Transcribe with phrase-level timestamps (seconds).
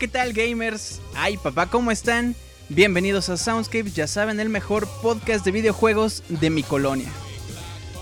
[0.00, 0.98] ¿qué tal gamers?
[1.14, 2.34] Ay papá, ¿cómo están?
[2.70, 7.08] Bienvenidos a Soundscape, ya saben, el mejor podcast de videojuegos de mi colonia.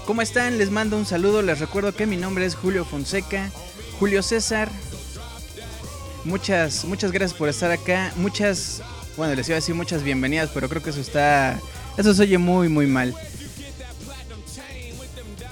[0.06, 0.58] ¿Cómo están?
[0.58, 3.50] Les mando un saludo, les recuerdo que mi nombre es Julio Fonseca,
[3.98, 4.70] Julio César.
[6.24, 8.80] Muchas, muchas gracias por estar acá, muchas,
[9.16, 11.58] bueno, les iba a decir muchas bienvenidas, pero creo que eso está,
[11.96, 13.12] eso se oye muy, muy mal.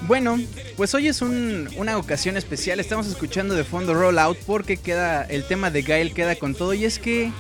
[0.07, 0.39] Bueno,
[0.77, 2.79] pues hoy es un- una ocasión especial.
[2.79, 6.75] Estamos escuchando de fondo Rollout porque queda el tema de Gael queda con todo.
[6.75, 7.33] Y es que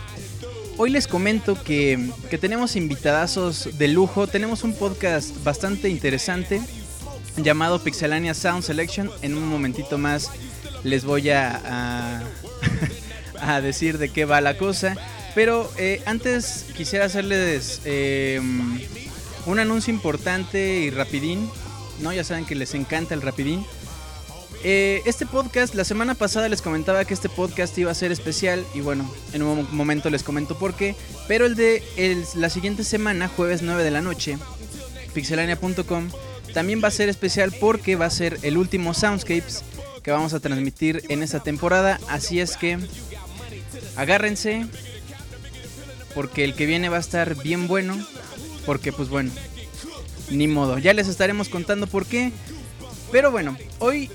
[0.77, 4.27] hoy les comento que, que tenemos invitadazos de lujo.
[4.27, 6.61] Tenemos un podcast bastante interesante
[7.37, 9.11] llamado Pixelania Sound Selection.
[9.23, 10.31] En un momentito más
[10.83, 12.23] les voy a,
[13.41, 14.97] a, decir de qué va la cosa.
[15.37, 18.41] Pero eh, antes quisiera hacerles eh,
[19.45, 21.49] un anuncio importante y rapidín.
[22.01, 23.65] No, ya saben que les encanta el rapidín.
[24.65, 28.65] Eh, este podcast, la semana pasada les comentaba que este podcast iba a ser especial
[28.75, 30.97] y bueno, en un mo- momento les comento por qué.
[31.29, 31.83] Pero el de
[32.35, 34.39] la siguiente semana, jueves 9 de la noche,
[35.15, 36.09] pixelania.com,
[36.55, 39.63] también va a ser especial porque va a ser el último Soundscapes
[40.03, 42.01] que vamos a transmitir en esta temporada.
[42.09, 42.79] Así es que
[43.97, 44.67] agárrense
[46.15, 47.97] porque el que viene va a estar bien bueno.
[48.65, 49.31] Porque pues bueno,
[50.31, 52.33] ni modo, ya les estaremos contando por qué.
[53.13, 54.11] Pero bueno, hoy,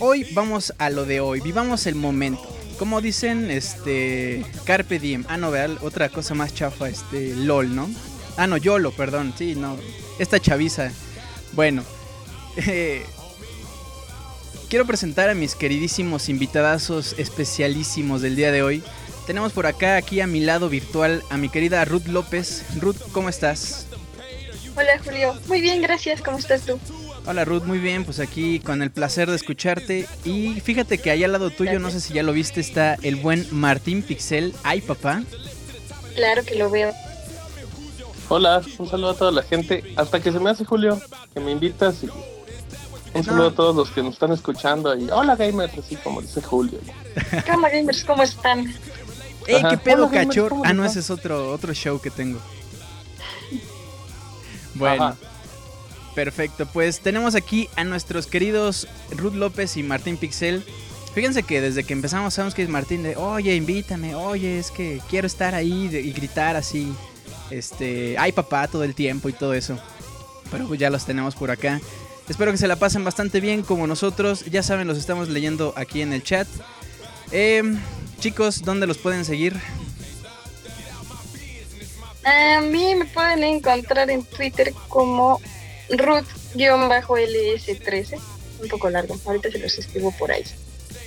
[0.00, 2.42] hoy vamos a lo de hoy, vivamos el momento.
[2.78, 5.24] Como dicen, este, Carpe Diem.
[5.28, 7.88] Ah, no, vean, otra cosa más chafa, este, LOL, ¿no?
[8.36, 9.76] Ah, no, YOLO, perdón, sí, no.
[10.18, 10.90] Esta chaviza.
[11.52, 11.84] Bueno,
[12.56, 13.04] eh,
[14.68, 18.82] quiero presentar a mis queridísimos invitadazos especialísimos del día de hoy.
[19.26, 22.64] Tenemos por acá, aquí a mi lado virtual, a mi querida Ruth López.
[22.80, 23.86] Ruth, ¿cómo estás?
[24.74, 26.78] Hola Julio, muy bien, gracias, ¿cómo estás tú?
[27.26, 30.08] Hola Ruth, muy bien, pues aquí con el placer de escucharte.
[30.24, 33.16] Y fíjate que allá al lado tuyo, no sé si ya lo viste, está el
[33.16, 34.54] buen Martín Pixel.
[34.64, 35.22] Ay, papá.
[36.16, 36.92] Claro que lo veo.
[38.28, 39.84] Hola, un saludo a toda la gente.
[39.96, 41.00] Hasta que se me hace Julio,
[41.32, 42.08] que me invitas y
[43.14, 46.40] un saludo a todos los que nos están escuchando y hola gamers, así como dice
[46.40, 46.78] Julio.
[47.44, 48.04] ¿Qué onda gamers?
[48.04, 48.74] ¿Cómo están?
[49.46, 50.48] ¡Ey, qué pedo, Hola, Gamer, cachor!
[50.50, 52.40] ¿cómo Ah, no, ese es otro, otro show que tengo.
[54.74, 55.16] Bueno, Ajá.
[56.14, 56.66] perfecto.
[56.66, 60.64] Pues tenemos aquí a nuestros queridos Ruth López y Martín Pixel.
[61.14, 65.00] Fíjense que desde que empezamos sabemos que es Martín de, oye, invítame, oye, es que
[65.10, 66.90] quiero estar ahí de- y gritar así,
[67.50, 69.78] este, ay papá todo el tiempo y todo eso.
[70.50, 71.80] Pero pues ya los tenemos por acá.
[72.28, 74.44] Espero que se la pasen bastante bien como nosotros.
[74.46, 76.46] Ya saben, los estamos leyendo aquí en el chat.
[77.30, 77.78] Em,
[78.20, 79.54] chicos, ¿dónde los pueden seguir?
[82.24, 85.40] A mí me pueden encontrar en Twitter como
[85.90, 88.20] Ruth-LS13.
[88.62, 90.44] Un poco largo, ahorita se los escribo por ahí.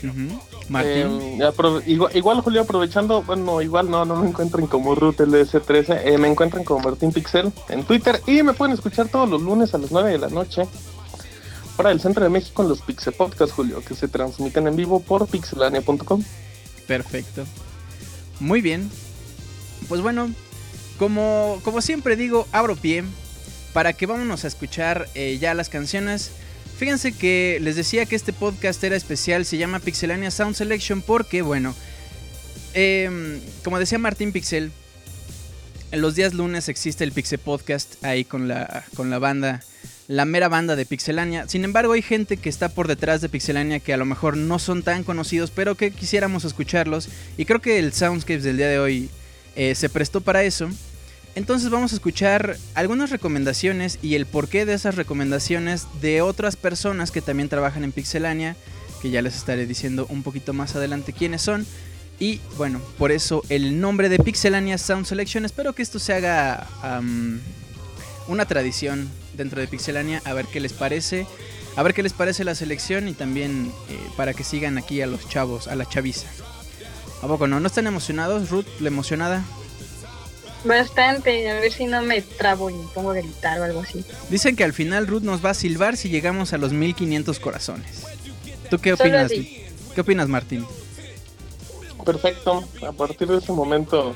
[0.04, 0.40] Ujú.
[0.70, 1.42] Martín.
[1.42, 6.28] Eh, igual, Julio, aprovechando, bueno, igual no, no me encuentran como Ruth LS13, eh, me
[6.28, 9.92] encuentran como Martín Pixel en Twitter y me pueden escuchar todos los lunes a las
[9.92, 10.64] 9 de la noche
[11.78, 15.02] para el Centro de México en los Pixel Podcast, Julio, que se transmiten en vivo
[15.02, 16.24] por pixelania.com.
[16.88, 17.46] Perfecto.
[18.40, 18.90] Muy bien.
[19.88, 20.32] Pues bueno,
[20.98, 23.04] como, como siempre digo, abro pie
[23.74, 26.32] para que vámonos a escuchar eh, ya las canciones.
[26.78, 31.42] Fíjense que les decía que este podcast era especial, se llama Pixelania Sound Selection porque,
[31.42, 31.76] bueno,
[32.74, 34.72] em, como decía Martín Pixel,
[35.92, 39.62] en los días lunes existe el Pixel Podcast ahí con la, con la banda,
[40.08, 41.48] la mera banda de Pixelania.
[41.48, 44.60] Sin embargo, hay gente que está por detrás de Pixelania que a lo mejor no
[44.60, 47.08] son tan conocidos, pero que quisiéramos escucharlos.
[47.38, 49.10] Y creo que el Soundscapes del día de hoy
[49.56, 50.70] eh, se prestó para eso.
[51.36, 57.12] Entonces vamos a escuchar algunas recomendaciones y el porqué de esas recomendaciones de otras personas
[57.12, 58.56] que también trabajan en Pixelania,
[59.02, 61.66] que ya les estaré diciendo un poquito más adelante quiénes son.
[62.20, 65.44] Y bueno, por eso el nombre de Pixelania Sound Selection.
[65.44, 67.42] Espero que esto se haga am,
[68.30, 71.28] una tradición dentro de Pixelania, a ver qué les parece.
[71.76, 75.08] A ver qué les parece la selección y también eh, para que sigan aquí a
[75.08, 76.30] los chavos, a la chaviza.
[77.26, 77.60] ¿A poco no?
[77.60, 78.52] ¿No están emocionados?
[78.52, 79.44] Ruth, la emocionada.
[80.64, 84.06] Bastante, a ver si no me trabo y me pongo a gritar o algo así.
[84.30, 88.04] Dicen que al final Ruth nos va a silbar si llegamos a los 1500 corazones.
[88.70, 89.32] ¿Tú qué opinas?
[89.32, 90.68] ¿Qué opinas, Martín?
[92.06, 94.16] Perfecto, a partir de ese momento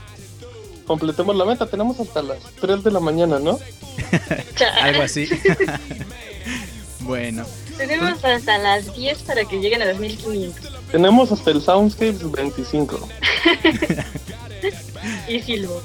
[0.85, 1.65] completemos la meta.
[1.65, 3.57] Tenemos hasta las 3 de la mañana, ¿no?
[4.83, 5.27] Algo así.
[6.99, 7.43] bueno,
[7.79, 10.91] Tenemos hasta las 10 para que lleguen a los 1500.
[10.91, 13.07] Tenemos hasta el Soundscapes 25.
[15.29, 15.81] Y silbo.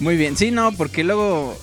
[0.00, 0.38] muy bien.
[0.38, 1.54] Sí, no, porque luego.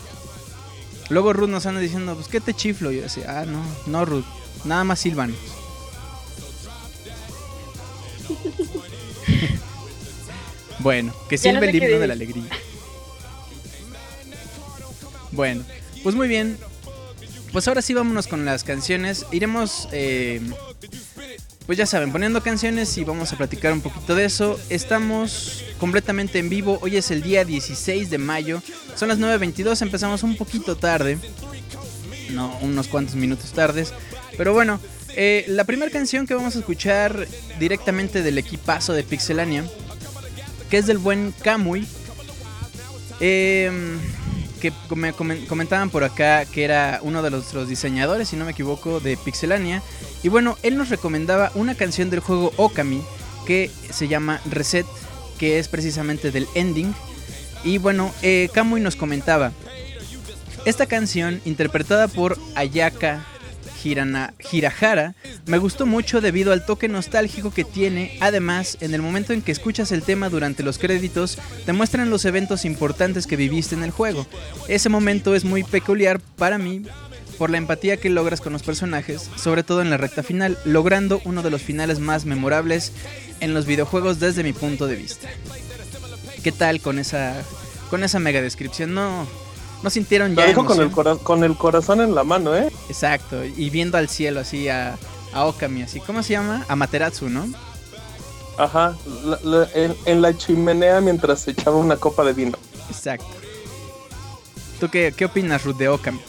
[1.10, 2.92] Luego Ruth nos anda diciendo, pues, ¿qué te chiflo?
[2.92, 4.26] Y yo decía, ah, no, no, Ruth.
[4.66, 5.34] Nada más silban.
[10.80, 12.50] bueno, que no silbe sé el himno de la alegría.
[15.32, 15.64] Bueno,
[16.04, 16.60] pues muy bien.
[17.54, 19.28] Pues ahora sí vámonos con las canciones.
[19.32, 20.42] Iremos, eh,
[21.68, 24.60] pues ya saben, poniendo canciones y vamos a platicar un poquito de eso.
[24.70, 26.80] Estamos completamente en vivo.
[26.82, 28.62] Hoy es el día 16 de mayo.
[28.96, 31.20] Son las 9.22, empezamos un poquito tarde.
[32.32, 33.94] No, unos cuantos minutos tardes.
[34.36, 34.80] Pero bueno,
[35.16, 37.28] eh, la primera canción que vamos a escuchar
[37.60, 39.64] directamente del equipazo de Pixelania,
[40.72, 41.88] que es del buen Kamui.
[43.20, 43.72] Eh,
[44.64, 48.52] que me comen- comentaban por acá que era uno de los diseñadores, si no me
[48.52, 49.82] equivoco, de Pixelania.
[50.24, 53.02] Y bueno, él nos recomendaba una canción del juego Okami
[53.46, 54.86] que se llama Reset,
[55.38, 56.96] que es precisamente del ending.
[57.66, 59.52] Y bueno, eh, Kamui nos comentaba,
[60.66, 63.26] esta canción, interpretada por Ayaka
[63.84, 68.18] Hirana- Hirahara, me gustó mucho debido al toque nostálgico que tiene.
[68.22, 72.26] Además, en el momento en que escuchas el tema durante los créditos, te muestran los
[72.26, 74.26] eventos importantes que viviste en el juego.
[74.68, 76.84] Ese momento es muy peculiar para mí
[77.38, 81.22] por la empatía que logras con los personajes, sobre todo en la recta final, logrando
[81.26, 82.92] uno de los finales más memorables
[83.40, 85.28] en los videojuegos desde mi punto de vista.
[86.44, 87.42] ¿Qué tal con esa
[87.90, 88.94] con esa mega descripción?
[88.94, 89.28] No
[89.84, 92.72] no sintieron Lo ya dijo con el, con el corazón en la mano, ¿eh?
[92.90, 94.98] Exacto, y viendo al cielo así a,
[95.34, 96.00] a Okami, así.
[96.00, 96.66] ¿Cómo se llama?
[96.70, 97.46] Amaterasu, ¿no?
[98.58, 102.58] Ajá, la- la- en, en la chimenea mientras se echaba una copa de vino.
[102.90, 103.26] Exacto.
[104.80, 106.20] ¿Tú qué, qué opinas, Ruth, de Okami?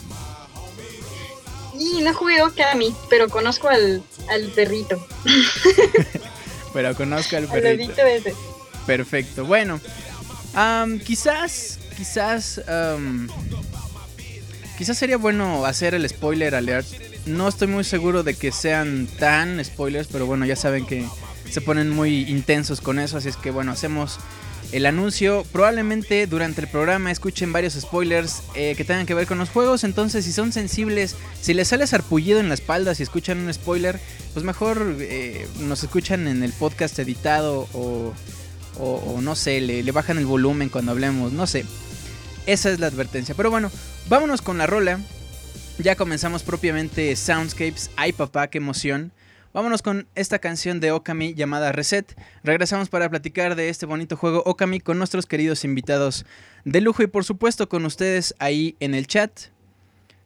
[1.77, 5.05] Y no jugué Okami, pero conozco al, al perrito,
[6.73, 8.01] Pero conozco al perrito.
[8.01, 8.33] ese.
[8.85, 9.79] Perfecto, bueno.
[11.05, 12.61] quizás, quizás,
[14.77, 16.87] quizás sería bueno hacer el spoiler alert.
[17.25, 21.05] No estoy muy seguro de que sean tan spoilers, pero bueno, ya saben que
[21.49, 24.19] se ponen muy intensos con eso, así es que bueno, hacemos
[24.71, 25.45] el anuncio.
[25.51, 29.83] Probablemente durante el programa escuchen varios spoilers eh, que tengan que ver con los juegos,
[29.83, 33.99] entonces si son sensibles, si les sale sarpullido en la espalda si escuchan un spoiler,
[34.33, 38.13] pues mejor eh, nos escuchan en el podcast editado o
[38.79, 41.65] o, no sé, le, le bajan el volumen cuando hablemos, no sé.
[42.45, 43.35] Esa es la advertencia.
[43.35, 43.71] Pero bueno,
[44.07, 44.99] vámonos con la rola.
[45.77, 47.91] Ya comenzamos propiamente Soundscapes.
[47.95, 49.11] Ay papá, qué emoción.
[49.53, 52.13] Vámonos con esta canción de Okami llamada Reset.
[52.43, 56.25] Regresamos para platicar de este bonito juego Okami con nuestros queridos invitados
[56.65, 59.31] de lujo y por supuesto con ustedes ahí en el chat.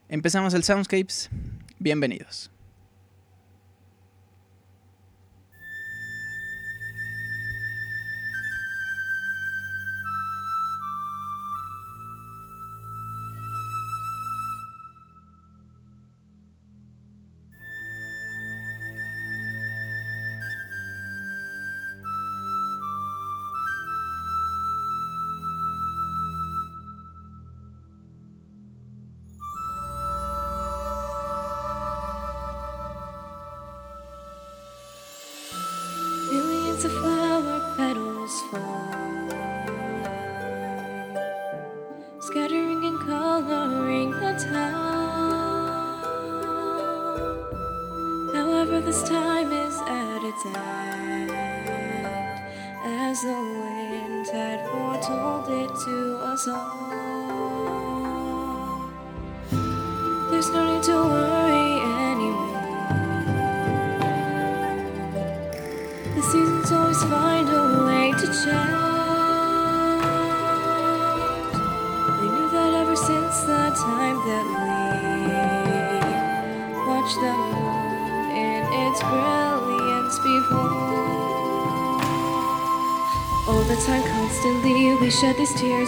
[0.08, 1.30] Empezamos el Soundscapes.
[1.78, 2.49] Bienvenidos.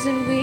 [0.04, 0.41] These tears and we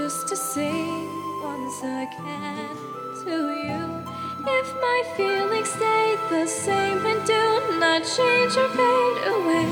[0.00, 1.08] just to sing
[1.42, 2.76] once again
[3.24, 3.34] to
[3.66, 3.84] you.
[4.58, 7.44] If my feelings stay the same and do
[7.84, 9.68] not change or fade away,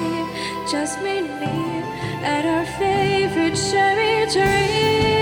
[0.72, 1.58] just meet me
[2.34, 5.15] at our favorite cherry tree.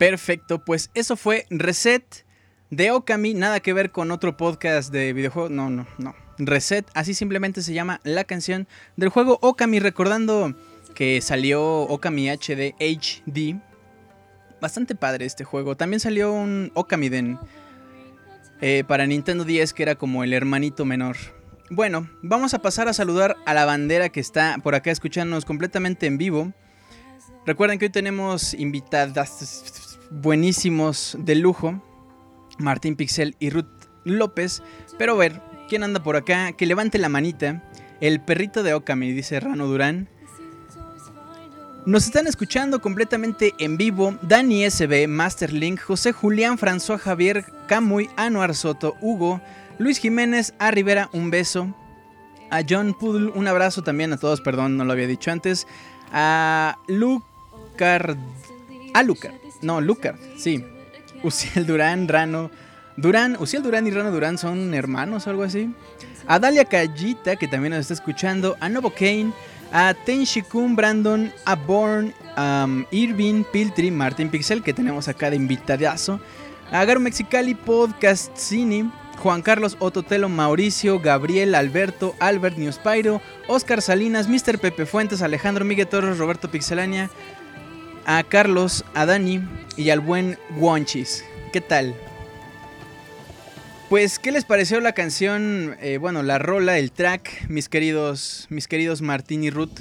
[0.00, 2.24] Perfecto, pues eso fue Reset
[2.70, 6.14] de Okami, nada que ver con otro podcast de videojuegos, no, no, no.
[6.38, 10.54] Reset, así simplemente se llama la canción del juego Okami, recordando
[10.94, 13.60] que salió Okami HD HD.
[14.58, 15.76] Bastante padre este juego.
[15.76, 17.38] También salió un Okamiden
[18.62, 21.18] eh, para Nintendo 10 que era como el hermanito menor.
[21.68, 26.06] Bueno, vamos a pasar a saludar a la bandera que está por acá escuchándonos completamente
[26.06, 26.54] en vivo.
[27.44, 31.82] Recuerden que hoy tenemos invitadas buenísimos de lujo,
[32.58, 33.66] Martín Pixel y Ruth
[34.04, 34.62] López.
[34.98, 36.52] Pero a ver, ¿quién anda por acá?
[36.52, 37.62] Que levante la manita.
[38.00, 40.08] El perrito de Okami, dice Rano Durán.
[41.86, 48.54] Nos están escuchando completamente en vivo Dani SB, Masterlink, José Julián, François Javier, Camuy, Anuar
[48.54, 49.40] Soto, Hugo,
[49.78, 51.74] Luis Jiménez, A Rivera, un beso.
[52.50, 55.66] A John Pudl, un abrazo también a todos, perdón, no lo había dicho antes.
[56.12, 58.16] A Lucar.
[58.92, 59.39] A Lucar.
[59.62, 60.64] No, Lucar, sí.
[61.22, 62.50] Uciel Durán, Rano.
[62.96, 65.70] Durán, Uciel Durán y Rano Durán son hermanos o algo así.
[66.26, 68.56] A Dalia Callita, que también nos está escuchando.
[68.60, 69.32] A Novo Kane.
[69.72, 71.32] A Tenshikun, Brandon.
[71.44, 72.12] A Born.
[72.36, 76.20] Um, Irving, Piltri, Martin Pixel, que tenemos acá de invitadazo.
[76.70, 78.90] A Garo Mexicali, Podcast Cine.
[79.20, 84.58] Juan Carlos Ototelo, Mauricio, Gabriel, Alberto, Albert Newspiro, Oscar Salinas, Mr.
[84.58, 87.10] Pepe Fuentes, Alejandro Miguel Torres, Roberto Pixelania,
[88.18, 89.40] a Carlos, a Dani
[89.76, 91.24] y al buen Wonchis.
[91.52, 91.94] ¿Qué tal?
[93.88, 95.76] Pues, ¿qué les pareció la canción?
[95.80, 99.78] Eh, bueno, la rola, el track, mis queridos, mis queridos Martín y Ruth.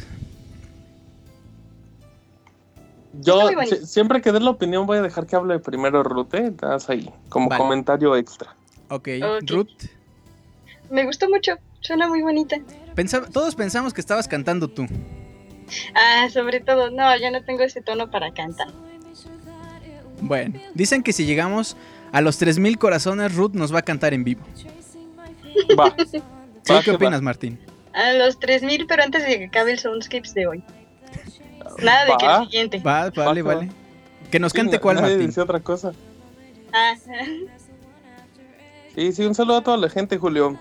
[3.14, 6.52] Yo si- siempre que dé la opinión voy a dejar que hable primero Ruth, ¿eh?
[6.56, 7.62] Das ahí, como Vale.
[7.64, 8.56] comentario extra.
[8.90, 9.50] Ok, Ok.
[9.50, 9.70] Ruth.
[10.92, 12.58] Me gustó mucho, suena muy bonita.
[13.34, 14.86] todos pensamos que estabas cantando tú.
[15.96, 18.68] Ah, sobre todo, no, yo no tengo ese tono para cantar.
[20.22, 21.78] Bueno, dicen que si llegamos
[22.12, 24.42] a los 3000 corazones, Ruth nos va a cantar en vivo.
[25.80, 25.96] Va.
[26.12, 26.18] ¿Sí?
[26.20, 26.96] Va ¿Qué que va.
[26.98, 27.60] opinas, Martín?
[27.94, 30.64] A los 3000, pero antes de que acabe el Soundscapes de hoy.
[31.84, 32.38] Nada de que Va.
[32.40, 32.80] el siguiente.
[32.80, 33.72] Va, vale, Va, que vale.
[34.30, 35.28] Que nos Sí, cante cuál, nadie Martín.
[35.28, 35.94] dice otra cosa.
[36.74, 36.94] Ah,
[38.96, 40.58] Sí, sí, un saludo a toda la gente, Julio,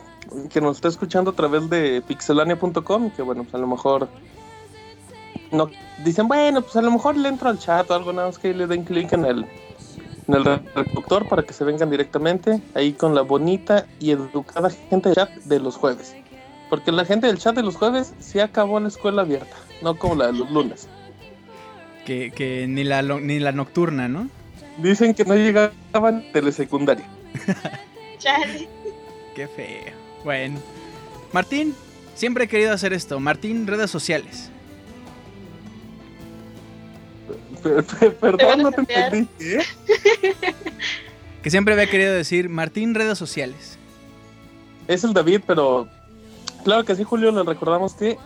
[0.50, 4.08] que nos está escuchando a través de pixelania.com, que bueno, pues a lo mejor
[5.50, 5.70] no
[6.04, 8.52] dicen, bueno, pues a lo mejor le entro al chat o algo, nada más que
[8.54, 9.46] le den clic en el
[10.28, 15.08] en el reproductor para que se vengan directamente ahí con la bonita y educada gente
[15.08, 16.14] del chat de los jueves.
[16.68, 20.16] Porque la gente del chat de los jueves sí acabó la escuela abierta, no como
[20.16, 20.86] la de los lunes.
[22.04, 24.28] Que, que ni, la, lo- ni la nocturna, ¿no?
[24.76, 27.06] Dicen que no llegaban telesecundaria.
[28.18, 28.68] chale.
[29.34, 29.94] Qué feo.
[30.24, 30.58] Bueno.
[31.32, 31.74] Martín,
[32.14, 33.18] siempre he querido hacer esto.
[33.18, 34.50] Martín, redes sociales.
[38.20, 39.28] Perdón, no te entendí.
[39.40, 39.62] ¿eh?
[41.42, 43.78] Que siempre había querido decir Martín, redes sociales.
[44.88, 45.86] Es el David, pero
[46.64, 48.18] claro que sí, Julio, les recordamos que,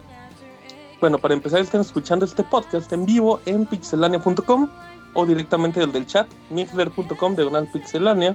[1.00, 4.70] bueno, para empezar están escuchando este podcast en vivo en pixelania.com
[5.14, 8.34] o directamente del del chat, mixler.com diagonal pixelania.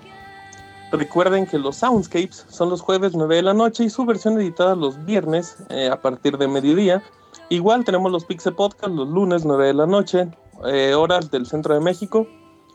[0.92, 4.76] Recuerden que los Soundscapes son los jueves 9 de la noche y su versión editada
[4.76, 7.04] los viernes eh, a partir de mediodía.
[7.50, 10.30] Igual tenemos los Pixel Podcast los lunes 9 de la noche,
[10.66, 12.28] eh, horas del centro de México.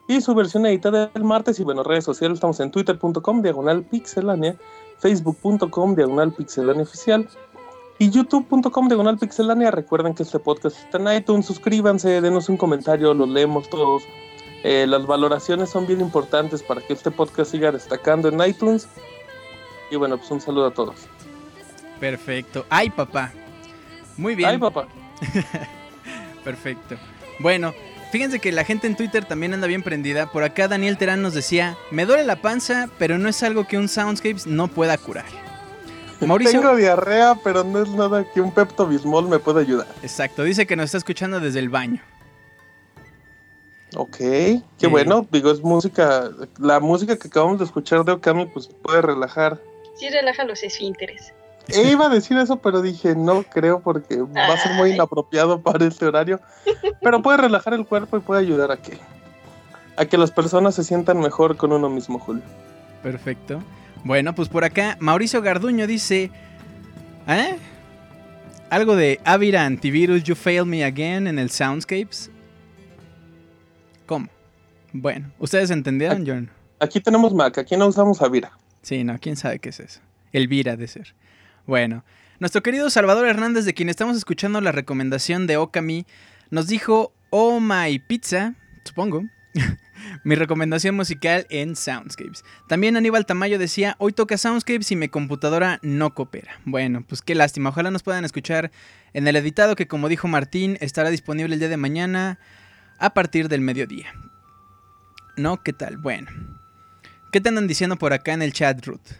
[0.08, 4.56] Y su versión editada el martes y bueno, redes sociales estamos en twitter.com diagonal pixelania
[4.98, 7.28] facebook.com diagonal pixelania oficial
[7.98, 9.70] y youtube.com diagonal pixelania.
[9.70, 14.02] Recuerden que este podcast está en iTunes, suscríbanse, denos un comentario, lo leemos todos.
[14.64, 18.88] Eh, las valoraciones son bien importantes para que este podcast siga destacando en iTunes.
[19.90, 20.96] Y bueno, pues un saludo a todos.
[22.00, 22.64] Perfecto.
[22.70, 23.32] Ay, papá.
[24.16, 24.50] Muy bien.
[24.50, 24.88] Ay, papá.
[26.44, 26.96] Perfecto.
[27.38, 27.74] Bueno,
[28.10, 30.30] fíjense que la gente en Twitter también anda bien prendida.
[30.30, 33.78] Por acá Daniel Terán nos decía, me duele la panza, pero no es algo que
[33.78, 35.24] un Soundscapes no pueda curar.
[36.20, 39.88] Mauricio, Tengo diarrea, pero no es nada que un Pepto Bismol me pueda ayudar.
[40.04, 42.00] exacto, dice que nos está escuchando desde el baño.
[43.96, 44.86] Ok, qué Sí.
[44.86, 45.26] bueno.
[45.30, 46.30] Digo, es música.
[46.58, 49.60] La música que acabamos de escuchar de Okami, pues puede relajar
[49.96, 51.34] Sí relaja los esfínteres.
[51.68, 55.60] E iba a decir eso, pero dije no creo porque va a ser muy inapropiado
[55.62, 56.40] para este horario.
[57.00, 58.98] Pero puede relajar el cuerpo y puede ayudar a que
[59.96, 62.42] a que las personas se sientan mejor con uno mismo, Julio.
[63.02, 63.62] Perfecto.
[64.04, 66.30] Bueno, pues por acá Mauricio Garduño dice,
[67.28, 67.56] ¿eh?
[68.70, 72.30] Algo de Avira Antivirus, You Fail Me Again en el Soundscapes.
[74.06, 74.28] ¿Cómo?
[74.92, 76.50] Bueno, ¿ustedes entendieron, John?
[76.80, 78.52] Aquí tenemos Mac, aquí no usamos Avira.
[78.82, 80.00] Sí, no, quién sabe qué es eso.
[80.32, 81.14] Elvira de ser.
[81.66, 82.04] Bueno,
[82.40, 86.06] nuestro querido Salvador Hernández, de quien estamos escuchando la recomendación de Okami,
[86.50, 89.22] nos dijo Oh My Pizza, supongo.
[90.24, 92.44] Mi recomendación musical en Soundscapes.
[92.66, 96.60] También Aníbal Tamayo decía, hoy toca Soundscapes y mi computadora no coopera.
[96.64, 97.70] Bueno, pues qué lástima.
[97.70, 98.72] Ojalá nos puedan escuchar
[99.12, 102.40] en el editado que como dijo Martín, estará disponible el día de mañana
[102.98, 104.12] a partir del mediodía.
[105.36, 105.62] ¿No?
[105.62, 105.96] ¿Qué tal?
[105.98, 106.30] Bueno.
[107.30, 109.12] ¿Qué te andan diciendo por acá en el chat, Ruth?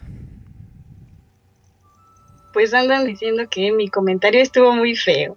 [2.52, 5.36] Pues andan diciendo que mi comentario estuvo muy feo.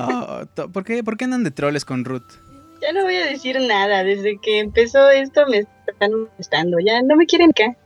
[0.00, 2.32] Oh, ¿por, qué, ¿Por qué andan de troles con Ruth?
[2.80, 4.04] Ya no voy a decir nada.
[4.04, 6.78] Desde que empezó esto me están molestando.
[6.80, 7.76] Ya no me quieren acá.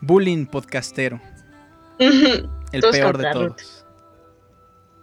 [0.00, 1.20] Bullying podcastero.
[1.98, 3.84] El Todos peor de todos.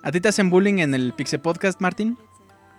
[0.04, 2.18] ¿A ti te hacen bullying en el Pixel Podcast, Martín?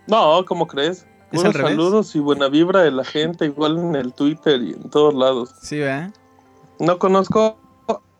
[0.06, 1.06] No, ¿cómo crees?
[1.32, 1.56] ¿Es revés?
[1.56, 5.50] saludos y buena vibra de la gente, igual en el Twitter y en todos lados.
[5.60, 6.14] Sí, ¿verdad?
[6.78, 7.58] No conozco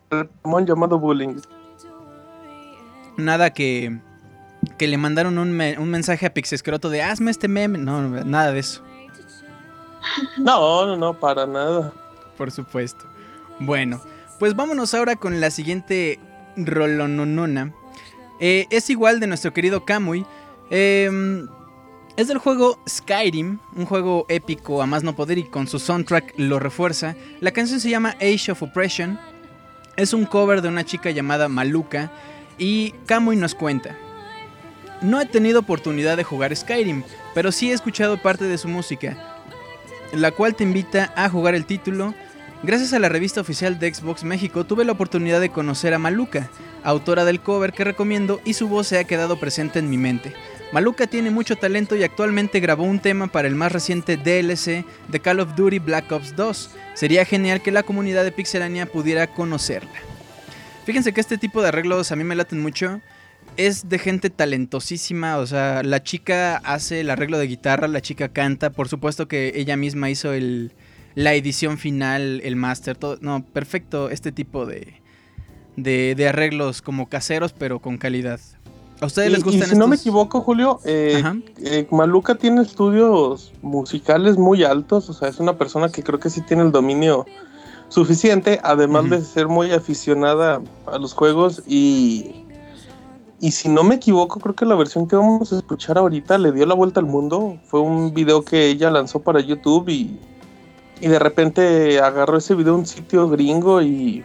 [0.09, 1.37] Pokémon llamado Bullying.
[3.17, 3.99] Nada que,
[4.79, 7.79] que le mandaron un, me- un mensaje a Pixescroto de hazme este meme.
[7.79, 8.83] No, nada de eso,
[10.39, 11.93] No, no, no, para nada.
[12.37, 13.05] por supuesto.
[13.59, 14.01] Bueno,
[14.39, 16.21] pues vámonos ahora con la siguiente
[16.57, 17.73] rolononona.
[18.39, 20.27] Eh, es igual de nuestro querido Kamui.
[20.69, 21.49] Em,
[22.19, 26.35] es del juego Skyrim, un juego épico a más no poder y con su soundtrack
[26.37, 27.15] lo refuerza.
[27.41, 29.19] La canción se llama Age of Oppression.
[29.97, 32.11] Es un cover de una chica llamada Maluka
[32.59, 33.97] y Kamui nos cuenta.
[35.01, 37.03] No he tenido oportunidad de jugar Skyrim,
[37.35, 39.43] pero sí he escuchado parte de su música,
[40.13, 42.15] la cual te invita a jugar el título.
[42.63, 46.51] Gracias a la revista oficial de Xbox México tuve la oportunidad de conocer a Maluka,
[46.85, 50.35] autora del cover que recomiendo y su voz se ha quedado presente en mi mente.
[50.73, 55.21] Maluka tiene mucho talento y actualmente grabó un tema para el más reciente DLC de
[55.21, 56.71] Call of Duty Black Ops 2.
[56.95, 60.01] Sería genial que la comunidad de Pixelania pudiera conocerla.
[60.85, 63.01] Fíjense que este tipo de arreglos a mí me laten mucho.
[63.57, 68.29] Es de gente talentosísima, o sea, la chica hace el arreglo de guitarra, la chica
[68.29, 70.73] canta, por supuesto que ella misma hizo el,
[71.15, 73.19] la edición final, el máster, todo.
[73.21, 75.01] No, perfecto este tipo de,
[75.77, 78.41] de arreglos como caseros, pero con calidad.
[79.01, 81.23] ¿A ustedes Y- les y gustan si no me equivoco, Julio, eh,
[81.63, 86.31] eh, Maluca tiene estudios musicales muy altos, o sea, es una persona que creo que
[86.31, 87.27] sí tiene el dominio
[87.89, 92.43] suficiente, además de ser muy aficionada a los juegos y...
[93.39, 96.53] Y si no me equivoco, creo que la versión que vamos a escuchar ahorita le
[96.53, 97.59] dio la vuelta al mundo.
[97.67, 100.19] Fue un video que ella lanzó para YouTube y,
[101.03, 104.25] y de repente agarró ese video a un sitio gringo y,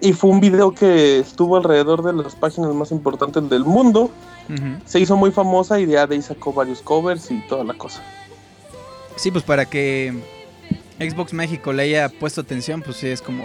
[0.00, 4.10] y fue un video que estuvo alrededor de las páginas más importantes del mundo
[4.86, 8.02] se hizo muy famosa y de ahí sacó varios covers y toda la cosa.
[9.16, 10.14] Sí, pues para que
[10.98, 13.44] Xbox México le haya puesto atención, pues sí, es como,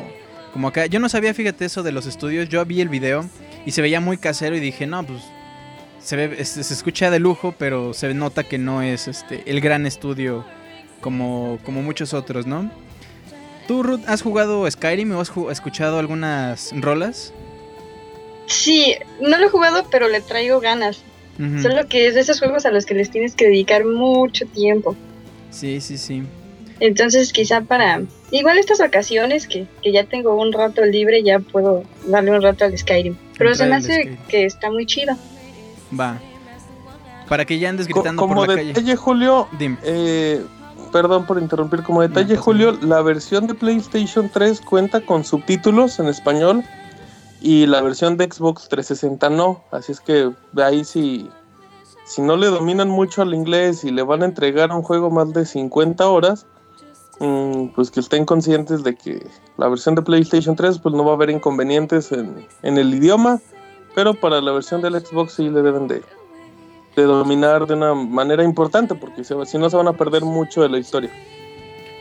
[0.53, 0.85] como acá.
[0.85, 2.47] Yo no sabía, fíjate, eso de los estudios.
[2.47, 3.25] Yo vi el video
[3.65, 5.21] y se veía muy casero y dije, no, pues
[5.99, 9.61] se, ve, este, se escucha de lujo, pero se nota que no es este el
[9.61, 10.45] gran estudio
[11.01, 12.71] como, como muchos otros, ¿no?
[13.67, 17.33] ¿Tú, Ruth, has jugado Skyrim o has escuchado algunas rolas?
[18.47, 21.01] Sí, no lo he jugado, pero le traigo ganas.
[21.39, 21.61] Ujú.
[21.61, 24.95] Solo que es de esos juegos a los que les tienes que dedicar mucho tiempo.
[25.49, 26.23] Sí, sí, sí.
[26.79, 28.01] Entonces quizá para...
[28.31, 32.65] Igual estas vacaciones que, que ya tengo un rato libre, ya puedo darle un rato
[32.65, 33.15] al Skyrim.
[33.37, 34.17] Pero se me hace Skyrim.
[34.27, 35.15] que está muy chido.
[35.97, 36.19] Va.
[37.29, 38.95] Para que ya andes Co- gritando como por la calle.
[38.95, 39.77] Julio, Dime.
[39.83, 40.41] eh,
[40.93, 46.07] perdón por interrumpir, como detalle, Julio, la versión de PlayStation 3 cuenta con subtítulos en
[46.07, 46.63] español
[47.41, 49.63] y la versión de Xbox 360 no.
[49.71, 51.29] Así es que ahí si,
[52.05, 55.33] si no le dominan mucho al inglés y le van a entregar un juego más
[55.33, 56.45] de 50 horas,
[57.19, 59.27] mm, pues que estén conscientes de que
[59.57, 63.41] la versión de PlayStation 3 pues no va a haber inconvenientes en, en el idioma,
[63.95, 66.03] pero para la versión del Xbox sí le deben de,
[66.95, 70.61] de dominar de una manera importante, porque se- si no se van a perder mucho
[70.61, 71.09] de la historia.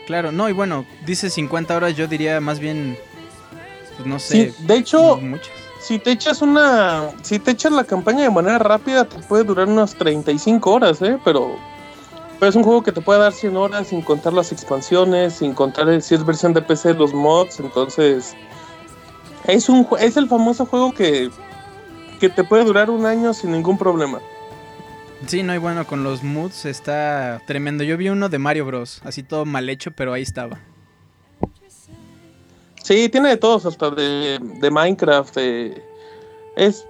[0.06, 2.98] Claro, no, y bueno, dice 50 horas, yo diría más bien,
[3.96, 5.48] pues no sé, Sí, de hecho, muchas.
[5.80, 9.68] si te echas una, si te echas la campaña de manera rápida, te puede durar
[9.68, 11.18] unas 35 horas, ¿eh?
[11.24, 11.56] Pero,
[12.38, 15.54] pero es un juego que te puede dar 100 horas sin contar las expansiones, sin
[15.54, 18.34] contar si es versión de PC los mods, entonces
[19.44, 21.30] es un es el famoso juego que
[22.20, 24.20] que te puede durar un año sin ningún problema.
[25.26, 27.84] Sí, no, y bueno, con los moods está tremendo.
[27.84, 30.58] Yo vi uno de Mario Bros, así todo mal hecho, pero ahí estaba.
[32.82, 35.36] Sí, tiene de todos, hasta de, de Minecraft.
[35.38, 35.82] eh,
[36.56, 36.86] es,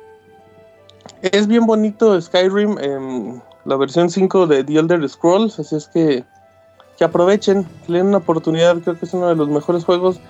[1.21, 6.25] es bien bonito Skyrim en la versión 5 de The Elder Scrolls, así es que,
[6.99, 10.21] que aprovechen, le den una oportunidad, creo que es uno de los mejores juegos,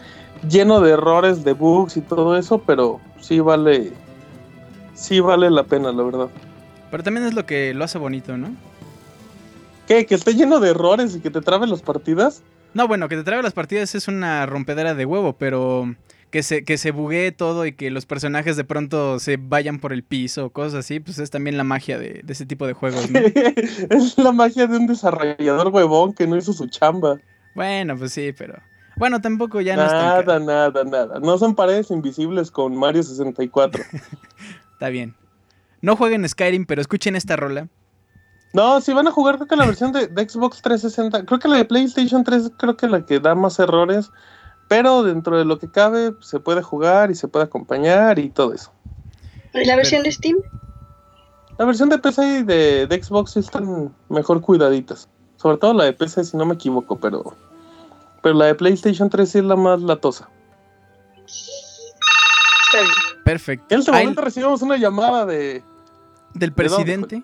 [0.49, 3.93] lleno de errores, de bugs y todo eso, pero sí vale,
[4.95, 6.29] sí vale la pena, la verdad.
[6.93, 8.55] Pero también es lo que lo hace bonito, ¿no?
[9.89, 10.05] ¿Qué?
[10.05, 12.43] ¿Que esté lleno de errores y que te traben las partidas?
[12.75, 15.97] No, bueno, que te trae las partidas es una rompedera de huevo, pero
[16.31, 19.95] que se, que se buguee todo y que los personajes de pronto se vayan por
[19.95, 22.75] el piso o cosas así, pues es también la magia de, de ese tipo de
[22.75, 23.21] juegos, ¿no?
[23.91, 27.19] es la magia de un desarrollador huevón que no hizo su chamba.
[27.55, 28.59] bueno, pues sí, pero...
[28.97, 31.21] Bueno, tampoco ya no Nada, nada, nada.
[31.21, 33.83] No son paredes invisibles con Mario 64.
[34.75, 35.15] Está bien.
[35.83, 37.69] No jueguen Skyrim, pero escuchen esta rola.
[38.55, 41.49] no, si van a jugar, creo que la versión de, de Xbox 360, creo que
[41.49, 44.11] la de PlayStation 3, creo que la que da más errores.
[44.69, 48.55] Pero dentro de lo que cabe, se puede jugar y se puede acompañar y todo
[48.55, 48.73] eso.
[49.53, 50.39] ¿Y la versión de Steam?
[51.59, 55.09] La versión de PC y de, de Xbox están mejor cuidaditas.
[55.37, 57.37] Sobre todo la de PC, si no me equivoco, pero.
[58.23, 60.29] Pero la de PlayStation 3 sí es la más latosa.
[61.27, 63.25] Está bien.
[63.25, 63.67] Perfecto.
[63.75, 65.63] En este momento recibimos una llamada de.
[66.35, 67.23] Del presidente.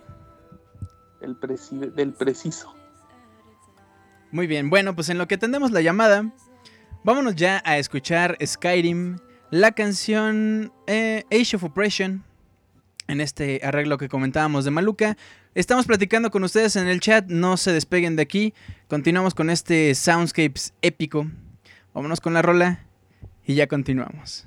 [1.20, 2.74] El presi- del preciso.
[4.30, 6.30] Muy bien, bueno, pues en lo que atendemos la llamada,
[7.04, 9.18] vámonos ya a escuchar Skyrim,
[9.50, 12.24] la canción eh, Age of Oppression,
[13.06, 15.16] en este arreglo que comentábamos de Maluca.
[15.54, 18.52] Estamos platicando con ustedes en el chat, no se despeguen de aquí,
[18.86, 21.26] continuamos con este Soundscapes épico.
[21.94, 22.84] Vámonos con la rola
[23.46, 24.46] y ya continuamos.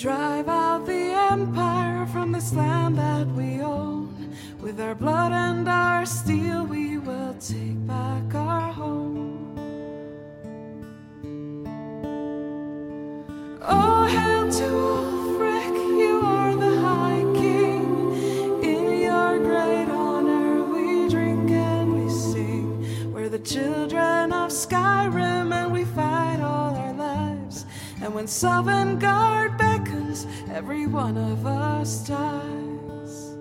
[0.00, 4.34] drive out the empire from this land that we own.
[4.58, 9.58] With our blood and our steel, we will take back our home.
[13.60, 18.64] Oh, hail to Ulfric, you are the High King.
[18.64, 23.12] In your great honor, we drink and we sing.
[23.12, 27.66] We're the children of Skyrim, and we fight all our lives.
[28.00, 29.69] And when Sovngarde
[30.50, 33.36] every one of us dies.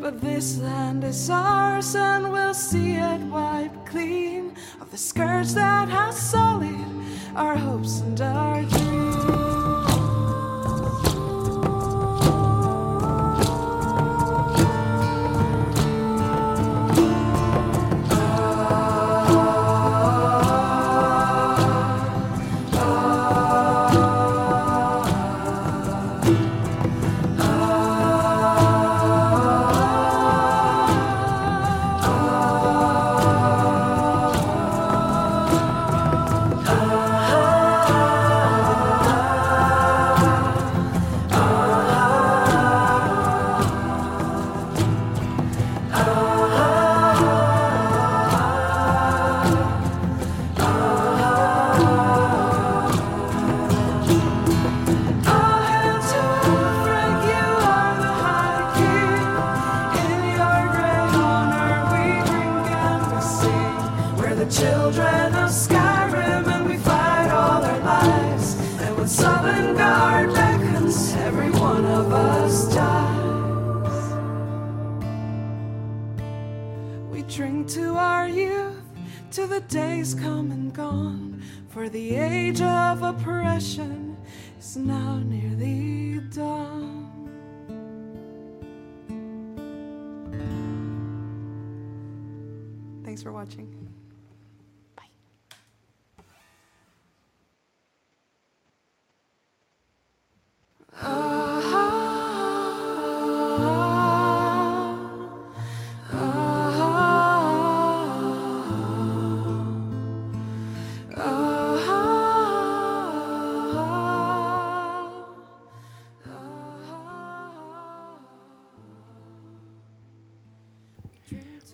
[0.00, 5.88] But this land is ours, and we'll see it wiped clean of the scourge that
[5.88, 6.86] has sullied
[7.34, 9.39] our hopes and our dreams.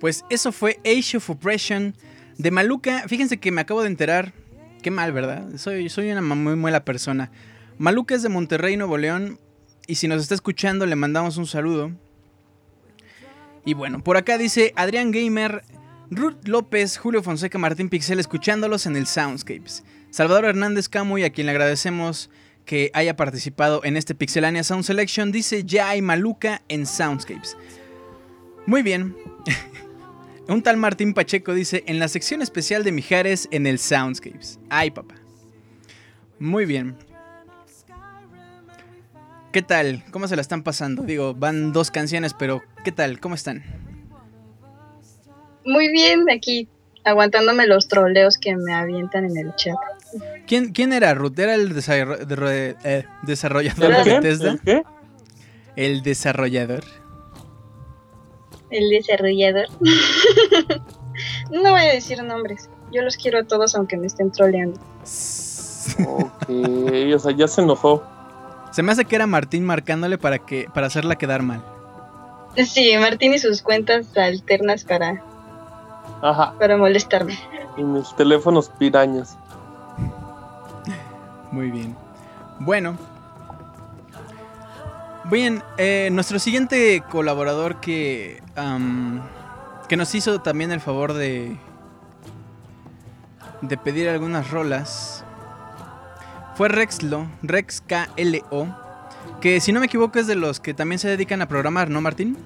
[0.07, 1.93] Pues eso fue Age of Oppression
[2.39, 3.09] de Maluca.
[3.09, 4.33] Fíjense que me acabo de enterar.
[4.81, 5.57] Qué mal, ¿verdad?
[5.57, 7.33] Soy, soy una muy mala persona.
[7.77, 9.41] Maluca es de Monterrey, Nuevo León.
[9.89, 11.91] Y si nos está escuchando, le mandamos un saludo.
[13.65, 15.65] Y bueno, por acá dice Adrián Gamer,
[16.13, 19.83] Ruth López, Julio Fonseca, Martín Pixel, escuchándolos en el Soundscapes.
[20.11, 22.31] Salvador Hernández Camuy, a quien le agradecemos
[22.65, 27.57] que haya participado en este Pixelania Sound Selection, dice ya hay Maluca en Soundscapes.
[28.67, 29.17] Muy bien.
[30.49, 34.61] Un tal Martín Pacheco dice, en la sección especial de Mijares en el Soundscapes.
[34.71, 35.17] Ay, papá.
[36.39, 36.97] Muy bien.
[39.53, 40.05] ¿Qué tal?
[40.11, 41.03] ¿Cómo se la están pasando?
[41.03, 43.19] Digo, van dos canciones, pero ¿qué tal?
[43.19, 43.65] ¿Cómo están?
[45.65, 46.69] Muy bien, aquí
[47.05, 49.77] aguantándome los troleos que me avientan en el chat.
[50.47, 51.39] ¿Quién, quién era Ruth?
[51.39, 54.83] ¿Era el eh, desarrollador de qué?
[55.75, 56.85] El desarrollador.
[58.71, 59.67] El desarrollador.
[61.51, 62.69] no voy a decir nombres.
[62.93, 64.81] Yo los quiero a todos aunque me estén troleando.
[66.09, 66.49] Ok,
[67.15, 68.03] o sea, ya se enojó.
[68.73, 71.63] Se me hace que era Martín marcándole para que para hacerla quedar mal.
[72.65, 75.23] Sí, Martín y sus cuentas alternas para,
[76.23, 77.39] Ajá, para molestarme.
[77.77, 79.37] y mis teléfonos pirañas.
[81.53, 81.97] Muy bien.
[82.61, 82.97] Bueno.
[85.25, 88.43] Bien, eh, nuestro siguiente colaborador que,
[89.89, 91.57] que nos hizo también el favor de,
[93.61, 95.25] de pedir algunas rolas
[96.57, 98.75] fue Rexlo, Rex KLO,
[99.43, 102.01] que si no me equivoco es de los que también se dedican a programar, ¿no,
[102.01, 102.39] Martín?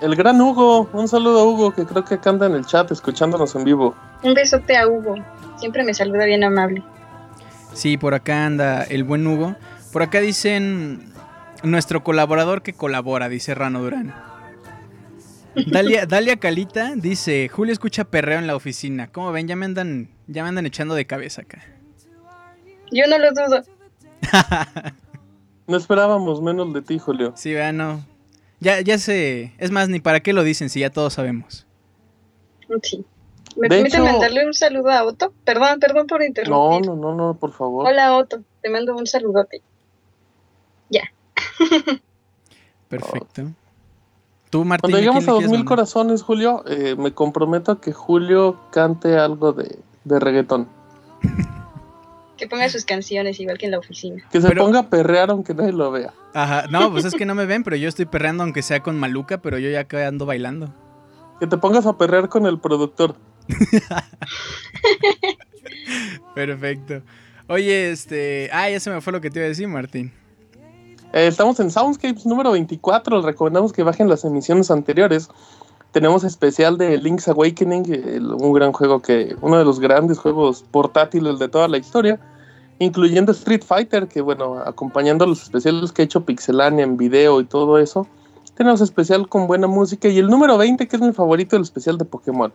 [0.00, 2.90] El gran Hugo, un saludo a Hugo, que creo que acá anda en el chat
[2.90, 3.94] escuchándonos en vivo.
[4.22, 5.14] Un besote a Hugo.
[5.56, 6.82] Siempre me saluda bien amable.
[7.74, 9.54] Sí, por acá anda el buen Hugo.
[9.92, 11.12] Por acá dicen
[11.62, 14.14] nuestro colaborador que colabora, dice Rano Durán.
[15.54, 19.08] Dalia, Dalia Calita dice, Julio escucha perreo en la oficina.
[19.10, 19.48] ¿Cómo ven?
[19.48, 21.62] Ya me andan, ya me andan echando de cabeza acá.
[22.92, 23.62] Yo no lo dudo.
[25.66, 27.32] No esperábamos menos de ti, Julio.
[27.36, 28.04] Sí, vean, no.
[28.60, 29.52] Ya, ya sé.
[29.58, 31.66] Es más, ni para qué lo dicen si ya todos sabemos.
[32.82, 33.04] Sí.
[33.56, 35.32] ¿Me De permiten hecho- mandarle un saludo a Otto?
[35.44, 36.86] Perdón, perdón por No, interrumpir.
[36.86, 37.86] no, no, no, por favor.
[37.88, 39.62] Hola Otto, te mando un saludote.
[42.88, 43.52] Perfecto.
[44.50, 44.90] Tú, Martín.
[44.90, 45.68] Cuando ¿a quién lleguemos le a quieres 2000 mandar?
[45.68, 50.68] corazones, Julio, eh, me comprometo a que Julio cante algo de, de reggaetón.
[52.36, 54.22] Que ponga sus canciones igual que en la oficina.
[54.30, 56.12] Que se Pero- ponga a perrear aunque nadie lo vea.
[56.34, 56.66] Ajá.
[56.70, 59.38] No, pues es que no me ven, pero yo estoy perreando aunque sea con Maluca,
[59.38, 60.72] pero yo ya ando bailando.
[61.40, 63.16] Que te pongas a perrear con el productor.
[66.34, 67.02] Perfecto.
[67.48, 68.50] Oye, este.
[68.52, 70.12] Ah, ya se me fue lo que te iba a decir, Martín.
[71.12, 73.16] Eh, estamos en Soundscapes número 24.
[73.16, 75.30] Les recomendamos que bajen las emisiones anteriores.
[75.92, 77.84] Tenemos especial de Link's Awakening,
[78.38, 82.20] un gran juego que, uno de los grandes juegos portátiles de toda la historia,
[82.78, 87.46] incluyendo Street Fighter, que bueno, acompañando los especiales que ha hecho Pixelania en video y
[87.46, 88.06] todo eso,
[88.54, 91.96] tenemos especial con buena música y el número 20, que es mi favorito, el especial
[91.96, 92.52] de Pokémon,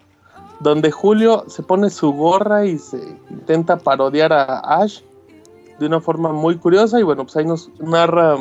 [0.59, 5.01] donde Julio se pone su gorra y se intenta parodiar a Ash
[5.79, 8.37] de una forma muy curiosa y bueno, pues ahí nos narra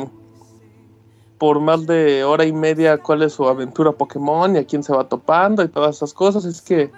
[1.37, 4.93] por más de hora y media cuál es su aventura Pokémon y a quién se
[4.93, 6.45] va topando y todas esas cosas.
[6.45, 6.91] Es que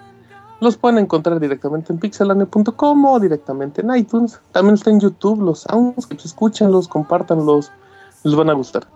[0.59, 4.39] los pueden encontrar directamente en pixelane.com o directamente en iTunes.
[4.51, 7.71] También está en YouTube los sounds, que escúchenlos, compártanlos,
[8.23, 8.87] les van a gustar.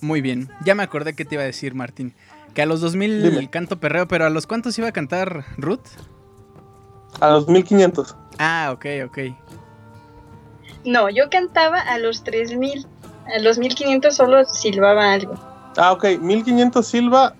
[0.00, 0.50] Muy bien.
[0.64, 2.14] Ya me acordé que te iba a decir, Martín.
[2.54, 3.50] Que a los 2000 Dime.
[3.50, 5.86] canto perreo, pero ¿a los cuántos iba a cantar Ruth?
[7.20, 8.16] A los 1500.
[8.38, 9.18] Ah, ok, ok.
[10.84, 12.86] No, yo cantaba a los 3000.
[13.34, 15.34] A los 1500 solo silbaba algo.
[15.76, 17.34] Ah, ok, 1500 Silva,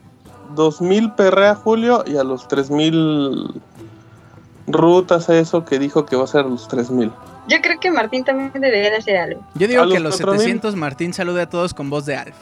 [0.54, 3.60] 2000 Perrea Julio y a los 3000
[4.68, 7.10] Rutas eso que dijo que va a ser a los 3000.
[7.48, 9.44] Yo creo que Martín también debería de hacer algo.
[9.54, 10.38] Yo digo A que a los los 4000.
[10.40, 12.36] 700 Martín salude a todos con voz de Alf.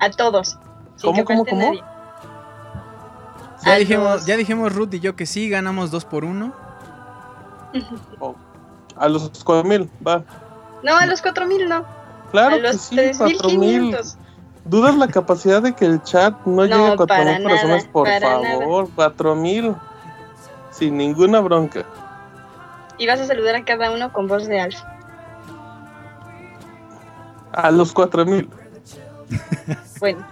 [0.00, 0.56] A todos.
[1.02, 1.60] ¿Cómo, cómo, cómo?
[1.62, 1.82] nadie.
[3.66, 6.54] Ya A dijimos, ya dijimos Ruth y yo que sí, ganamos dos por uno.
[8.20, 8.34] Oh,
[9.02, 10.22] A los 4000, va.
[10.84, 11.84] No, a los 4000 no.
[12.30, 13.38] Claro a que los sí, 4000.
[13.90, 14.16] 3500.
[14.64, 17.84] ¿Dudas la capacidad de que el chat no, llegue a No, para 4000 personas?
[17.86, 19.74] Por favor, 4000.
[20.70, 21.84] Sin ninguna bronca.
[22.96, 24.78] Y vas a saludar a cada uno con voz de Alf.
[27.52, 28.48] A los 4000.
[30.00, 30.26] Bueno,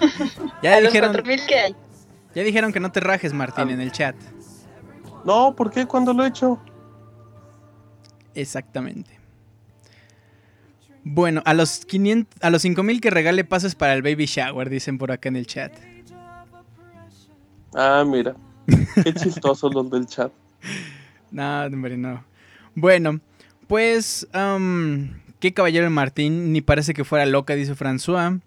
[0.62, 1.76] Ya a los dijeron, 4000 que hay.
[2.34, 3.72] ya dijeron que no te rajes, Martín, Ah.
[3.72, 4.14] en el chat.
[5.24, 5.86] No, ¿por qué?
[5.86, 6.58] ¿Cuándo lo he hecho?
[8.34, 9.18] Exactamente.
[11.04, 14.98] Bueno, a los 500, a los 5000 que regale pases para el baby shower, dicen
[14.98, 15.72] por acá en el chat.
[17.74, 18.34] Ah, mira.
[19.02, 20.32] Qué chistosos los del chat.
[21.30, 22.24] No, hombre, no.
[22.74, 23.20] Bueno,
[23.66, 28.40] pues, am, qué caballero el Martín, ni parece que fuera loca, dice François.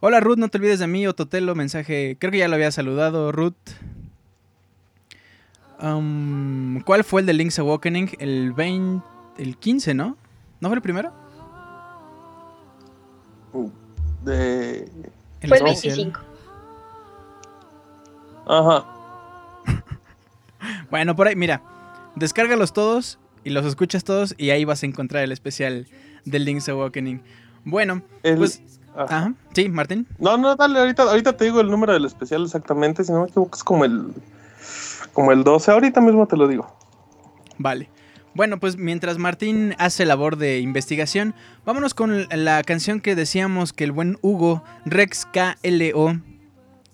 [0.00, 3.32] Hola Ruth, no te olvides de mí, Ototelo, mensaje, creo que ya lo había saludado,
[3.32, 3.54] Ruth.
[5.78, 8.10] Am, ¿Cuál fue el de Link's Awakening?
[8.18, 9.04] El 20,
[9.38, 10.16] el 15, ¿no?
[10.60, 11.12] ¿No fue el primero?
[14.24, 14.88] De...
[15.46, 15.96] Fue el especial.
[16.12, 16.20] 25.
[18.46, 18.84] Ajá.
[20.90, 21.62] Bueno, por ahí, mira,
[22.16, 25.86] descárgalos todos y los escuchas todos y ahí vas a encontrar el especial
[26.24, 27.22] del Link's Awakening.
[27.64, 28.62] Bueno, El- pues,
[28.94, 29.16] Ajá.
[29.18, 30.06] ajá, sí, Martín.
[30.18, 33.26] No, no, dale, ahorita, ahorita te digo el número del especial exactamente, si no me
[33.28, 34.12] equivoco es como el
[35.12, 36.66] como el 12, ahorita mismo te lo digo.
[37.58, 37.88] Vale.
[38.36, 41.34] Bueno, pues mientras Martín hace labor de investigación,
[41.64, 46.20] vámonos con la canción que decíamos que el buen Hugo Rex KLO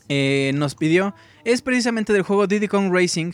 [0.09, 1.17] eh, nos pidió.
[1.45, 3.33] Es precisamente del juego Diddy Kong Racing.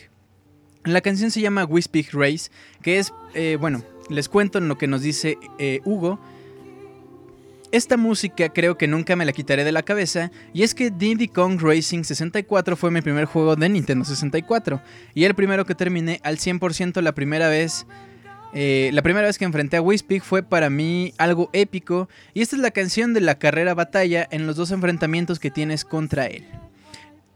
[0.85, 2.51] La canción se llama Wispig Race,
[2.81, 6.19] que es, eh, bueno, les cuento en lo que nos dice eh, Hugo.
[7.71, 11.29] Esta música creo que nunca me la quitaré de la cabeza, y es que Diddy
[11.29, 14.81] Kong Racing 64 fue mi primer juego de Nintendo 64,
[15.15, 17.87] y el primero que terminé al 100% la primera vez.
[18.55, 22.57] eh, la primera vez que enfrenté a Wispig fue para mí algo épico, y esta
[22.57, 26.47] es la canción de la carrera batalla en los dos enfrentamientos que tienes contra él.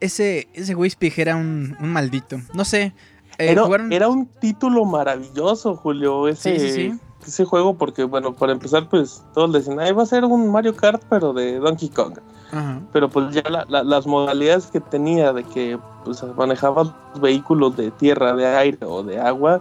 [0.00, 2.94] Ese, ese Wispig era un, un maldito, no sé.
[3.38, 3.92] eh, Era, ¿jugaron?
[3.92, 6.98] era un título maravilloso, Julio, ese, Sí, sí, sí.
[7.26, 10.74] Ese juego, porque bueno, para empezar, pues todos decían, ahí va a ser un Mario
[10.76, 12.18] Kart, pero de Donkey Kong.
[12.52, 12.80] Ajá.
[12.92, 17.90] Pero pues ya la- la- las modalidades que tenía de que pues, manejabas vehículos de
[17.92, 19.60] tierra, de aire o de agua,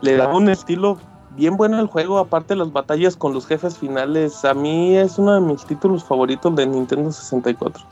[0.00, 0.98] le daba un estilo
[1.36, 5.34] bien bueno al juego, aparte las batallas con los jefes finales, a mí es uno
[5.34, 7.84] de mis títulos favoritos de Nintendo 64.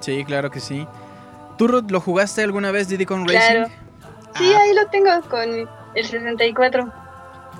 [0.00, 0.86] Sí, claro que sí.
[1.56, 3.60] ¿Tú, Ruth, lo jugaste alguna vez Diddy Kong Claro.
[3.60, 3.74] Racing?
[4.36, 5.48] Sí, Ah, ahí lo tengo con
[5.94, 6.90] el 64.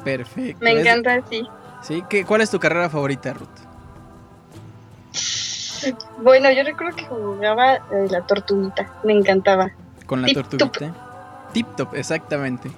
[0.04, 0.64] Perfecto.
[0.64, 1.46] Me encanta, sí.
[1.82, 2.02] ¿Sí?
[2.08, 3.48] ¿Qué, ¿Cuál es tu carrera favorita, Ruth?
[6.18, 9.70] Bueno, yo recuerdo que jugaba eh, la tortuguita, me encantaba.
[10.06, 10.48] Con la Tip Top.
[10.58, 10.94] tortuguita.
[11.52, 12.70] Tip Top, exactamente.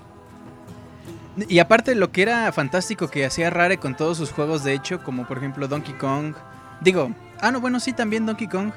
[1.48, 5.02] Y aparte lo que era fantástico que hacía Rare con todos sus juegos de hecho,
[5.02, 6.34] como por ejemplo Donkey Kong.
[6.80, 7.10] Digo,
[7.40, 8.70] ah no, bueno, sí, también Donkey Kong.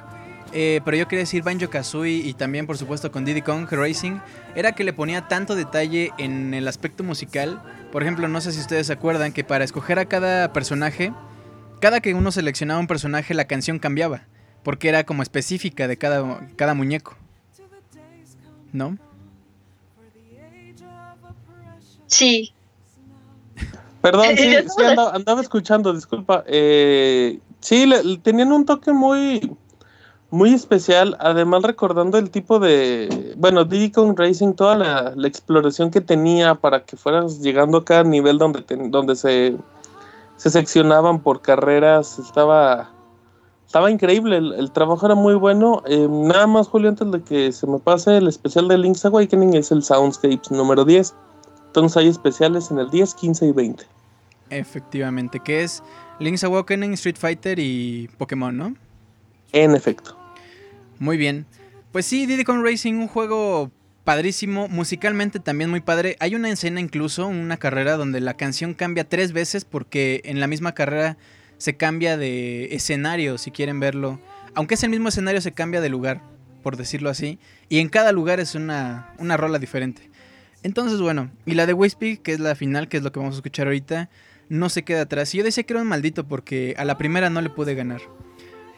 [0.53, 4.19] eh, pero yo quería decir Banjo Kazooie y también por supuesto con Diddy Kong Racing.
[4.55, 7.61] Era que le ponía tanto detalle en el aspecto musical.
[7.91, 11.13] Por ejemplo, no sé si ustedes se acuerdan que para escoger a cada personaje,
[11.79, 14.23] cada que uno seleccionaba un personaje, la canción cambiaba.
[14.63, 17.15] Porque era como específica de cada, cada muñeco.
[18.73, 18.97] ¿No?
[22.07, 22.53] Sí,
[24.01, 26.43] Perdón, sí, sí, andaba, andaba escuchando, disculpa.
[26.47, 29.55] Eh, sí, le- le- tenían un toque muy,
[30.29, 34.75] muy especial, además recordando el tipo de, bueno, Diddy Kong Racing, toda
[35.15, 39.55] la, exploración que tenía para que fueras llegando a cada nivel donde, ten- donde se,
[40.35, 42.89] se seccionaban por carreras, estaba,
[43.65, 45.81] estaba increíble, el, el trabajo era muy bueno.
[45.85, 49.53] Eh, nada más, Julio, antes de que se me pase, el especial de Link's Awakening
[49.53, 51.15] es el Soundscapes número 10.
[51.67, 53.85] Entonces hay especiales en el 10, 15 y 20.
[54.49, 55.83] Efectivamente, que es
[56.19, 58.73] Link's Awakening, Street Fighter y Pokémon, ¿no?
[59.51, 60.17] En efecto.
[60.99, 61.45] Muy bien.
[61.91, 63.71] Pues sí, Diddy Kong Racing, un juego
[64.03, 66.15] padrísimo, musicalmente también muy padre.
[66.19, 70.47] Hay una escena incluso, una carrera donde la canción cambia tres veces porque en la
[70.47, 71.17] misma carrera
[71.57, 74.19] se cambia de escenario, si quieren verlo.
[74.53, 76.21] Aunque es el mismo escenario, se cambia de lugar,
[76.63, 77.39] por decirlo así.
[77.67, 80.09] Y en cada lugar es una, una rola diferente.
[80.63, 83.35] Entonces, bueno, y la de Wispy, que es la final, que es lo que vamos
[83.35, 84.09] a escuchar ahorita,
[84.49, 85.33] no se queda atrás.
[85.33, 88.01] Y yo decía que era un maldito porque a la primera no le pude ganar.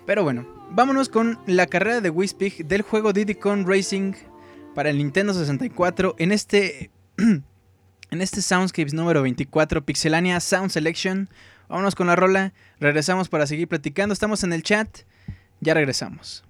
[0.10, 4.14] Pero bueno, vámonos con la carrera de Wispig del juego Diddy Kong Racing
[4.74, 7.44] para el Nintendo 64 en este en
[8.20, 11.30] este Soundscapes número 24 Pixelania Sound Selection.
[11.68, 14.90] Vámonos con la rola, regresamos para seguir platicando, estamos en el chat.
[15.62, 16.44] Ya regresamos.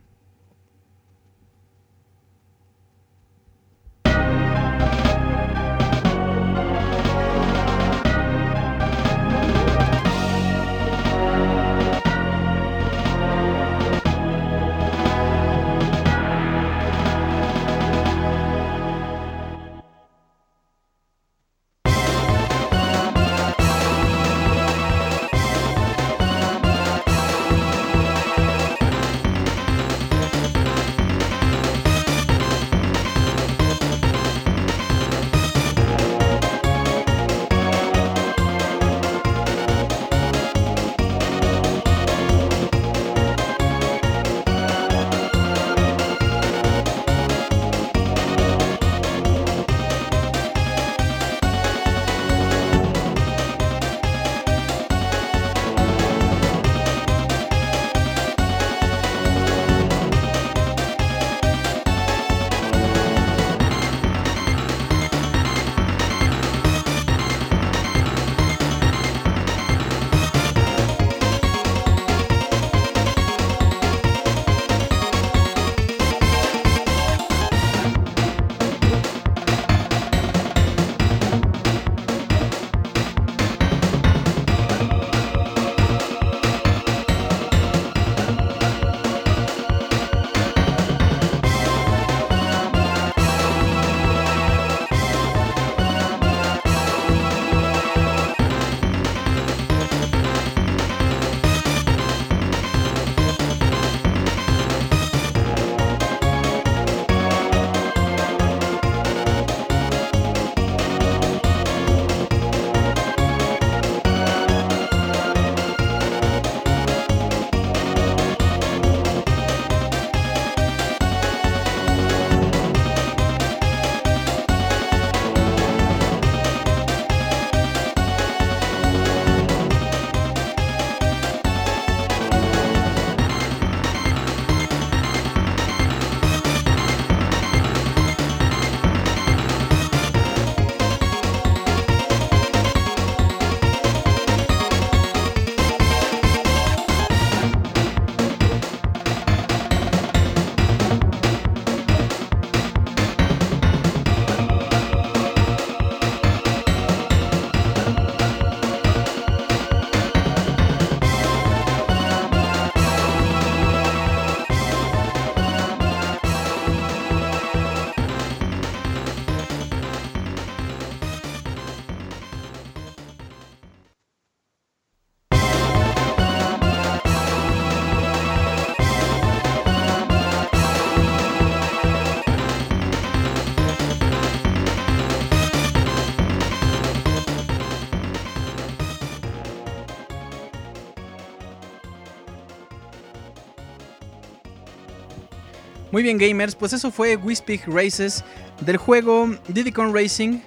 [196.00, 198.24] Muy bien, gamers, pues eso fue Wispig Races
[198.62, 200.39] del juego Diddy Kong Racing.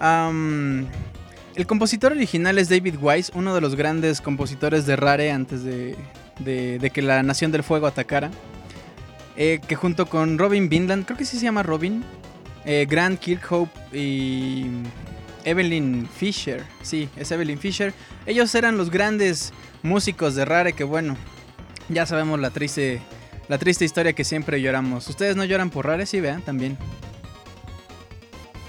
[0.00, 5.96] El compositor original es David Wise, uno de los grandes compositores de Rare antes de,
[6.38, 8.30] de- de que la Nación del Fuego atacara.
[9.36, 12.04] Eh, que junto con Robin Vinland, creo que sí se llama Robin,
[12.64, 14.66] eh, Grant Kirkhope y
[15.44, 17.92] Evelyn Fisher, sí, es Evelyn Fisher.
[18.24, 21.16] Ellos eran los grandes músicos de Rare que bueno,
[21.88, 23.00] ya sabemos la triste,
[23.48, 25.08] la triste historia que siempre lloramos.
[25.08, 26.06] ¿Ustedes no lloran por Rare?
[26.06, 26.76] Sí, vean, también.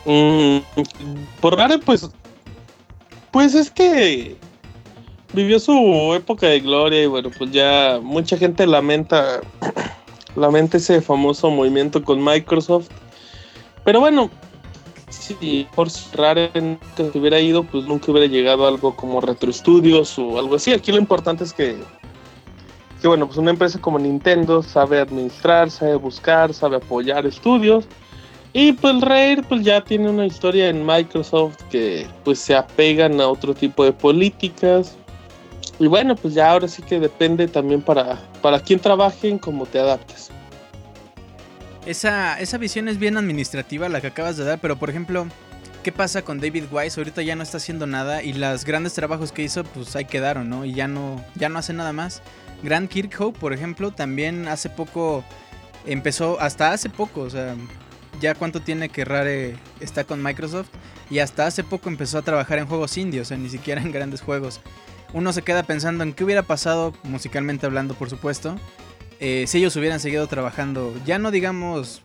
[0.05, 0.59] Mm,
[1.41, 2.09] por raro, pues.
[3.32, 4.36] Pues es que.
[5.34, 9.41] Vivió su época de gloria y bueno, pues ya mucha gente lamenta.
[10.36, 12.88] lamenta ese famoso movimiento con Microsoft.
[13.84, 14.30] Pero bueno,
[15.09, 19.51] si por Rare nunca se hubiera ido, pues nunca hubiera llegado a algo como Retro
[19.51, 20.73] Studios o algo así.
[20.73, 21.75] Aquí lo importante es que.
[23.07, 27.85] Bueno, pues una empresa como Nintendo sabe administrar, sabe buscar, sabe apoyar estudios.
[28.51, 33.27] Y pues Rare pues ya tiene una historia en Microsoft que pues se apegan a
[33.27, 34.97] otro tipo de políticas.
[35.79, 39.79] Y bueno, pues ya ahora sí que depende también para, para quién trabajen, cómo te
[39.79, 40.29] adaptes.
[41.85, 45.27] Esa, esa visión es bien administrativa la que acabas de dar, pero por ejemplo,
[45.81, 46.99] ¿qué pasa con David Wise?
[46.99, 50.49] Ahorita ya no está haciendo nada y los grandes trabajos que hizo pues ahí quedaron,
[50.49, 50.65] ¿no?
[50.65, 52.21] Y ya no, ya no hace nada más.
[52.63, 55.23] Grant Kirkhope, por ejemplo, también hace poco
[55.85, 57.55] empezó, hasta hace poco, o sea,
[58.19, 60.69] ya cuánto tiene que Rare está con Microsoft
[61.09, 63.91] y hasta hace poco empezó a trabajar en juegos indios, o sea, ni siquiera en
[63.91, 64.59] grandes juegos.
[65.13, 68.57] Uno se queda pensando en qué hubiera pasado, musicalmente hablando, por supuesto,
[69.19, 72.01] eh, si ellos hubieran seguido trabajando, ya no digamos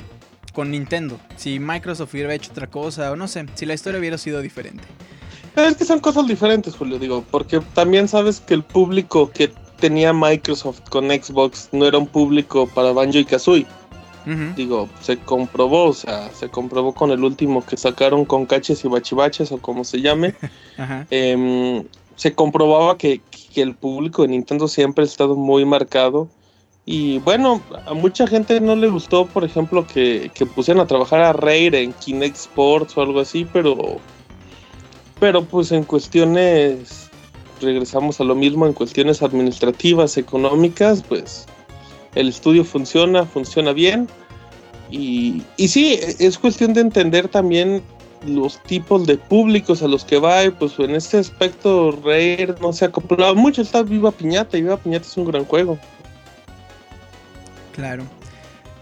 [0.53, 4.18] con Nintendo, si Microsoft hubiera hecho otra cosa o no sé, si la historia hubiera
[4.18, 4.84] sido diferente.
[5.57, 9.53] Es que son cosas diferentes, Julio, digo, porque también sabes que el público que
[9.83, 13.66] tenía Microsoft con Xbox no era un público para Banjo y Kazooie.
[14.55, 18.89] Digo, se comprobó, o sea, se comprobó con el último que sacaron con caches y
[18.89, 20.37] bachibaches o como se llame.
[20.78, 21.05] Ajá.
[21.11, 21.83] em,
[22.14, 23.20] se comprobaba que,
[23.53, 26.28] que el público de Nintendo siempre ha estado muy marcado.
[26.85, 31.20] Y bueno, a mucha gente no le gustó, por ejemplo, que, que pusieran a trabajar
[31.20, 33.99] a Rare en Kinect Sports o algo así, pero,
[35.18, 37.01] pero pues en cuestiones,
[37.63, 41.47] regresamos a lo mismo, en cuestiones administrativas, económicas, pues
[42.15, 44.09] el estudio funciona, funciona bien.
[44.91, 47.83] Y, y sí, es cuestión de entender también
[48.27, 52.73] los tipos de públicos a los que va y pues en este aspecto Rare no
[52.73, 55.79] se ha acoplado mucho, está Viva Piñata y Viva Piñata es un gran juego.
[57.75, 58.05] Claro.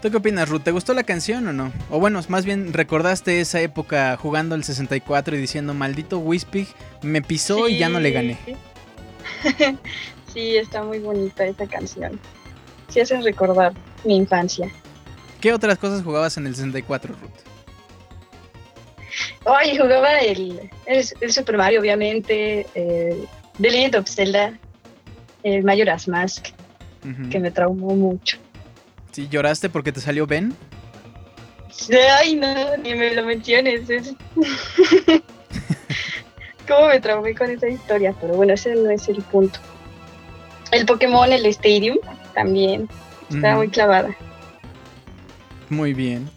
[0.01, 0.63] ¿Tú qué opinas, Ruth?
[0.63, 1.71] ¿Te gustó la canción o no?
[1.91, 6.67] O bueno, más bien recordaste esa época jugando el 64 y diciendo, maldito Wispig,
[7.03, 8.37] me pisó y ya no le gané.
[10.33, 12.19] sí, está muy bonita esa canción.
[12.89, 14.69] Sí hace recordar mi infancia.
[15.39, 17.29] ¿Qué otras cosas jugabas en el 64, Ruth?
[19.45, 23.27] Ay, jugaba el, el, el Super Mario, obviamente, The
[23.59, 24.57] Legend of Zelda,
[25.43, 26.47] el Majora's Mask,
[27.03, 27.29] Ujú.
[27.29, 28.37] que me traumó mucho.
[29.11, 30.53] ¿Sí, lloraste porque te salió Ben?
[32.19, 33.89] Ay, no, ni me lo menciones.
[33.89, 34.13] es-
[36.71, 38.15] ¿Cómo me traumé con esa historia?
[38.21, 39.59] Pero bueno, ese no es el punto.
[40.71, 41.97] El Pokémon, el Stadium,
[42.33, 42.87] también.
[43.29, 43.63] Estaba Ujú.
[43.63, 44.15] muy clavada.
[45.69, 46.29] Muy bien.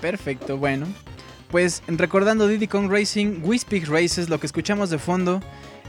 [0.00, 0.86] Perfecto, bueno.
[1.50, 5.40] Pues recordando Diddy Kong Racing, Wispig Races, lo que escuchamos de fondo.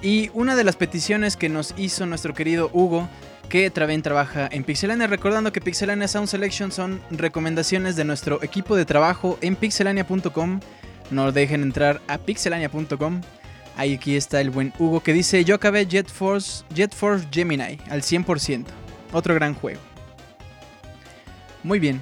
[0.01, 3.07] Y una de las peticiones que nos hizo nuestro querido Hugo,
[3.47, 5.05] que también trabaja en Pixelania.
[5.05, 10.61] Recordando que Pixelania Sound Selection son recomendaciones de nuestro equipo de trabajo en pixelania.com.
[11.11, 13.21] No dejen entrar a pixelania.com.
[13.78, 17.78] Ahí aquí está el buen Hugo que dice: Yo acabé Jet Force, Jet Force Gemini
[17.89, 18.65] al 100%.
[19.13, 19.80] Otro gran juego.
[21.63, 22.01] Muy bien.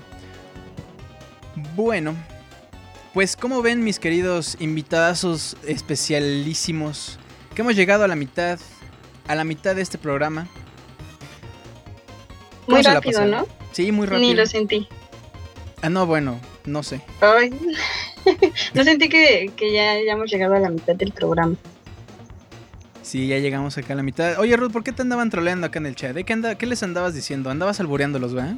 [1.76, 2.16] Bueno,
[3.14, 7.20] pues como ven mis queridos invitadazos especialísimos,
[7.54, 8.60] que hemos llegado a la mitad,
[9.28, 10.48] a la mitad de este programa.
[12.66, 13.26] ¿Cómo Muy rápido?
[13.26, 13.48] ¿no?
[13.72, 14.34] Sí, muy Ni rápido.
[14.36, 14.88] lo sentí.
[15.82, 17.02] Ah, no, bueno, no sé.
[17.22, 17.52] Ay.
[18.74, 21.56] no sentí que, que ya hayamos llegado a la mitad del programa.
[23.02, 24.40] Sí, ya llegamos acá a la mitad.
[24.40, 26.18] Oye, Ruth, ¿por qué te andaban troleando acá en el chat?
[26.18, 26.24] ¿Eh?
[26.24, 27.50] ¿Qué, anda- qué les andabas diciendo?
[27.52, 28.56] Andabas albureándolos, ¿verdad?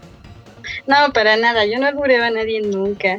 [0.87, 1.65] No, para nada.
[1.65, 3.17] Yo no albureo a nadie nunca.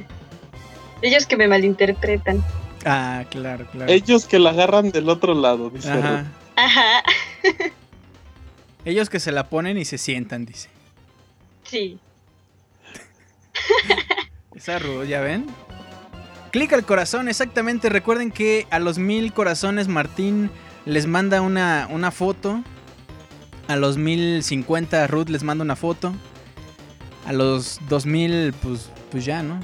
[1.02, 2.42] Ellos que me malinterpretan.
[2.84, 3.92] Ah, claro, claro.
[3.92, 6.02] Ellos que la agarran del otro lado, dice Ruth.
[6.04, 6.26] Ajá.
[6.56, 7.02] Ajá.
[8.84, 10.70] Ellos que se la ponen y se sientan, dice.
[11.64, 11.98] Sí.
[14.54, 15.46] Esa Ruth, ¿ya ven?
[16.58, 17.88] Clic al corazón, exactamente.
[17.88, 20.50] Recuerden que a los mil corazones Martín
[20.86, 22.64] les manda una, una foto.
[23.68, 26.12] A los mil cincuenta Ruth les manda una foto.
[27.26, 29.60] a los 2000, pues, pues ya, ¿no?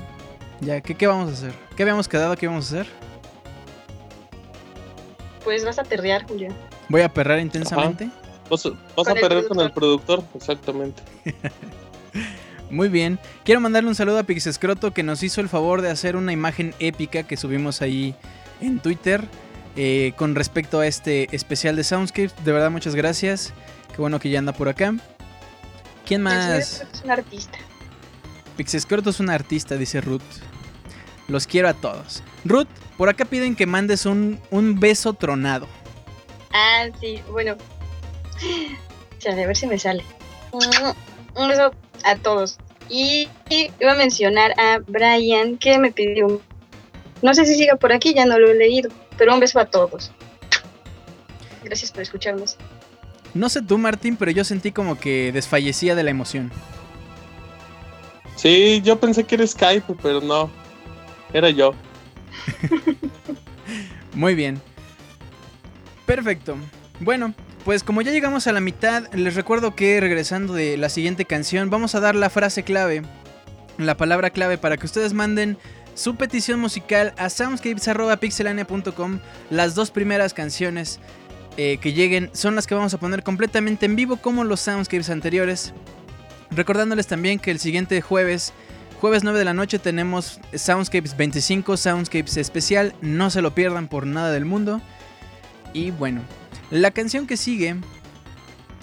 [0.61, 1.53] Ya, ¿qué, ¿qué vamos a hacer?
[1.77, 2.37] ¿Qué habíamos quedado?
[2.37, 2.87] ¿Qué vamos a hacer?
[5.43, 6.55] Pues vas a perrear, Julio.
[6.89, 8.09] Voy a perrar intensamente.
[8.49, 11.03] Vas, a- vas Con a perder con el productor, exactamente.
[12.71, 13.19] Muy bien.
[13.45, 16.75] Quiero mandarle un saludo a Pixescroto que nos hizo el favor de hacer una imagen
[16.79, 18.15] épica que subimos ahí
[18.61, 19.23] en Twitter
[19.77, 22.31] eh, con respecto a este especial de Soundscape.
[22.45, 23.53] De verdad, muchas gracias.
[23.95, 24.95] Qué bueno que ya anda por acá.
[26.07, 26.85] ¿Quién señor más?
[26.93, 27.59] es un artista.
[28.57, 30.23] Pixescroto es un artista, dice Ruth.
[31.29, 32.23] Los quiero a todos.
[32.45, 35.67] Ruth, por acá piden que mandes un, un beso tronado.
[36.53, 37.57] Ah, sí, bueno.
[39.19, 40.05] Chale, a ver si me sale.
[40.53, 41.73] Un beso
[42.05, 42.59] a todos.
[42.89, 46.27] Y, y iba a mencionar a Brian que me pidió.
[46.27, 46.41] un-
[47.23, 48.91] No sé si siga por aquí, ya no lo he leído.
[49.17, 50.11] Pero un beso a todos.
[51.63, 52.57] Gracias por escucharnos.
[53.33, 56.53] No sé tú, Martín, pero yo sentí como que desfallecía de la emoción.
[58.37, 60.51] Sí, yo pensé que era Skype, pero no.
[61.33, 61.73] Era yo.
[64.15, 64.61] Muy bien.
[66.07, 66.57] Perfecto.
[67.01, 67.35] Bueno,
[67.65, 71.71] pues como ya llegamos a la mitad, les recuerdo que regresando de la siguiente canción,
[71.71, 73.03] vamos a dar la frase clave,
[73.79, 75.57] la palabra clave para que ustedes manden
[75.95, 79.21] su petición musical a soundscapes.pixelania.com.
[79.49, 81.01] Las dos primeras canciones
[81.57, 85.09] eh, que lleguen son las que vamos a poner completamente en vivo como los soundscapes
[85.09, 85.73] anteriores.
[86.51, 88.53] Recordándoles también que el siguiente jueves,
[89.01, 92.95] jueves 9 de la noche, tenemos Soundscapes 25, Soundscapes especial.
[93.01, 94.81] No se lo pierdan por nada del mundo.
[95.73, 96.21] Y bueno,
[96.71, 97.77] la canción que sigue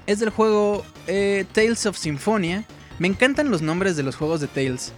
[0.08, 2.66] es del juego eh, Tales of Symphonia.
[3.00, 4.94] Me encantan los nombres de los juegos de Tales.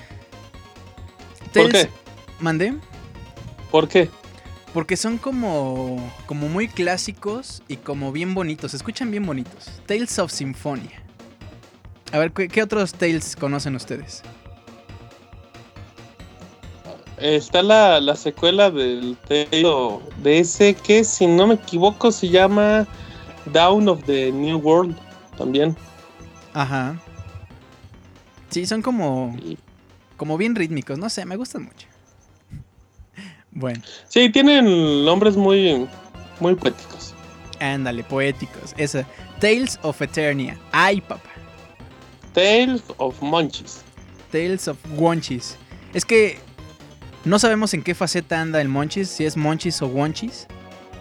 [1.53, 1.89] ¿Por qué?
[2.39, 2.73] ¿Mandé?
[3.71, 4.09] ¿Por qué?
[4.73, 8.71] Porque son como, como muy clásicos y como bien bonitos.
[8.71, 9.71] Se escuchan bien bonitos.
[9.85, 11.03] Tales of Symphonia.
[12.11, 14.23] A ver, ¿qué, qué otros Tales conocen ustedes?
[17.17, 19.63] Está la, la secuela del Tale
[20.17, 22.87] de ese que, si no me equivoco, se llama
[23.53, 24.95] Down of the New World
[25.37, 25.75] también.
[26.53, 26.99] Ajá.
[28.49, 29.35] Sí, son como,
[30.17, 30.97] como bien rítmicos.
[30.97, 31.87] No sé, me gustan mucho.
[33.55, 35.87] Bueno, Sí, tienen nombres muy,
[36.39, 37.13] muy poéticos.
[37.59, 38.73] ándale, poéticos.
[38.77, 39.05] Esa.
[39.39, 40.57] Tales of Eternia.
[40.71, 41.29] Ay, papá.
[42.33, 43.81] Tales of Munchies.
[44.31, 45.55] Tales of Wonchis.
[45.93, 46.39] Es que
[47.25, 50.47] no sabemos en qué faceta anda el Monchis, si es Monchis o Wonchis.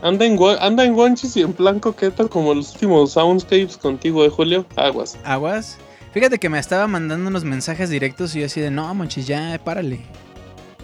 [0.03, 4.29] Anda en, anda en Wonchis y en plan coqueta como los últimos Soundscapes contigo, de
[4.31, 4.67] Julio.
[4.77, 5.17] Aguas.
[5.25, 5.79] Aguas.
[6.13, 9.59] Fíjate que me estaba mandando unos mensajes directos y yo así de, no, Monchis, ya,
[9.65, 10.01] párale.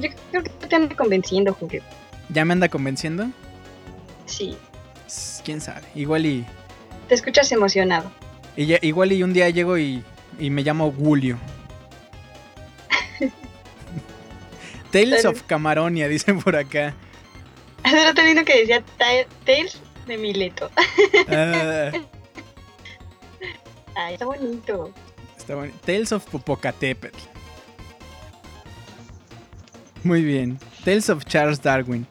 [0.01, 1.83] Yo creo que te anda convenciendo, Julio.
[2.29, 3.27] ¿Ya me anda convenciendo?
[4.27, 4.57] Sí,
[5.45, 5.83] ¿Quién sabe?
[5.95, 6.45] Igual y,
[7.09, 8.11] te escuchas emocionado.
[8.57, 10.05] y ya- igual y un día llego y,
[10.39, 11.39] y me llamo Julio.
[14.91, 16.95] Tales of Camaronia, dicen por acá.
[17.83, 19.07] Hace rato vino que decía Ta-
[19.45, 20.71] Tales de Mileto.
[21.29, 21.91] Ah,
[23.95, 24.93] Ay, está bonito.
[25.37, 25.73] está bueno.
[25.85, 27.19] Tales of Popocatépetl.
[30.05, 30.59] Muy bien.
[30.85, 32.07] Tales of Charles Darwin.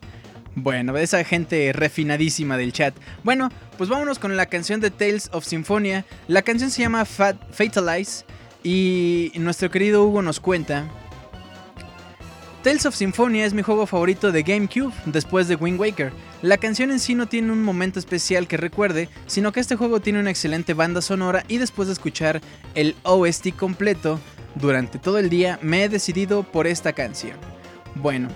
[0.56, 2.96] Bueno, esa gente refinadísima del chat.
[3.24, 6.04] Bueno, pues vámonos con la canción de Tales of Symphonia.
[6.28, 8.26] La canción se llama Fat Fatalize
[8.64, 10.88] y nuestro querido Hugo nos cuenta.
[12.64, 16.12] Tales of Symphonia es mi juego favorito de GameCube después de Wind Waker.
[16.42, 20.00] La canción en sí no tiene un momento especial que recuerde, sino que este juego
[20.02, 22.42] tiene una excelente banda sonora y después de escuchar
[22.76, 24.20] el OST completo
[24.56, 27.38] durante todo el día me he decidido por esta canción.
[27.96, 28.28] Bueno,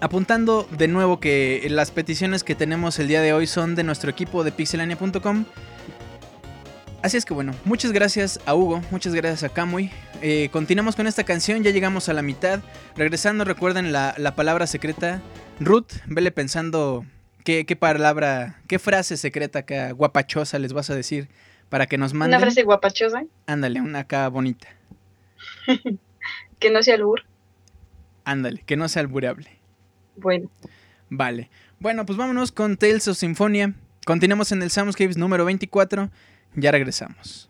[0.00, 4.10] apuntando de nuevo que las peticiones que tenemos el día de hoy son de nuestro
[4.10, 5.46] equipo de pixelania.com.
[7.02, 9.90] Así es que bueno, muchas gracias a Hugo, muchas gracias a Kamui.
[10.20, 12.60] Eh, continuamos con esta canción, ya llegamos a la mitad.
[12.96, 15.20] Regresando, recuerden la, la palabra secreta.
[15.58, 17.04] Ruth, vele pensando
[17.42, 21.28] qué, qué palabra, qué frase secreta acá guapachosa les vas a decir
[21.68, 22.36] para que nos manden.
[22.36, 24.68] Una frase guapachosa, Ándale, una acá bonita.
[26.60, 27.22] que no sea albur.
[28.24, 29.50] Ándale, que no sea alburable.
[30.16, 30.50] Bueno,
[31.14, 31.50] Vale.
[31.78, 33.74] Bueno, pues vámonos con Tales of Symphonia.
[34.06, 36.10] Continuamos en el Soundscapes número 24.
[36.54, 37.48] Ya regresamos.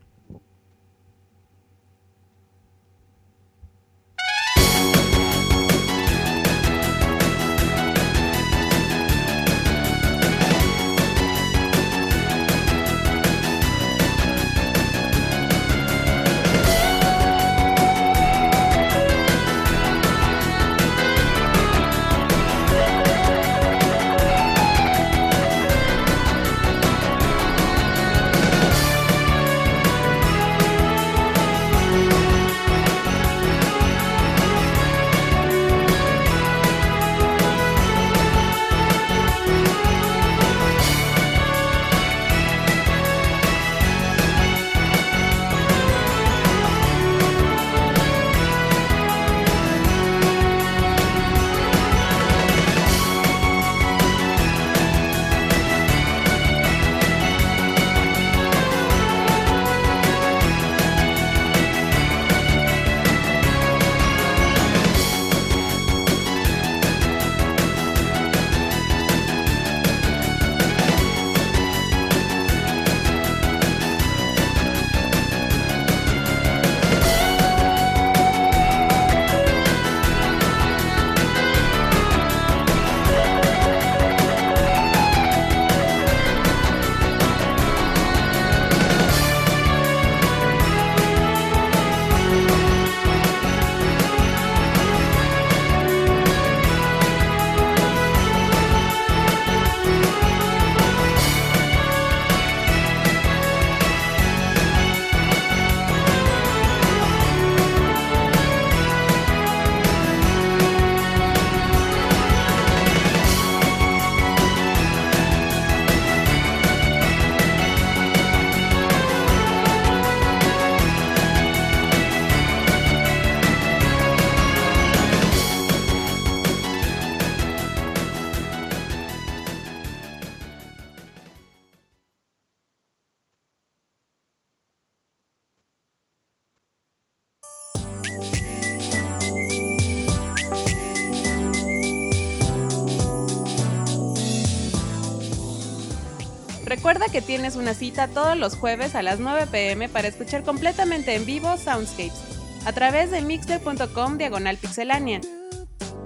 [147.12, 151.26] Que tienes una cita todos los jueves a las 9 pm para escuchar completamente en
[151.26, 152.32] vivo Soundscapes
[152.64, 155.20] a través de mixter.com diagonal pixelania.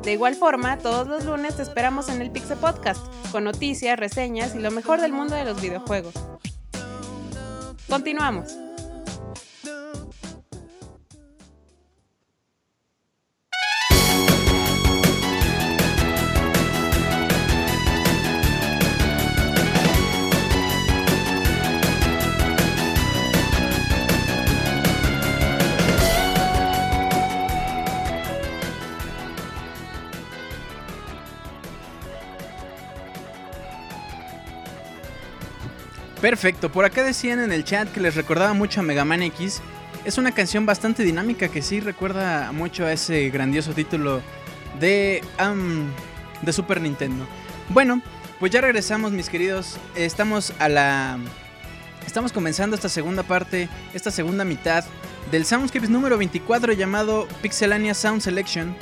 [0.03, 4.55] De igual forma, todos los lunes te esperamos en el Pixel Podcast, con noticias, reseñas
[4.55, 6.15] y lo mejor del mundo de los videojuegos.
[7.89, 8.66] Continuamos.
[36.27, 39.63] Perfecto, por acá decían en el chat que les recordaba mucho a Mega Man X.
[40.05, 44.21] Es una canción bastante dinámica que sí recuerda mucho a ese grandioso título
[44.81, 45.23] de,
[46.43, 47.25] de Super Nintendo.
[47.69, 48.03] Bueno,
[48.41, 49.79] pues ya regresamos mis queridos.
[49.95, 51.17] Estamos a la...
[52.05, 54.85] Estamos comenzando esta segunda parte, esta segunda mitad
[55.31, 58.75] del Soundscapes número 24 llamado Pixelania Sound Selection.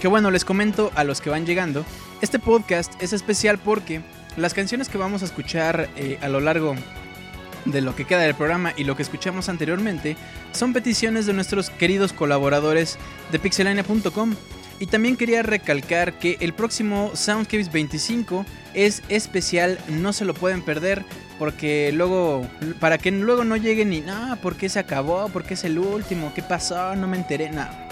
[0.00, 1.84] Que bueno, les comento a los que van llegando.
[2.22, 4.00] Este podcast es especial porque
[4.36, 6.74] las canciones que vamos a escuchar eh, a lo largo
[7.64, 10.16] de lo que queda del programa y lo que escuchamos anteriormente
[10.52, 12.98] son peticiones de nuestros queridos colaboradores
[13.30, 14.34] de pixelania.com.
[14.80, 20.62] Y también quería recalcar que el próximo Soundscapes 25 es especial, no se lo pueden
[20.62, 21.04] perder
[21.38, 22.46] porque luego,
[22.80, 25.28] para que luego no lleguen ni, no, ¿por qué se acabó?
[25.28, 26.32] ¿Por qué es el último?
[26.34, 26.96] ¿Qué pasó?
[26.96, 27.88] No me enteré, nada.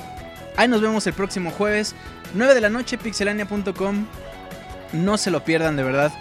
[0.57, 1.95] Ahí nos vemos el próximo jueves,
[2.35, 4.07] 9 de la noche, pixelania.com.
[4.93, 6.13] No se lo pierdan de verdad,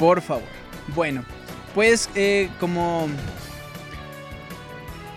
[0.00, 0.48] por favor.
[0.88, 1.22] Bueno,
[1.74, 3.06] pues eh, como...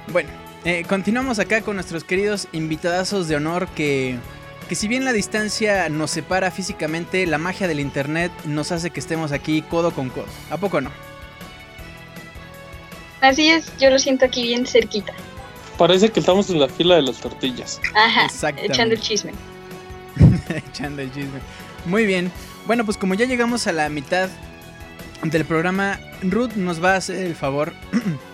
[0.09, 0.29] Bueno,
[0.65, 4.17] eh, continuamos acá con nuestros queridos invitadazos de honor que,
[4.67, 8.99] que si bien la distancia nos separa físicamente, la magia del internet nos hace que
[8.99, 10.27] estemos aquí codo con codo.
[10.51, 10.91] ¿A poco no?
[13.21, 15.13] Así es, yo lo siento aquí bien cerquita.
[15.77, 17.79] Parece que estamos en la fila de las tortillas.
[17.95, 18.27] Ajá,
[18.61, 19.31] echando el chisme.
[20.49, 21.39] Echando el chisme.
[21.86, 22.29] Muy bien.
[22.67, 24.29] Bueno, pues como ya llegamos a la mitad
[25.24, 27.71] del programa, Ruth nos va a hacer el favor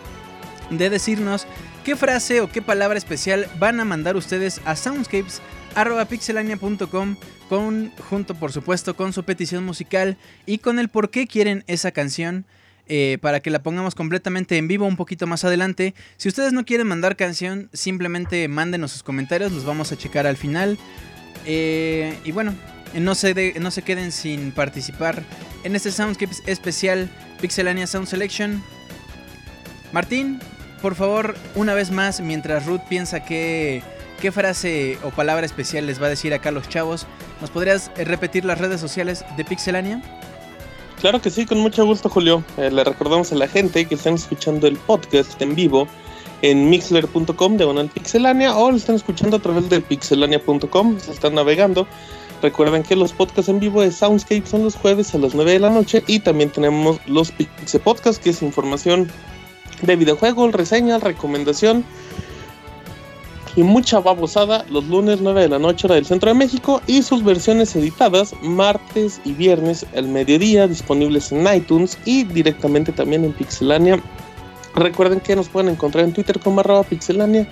[0.71, 1.45] de decirnos
[1.83, 7.15] qué frase o qué palabra especial van a mandar ustedes a soundscapes.pixelania.com
[7.47, 11.91] con, junto por supuesto con su petición musical y con el por qué quieren esa
[11.91, 12.45] canción
[12.87, 15.93] eh, para que la pongamos completamente en vivo un poquito más adelante.
[16.17, 20.37] Si ustedes no quieren mandar canción, simplemente mándenos sus comentarios, los vamos a checar al
[20.37, 20.79] final.
[21.45, 22.55] Eh, y bueno,
[22.95, 25.23] no se, no se queden sin participar
[25.63, 27.09] en este Soundscapes especial
[27.41, 28.63] Pixelania Sound Selection.
[29.91, 30.39] Martín,
[30.81, 33.81] por favor, una vez más, mientras Ruth piensa qué
[34.31, 37.07] frase o palabra especial les va a decir acá a los chavos,
[37.41, 40.01] ¿nos podrías eh, repetir las redes sociales de Pixelania?
[40.99, 42.43] Claro que sí, con mucho gusto, Julio.
[42.57, 45.87] Eh, le recordamos a la gente que están escuchando el podcast en vivo
[46.41, 51.87] en mixler.com diagonal pixelania o lo están escuchando a través de pixelania.com, se están navegando.
[52.41, 55.59] Recuerden que los podcasts en vivo de Soundscape son los jueves a las 9 de
[55.59, 59.11] la noche y también tenemos los Pixel Podcast, que es información
[59.81, 61.83] de videojuegos, reseñas, recomendación
[63.55, 67.01] y mucha babosada los lunes 9 de la noche hora del centro de México y
[67.01, 73.33] sus versiones editadas martes y viernes al mediodía disponibles en iTunes y directamente también en
[73.33, 74.01] Pixelania.
[74.75, 77.49] Recuerden que nos pueden encontrar en Twitter como pixelania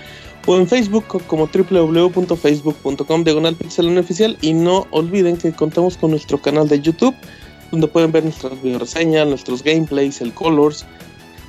[0.48, 4.36] o en Facebook co- como www.facebook.com diagonal pixelania oficial.
[4.42, 7.14] Y no olviden que contamos con nuestro canal de YouTube
[7.72, 10.86] donde pueden ver nuestras videoreseñas, nuestros gameplays, el colors,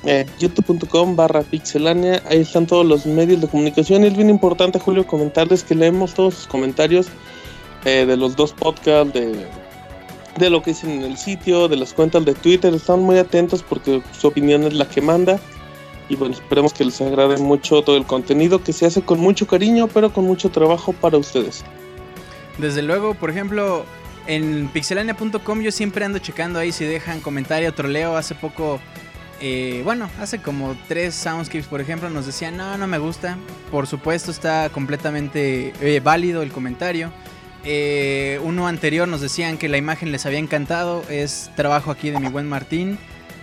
[0.03, 4.03] eh, youtube.com barra pixelania, ahí están todos los medios de comunicación.
[4.03, 7.07] Y es bien importante Julio comentarles que leemos todos sus comentarios
[7.85, 9.45] eh, de los dos podcasts, de,
[10.37, 13.63] de lo que dicen en el sitio, de las cuentas de Twitter, están muy atentos
[13.63, 15.39] porque su opinión es la que manda
[16.09, 19.45] y bueno, esperemos que les agrade mucho todo el contenido que se hace con mucho
[19.47, 21.63] cariño pero con mucho trabajo para ustedes.
[22.57, 23.85] Desde luego, por ejemplo,
[24.27, 28.17] en pixelania.com yo siempre ando checando ahí si dejan comentario, troleo.
[28.17, 28.79] Hace poco,
[29.39, 33.37] eh, bueno, hace como tres soundscapes, por ejemplo, nos decían, no, no me gusta.
[33.71, 37.11] Por supuesto, está completamente eh, válido el comentario.
[37.63, 41.03] Eh, uno anterior nos decían que la imagen les había encantado.
[41.09, 42.97] Es trabajo aquí de mi buen Martín.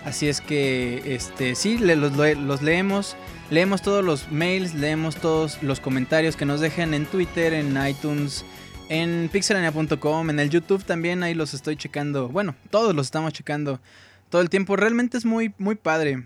[0.07, 3.17] Así es que, este, sí, los, los leemos.
[3.49, 8.45] Leemos todos los mails, leemos todos los comentarios que nos dejen en Twitter, en iTunes,
[8.87, 12.29] en pixelania.com, en el YouTube también, ahí los estoy checando.
[12.29, 13.81] Bueno, todos los estamos checando
[14.29, 14.77] todo el tiempo.
[14.77, 16.23] Realmente es muy, muy padre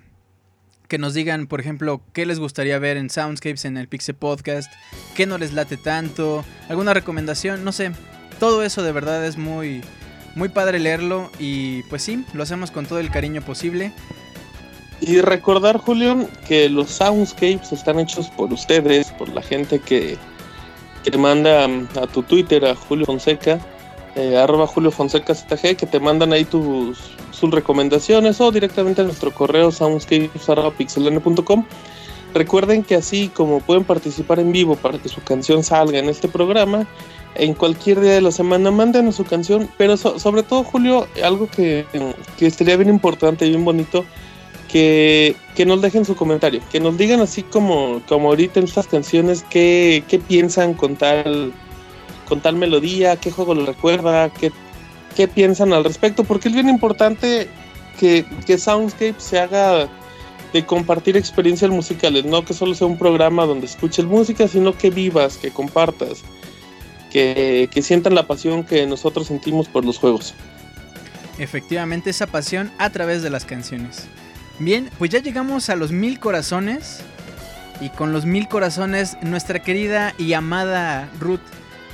[0.88, 4.71] que nos digan, por ejemplo, qué les gustaría ver en Soundscapes, en el Pixel Podcast,
[5.15, 7.93] qué no les late tanto, alguna recomendación, no sé.
[8.39, 9.82] Todo eso de verdad es muy,
[10.36, 13.91] muy padre leerlo y pues sí, lo hacemos con todo el cariño posible.
[15.01, 20.15] Y recordar, Julio, que los soundscapes están hechos por ustedes, por la gente que,
[21.03, 23.59] que te manda mm, a tu Twitter, a Julio Fonseca,
[24.15, 26.99] eh, arroba Julio Fonseca ZG, que te mandan ahí tus,
[27.32, 31.65] sus recomendaciones o directamente a nuestro correo soundscapes.pixelane.com.
[32.34, 36.27] Recuerden que así como pueden participar en vivo para que su canción salga en este
[36.27, 36.86] programa,
[37.36, 41.47] en cualquier día de la semana mándenos su canción, pero so- sobre todo Julio, algo
[41.47, 41.86] que,
[42.38, 44.05] que sería bien importante y bien bonito,
[44.69, 48.88] que, que nos dejen su comentario, que nos digan así como, como ahorita en estas
[48.88, 51.51] canciones qué, qué piensan con tal,
[52.27, 54.51] con tal melodía, qué juego les recuerda, qué,
[55.15, 57.49] qué piensan al respecto, porque es bien importante
[57.99, 59.89] que, que Soundscape se haga
[60.53, 64.89] de compartir experiencias musicales, no que solo sea un programa donde escuches música, sino que
[64.89, 66.23] vivas, que compartas,
[67.12, 70.34] que, sientan la pasión que nosotros sentimos por los juegos.
[71.38, 74.07] Efectivamente, esa pasión a través de las canciones.
[74.59, 77.01] Bien, pues ya llegamos a los mil corazones.
[77.80, 81.41] Y con los mil corazones, nuestra querida y amada Ruth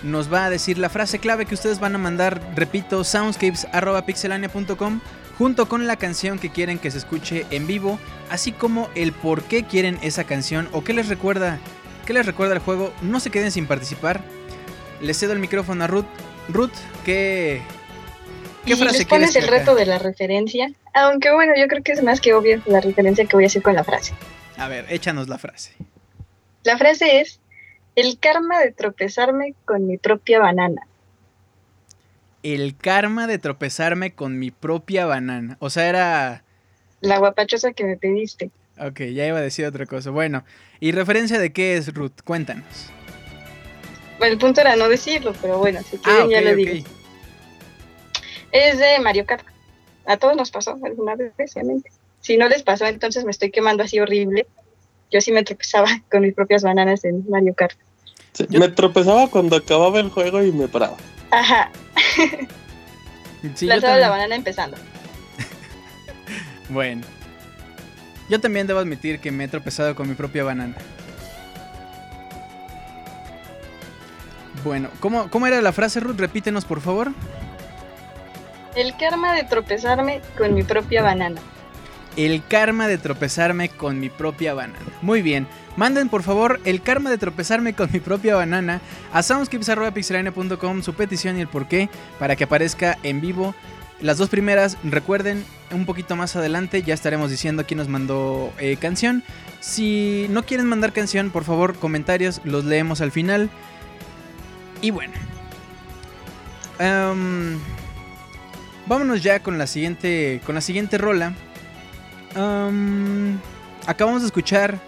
[0.03, 4.99] nos va a decir la frase clave que ustedes van a mandar, repito, soundscapes.pixelania.com
[5.38, 7.99] junto con la canción que quieren que se escuche en vivo,
[8.30, 11.59] así como el por qué quieren esa canción o qué les recuerda,
[12.05, 12.91] qué les recuerda el juego.
[13.01, 14.22] No se queden sin participar.
[15.01, 16.05] Les cedo el micrófono a Ruth.
[16.49, 16.71] Ruth,
[17.05, 17.61] ¿qué,
[18.67, 20.69] y les pones el reto de la referencia.
[20.93, 23.61] Aunque bueno, yo creo que es más que obvio la referencia que voy a hacer
[23.61, 24.13] con la frase.
[24.57, 25.71] A ver, échanos la frase.
[26.63, 27.39] La frase es
[27.95, 30.81] el karma de tropezarme con mi propia banana.
[32.43, 35.57] El karma de tropezarme con mi propia banana.
[35.59, 36.43] O sea, era...
[36.99, 38.51] La guapachosa que me pediste.
[38.79, 40.09] Ok, ya iba a decir otra cosa.
[40.09, 40.43] Bueno,
[40.79, 42.21] ¿y referencia de qué es Ruth?
[42.23, 42.91] Cuéntanos.
[44.22, 46.86] El punto era no decirlo, pero bueno, si quieren Ah, ya lo digo.
[48.51, 49.45] Es de Mario Kart.
[50.05, 51.91] A todos nos pasó alguna vez, obviamente.
[52.22, 54.47] Si no les pasó, entonces me estoy quemando así horrible.
[55.11, 57.78] Yo sí me tropezaba con mis propias bananas en Mario Kart.
[58.34, 60.97] Sí, Yo- Me tropezaba cuando acababa el juego y me paraba.
[61.32, 61.72] Ajá,
[63.55, 64.78] Sí, yo lanzaba la banana empezando.
[66.70, 67.03] Bueno.
[68.30, 70.76] Yo también debo admitir que me he tropezado con mi propia banana.
[74.63, 76.17] Bueno, ¿cómo, cómo era la frase, Ruth?
[76.17, 77.11] Repítenos, por favor.
[78.75, 81.41] El karma de tropezarme con mi propia banana.
[82.15, 84.85] El karma de tropezarme con mi propia banana.
[85.01, 85.47] Muy bien.
[85.75, 88.81] Manden por favor el karma de tropezarme con mi propia banana
[89.13, 93.53] a soundscapes.pixelania.com su petición y el porqué para que aparezca en vivo.
[94.01, 98.77] Las dos primeras, recuerden, un poquito más adelante ya estaremos diciendo quién nos mandó eh,
[98.77, 99.23] canción.
[99.59, 103.49] Si no quieren mandar canción, por favor, comentarios, los leemos al final.
[104.82, 105.13] Y bueno.
[106.80, 107.59] Em,
[108.86, 110.41] vámonos ya con la siguiente.
[110.45, 111.34] Con la siguiente rola.
[112.36, 113.39] Um,
[113.88, 114.80] acabamos de escuchar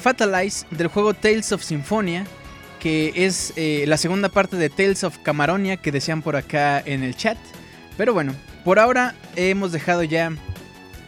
[0.00, 2.26] Fatalize del juego Tales of Symphonia,
[2.80, 7.02] que es eh, la segunda parte de Tales of Camaronia que decían por acá en
[7.02, 7.38] el chat.
[7.96, 10.32] Pero bueno, por ahora hemos dejado ya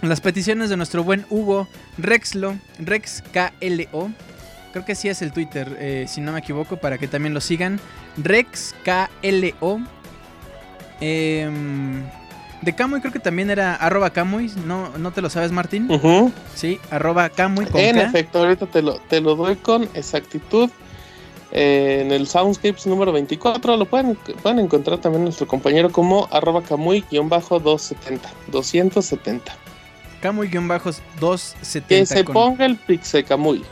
[0.03, 4.11] las peticiones de nuestro buen Hugo Rexlo, Rex KLO.
[4.73, 7.41] Creo que sí es el Twitter, eh, si no me equivoco, para que también lo
[7.41, 7.81] sigan.
[8.17, 9.81] Rex KLO.
[11.01, 12.05] Em,
[12.63, 15.89] de Camuy creo que también era arroba Camuy, ¿no, ¿no te lo sabes Martín?
[16.55, 18.03] Sí, arroba Camuy con En K.
[18.03, 20.71] efecto, ahorita te lo, te lo doy con exactitud.
[21.53, 26.63] Eh, en el Soundscapes número 24 lo pueden, pueden encontrar también nuestro compañero como arroba
[26.63, 28.21] camuy-270.
[28.53, 29.53] 270.
[30.23, 33.65] Camuy-270 Que se con ponga el Pixecamuy.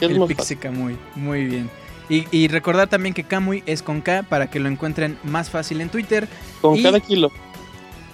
[0.00, 0.58] Que es el fácil.
[0.58, 0.98] Camuy.
[1.14, 1.70] Muy bien.
[2.08, 5.80] Y, y recordar también que Camuy es con K para que lo encuentren más fácil
[5.80, 6.26] en Twitter.
[6.60, 7.30] Con y- cada kilo.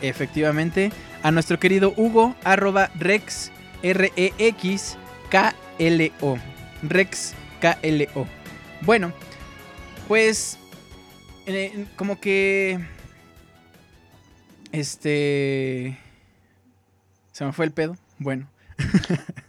[0.02, 3.50] Efectivamente, a nuestro querido Hugo, arroba Rex,
[3.82, 4.98] R-E-X,
[5.30, 6.38] K-L-O.
[6.82, 8.26] Rex, K-L-O.
[8.82, 9.12] Bueno,
[10.08, 10.58] pues,
[11.46, 12.78] eh, como que...
[14.72, 15.98] Este...
[17.32, 17.96] Se me fue el pedo.
[18.18, 18.48] Bueno.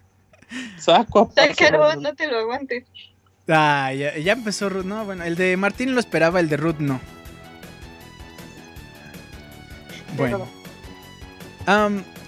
[0.78, 2.02] Saco a paso, Sácalo, ¿no?
[2.02, 2.86] no te lo aguantes.
[3.48, 4.86] Ah, ya, ya empezó Ruth.
[4.86, 7.00] No, bueno, el de Martín lo esperaba, el de Ruth no.
[10.16, 10.48] Bueno.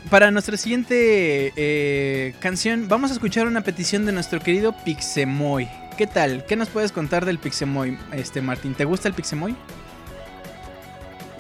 [0.09, 5.70] Para nuestra siguiente eh, canción, vamos a escuchar una petición de nuestro querido Pixemoy.
[5.97, 6.45] ¿Qué tal?
[6.45, 8.74] ¿Qué nos puedes contar del Pixemoy, este Martín?
[8.74, 9.55] ¿Te gusta el Pixemoy?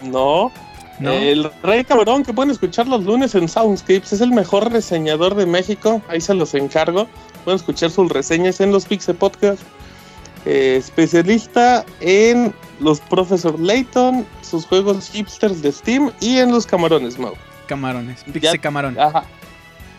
[0.03, 0.51] No.
[0.99, 1.11] ¿No?
[1.11, 5.45] El Rey Cabrón que pueden escuchar los lunes en Soundscapes es el mejor reseñador de
[5.45, 6.01] México.
[6.09, 7.07] Ahí se los encargo.
[7.45, 9.61] Pueden escuchar sus reseñas en los Pixel Podcast.
[10.45, 17.19] eh, especialista en los Professor Layton, sus juegos hipsters de Steam y en los camarones,
[17.19, 17.33] Mau.
[17.67, 18.25] Camarones.
[18.25, 18.97] Ya- Pixe camarón.
[18.97, 19.25] Ajá.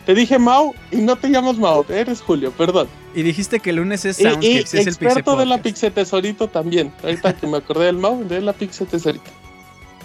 [0.05, 2.87] Te dije Mau y no te llamas Mau, eres Julio, perdón.
[3.13, 5.63] Y dijiste que el lunes es Y, y Soundscapes, es el experto de la Podcast.
[5.63, 6.91] Pixe Tesorito también.
[7.03, 9.29] Ahorita que me acordé del Mau, de la Pixe Tesorito.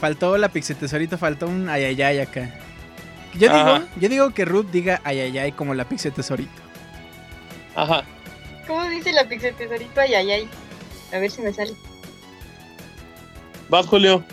[0.00, 2.50] Faltó la Pixe Tesorito, faltó un ayayay acá.
[3.34, 6.62] Yo digo, yo digo que Ruth diga ayayay como la Pixe Tesorito.
[7.74, 8.04] Ajá.
[8.66, 10.00] ¿Cómo dice la pixel tesorito?
[10.00, 10.48] Ay, ay, ay.
[11.12, 11.74] A ver si me sale.
[13.68, 14.24] Vas, Julio.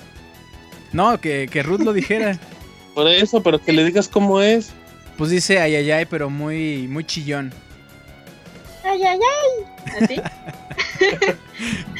[0.92, 2.40] No, que, que Ruth lo dijera.
[2.96, 4.72] Por eso, pero que le digas cómo es.
[5.18, 7.54] Pues dice ayayay, pero muy, muy chillón.
[8.84, 10.04] Ay, ay, ay.
[10.04, 10.22] ¿Así?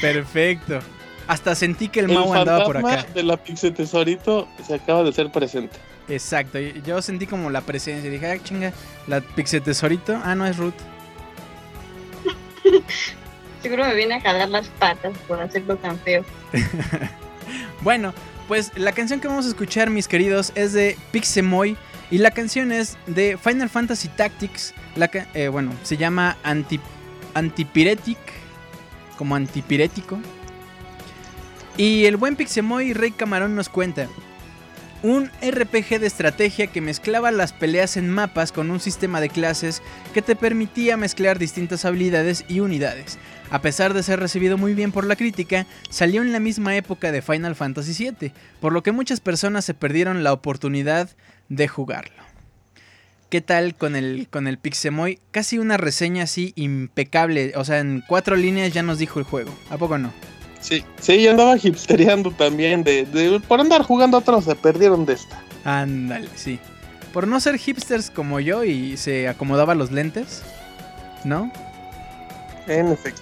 [0.00, 0.80] Perfecto.
[1.26, 3.12] Hasta sentí que el El Mau andaba por fantasma acá.
[3.12, 5.76] de la Pixe Tesorito se acaba de ser presente.
[6.08, 6.58] Exacto.
[6.58, 8.10] Yo sentí como la presencia.
[8.10, 8.72] Dije, ah, chinga,
[9.06, 10.18] la Pixe Tesorito.
[10.22, 10.74] Ah, no es Ruth.
[13.62, 16.24] Seguro me viene a jalar las patas por hacerlo tan feo.
[17.82, 18.14] Bueno,
[18.48, 21.76] pues la canción que vamos a escuchar, mis queridos, es de Pixemoy.
[22.10, 24.74] Y la canción es de Final Fantasy Tactics.
[24.96, 26.80] La eh, bueno, se llama Anti
[27.34, 28.18] Antipiretic.
[29.18, 30.18] Como antipirético.
[31.76, 34.08] Y el buen Pixemoy Rey Camarón nos cuenta.
[35.02, 39.82] Un RPG de estrategia que mezclaba las peleas en mapas con un sistema de clases
[40.14, 43.18] que te permitía mezclar distintas habilidades y unidades.
[43.50, 47.10] A pesar de ser recibido muy bien por la crítica, salió en la misma época
[47.12, 51.10] de Final Fantasy VII, por lo que muchas personas se perdieron la oportunidad
[51.48, 52.22] de jugarlo.
[53.30, 55.18] ¿Qué tal con el, con el Pixemoy?
[55.32, 59.52] Casi una reseña así impecable, o sea, en cuatro líneas ya nos dijo el juego.
[59.70, 60.12] ¿A poco no?
[60.64, 60.82] Sí.
[60.98, 62.82] Sí, yo andaba hipstereando también.
[62.84, 65.38] De, de- por andar jugando otros se perdieron de esta.
[65.64, 66.58] Ándale, sí.
[67.12, 70.42] Por no ser hipsters como yo y se acomodaba los lentes,
[71.22, 71.52] ¿no?
[72.66, 73.20] En efecto.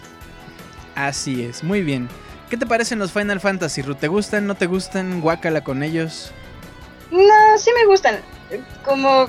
[0.95, 2.09] Así es, muy bien.
[2.49, 3.97] ¿Qué te parecen los Final Fantasy, Ruth?
[3.99, 5.21] ¿Te gustan, no te gustan?
[5.21, 6.31] Guácala con ellos.
[7.11, 8.17] No, sí me gustan.
[8.85, 9.27] Como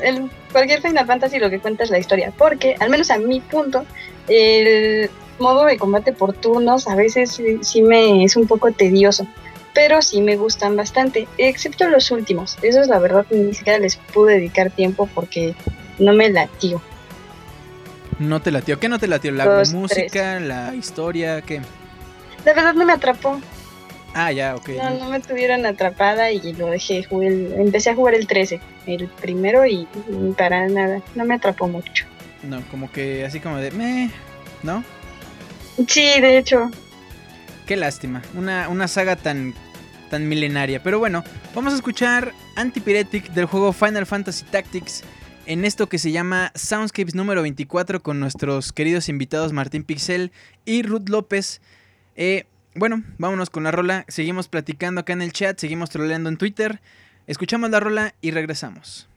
[0.00, 2.32] el, cualquier Final Fantasy lo que cuenta es la historia.
[2.38, 3.84] Porque, al menos a mi punto,
[4.28, 5.10] el
[5.42, 9.26] modo de combate por turnos a veces sí, me es un poco tedioso.
[9.74, 11.26] Pero sí me gustan bastante.
[11.38, 12.58] Excepto los últimos.
[12.62, 15.54] Eso es la verdad, ni siquiera les pude dedicar tiempo porque
[15.98, 16.80] no me latió.
[18.18, 18.78] ¿No te latió?
[18.78, 19.32] ¿Qué no te latió?
[19.32, 21.40] ¿La Dos, música, la historia?
[21.40, 21.60] ¿Qué?
[22.44, 23.40] La verdad no me atrapó.
[24.14, 24.68] Ah, ya, ok.
[24.76, 27.02] No, no me tuvieron atrapada y lo dejé.
[27.04, 31.00] Jugué el- empecé a jugar el 13, el primero, y, y para nada.
[31.14, 32.04] No me atrapó mucho.
[32.42, 33.70] No, como que así como de...
[33.70, 34.10] Meh,
[34.62, 34.84] ¿No?
[35.86, 36.70] Sí, de hecho.
[37.66, 38.22] Qué lástima.
[38.34, 39.54] Una, una saga tan,
[40.10, 40.82] tan milenaria.
[40.82, 41.24] Pero bueno,
[41.54, 45.02] vamos a escuchar Antipiretic del juego Final Fantasy Tactics.
[45.46, 50.30] En esto que se llama Soundscapes número 24 con nuestros queridos invitados Martín Pixel
[50.64, 51.60] y Ruth López.
[52.14, 54.04] Eh, bueno, vámonos con la rola.
[54.08, 56.80] Seguimos platicando acá en el chat, seguimos troleando en Twitter.
[57.26, 59.08] Escuchamos la rola y regresamos.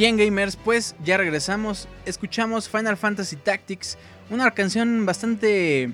[0.00, 3.98] Bien gamers, pues ya regresamos, escuchamos Final Fantasy Tactics,
[4.30, 5.92] una canción bastante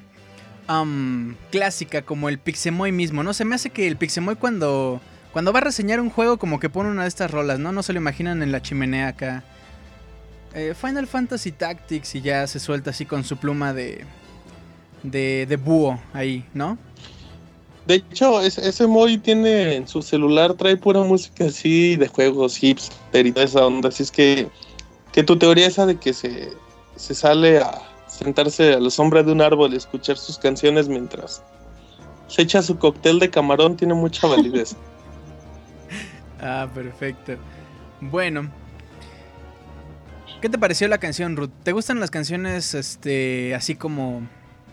[1.50, 3.34] clásica como el Pixemoy mismo, ¿no?
[3.34, 5.00] Se me hace que el Pixemoy cuando,
[5.32, 7.72] cuando va a reseñar un juego como que pone una de estas rolas, ¿no?
[7.72, 9.42] No se lo imaginan en la chimenea acá.
[10.54, 14.04] Eh, Final Fantasy Tactics y ya se suelta así con su pluma de,
[15.02, 16.78] de, de búho ahí, ¿no?
[17.86, 22.56] De hecho, es- ese Moy tiene en su celular, trae pura música así de juegos,
[22.56, 23.88] hipster y toda esa onda.
[23.90, 24.48] Así es que,
[25.12, 26.52] que tu teoría esa de que se,
[26.96, 31.42] se sale a sentarse a la sombra de un árbol y escuchar sus canciones mientras
[32.28, 34.74] se echa su cóctel de camarón tiene mucha validez.
[36.38, 37.32] Ah, perfecto.
[38.00, 38.50] Bueno.
[40.42, 41.48] ¿Qué te pareció la canción, Ruth?
[41.62, 44.20] ¿Te gustan las canciones este así como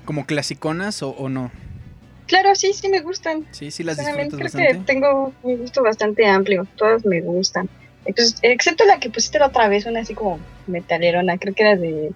[0.03, 1.51] como clasiconas o, o no?
[2.27, 3.45] Claro, sí, sí me gustan.
[3.51, 4.77] Sí, sí las disfrutas creo bastante.
[4.77, 6.65] que tengo un gusto bastante amplio.
[6.77, 7.69] Todas me gustan.
[8.05, 11.37] Entonces, excepto la que pusiste la otra vez, una así como metalerona.
[11.37, 12.11] Creo que era de.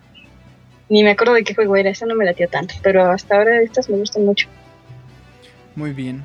[0.89, 1.89] Ni me acuerdo de qué juego era.
[1.89, 2.75] Esa no me latió tanto.
[2.81, 4.47] Pero hasta ahora estas me gustan mucho.
[5.75, 6.23] Muy bien.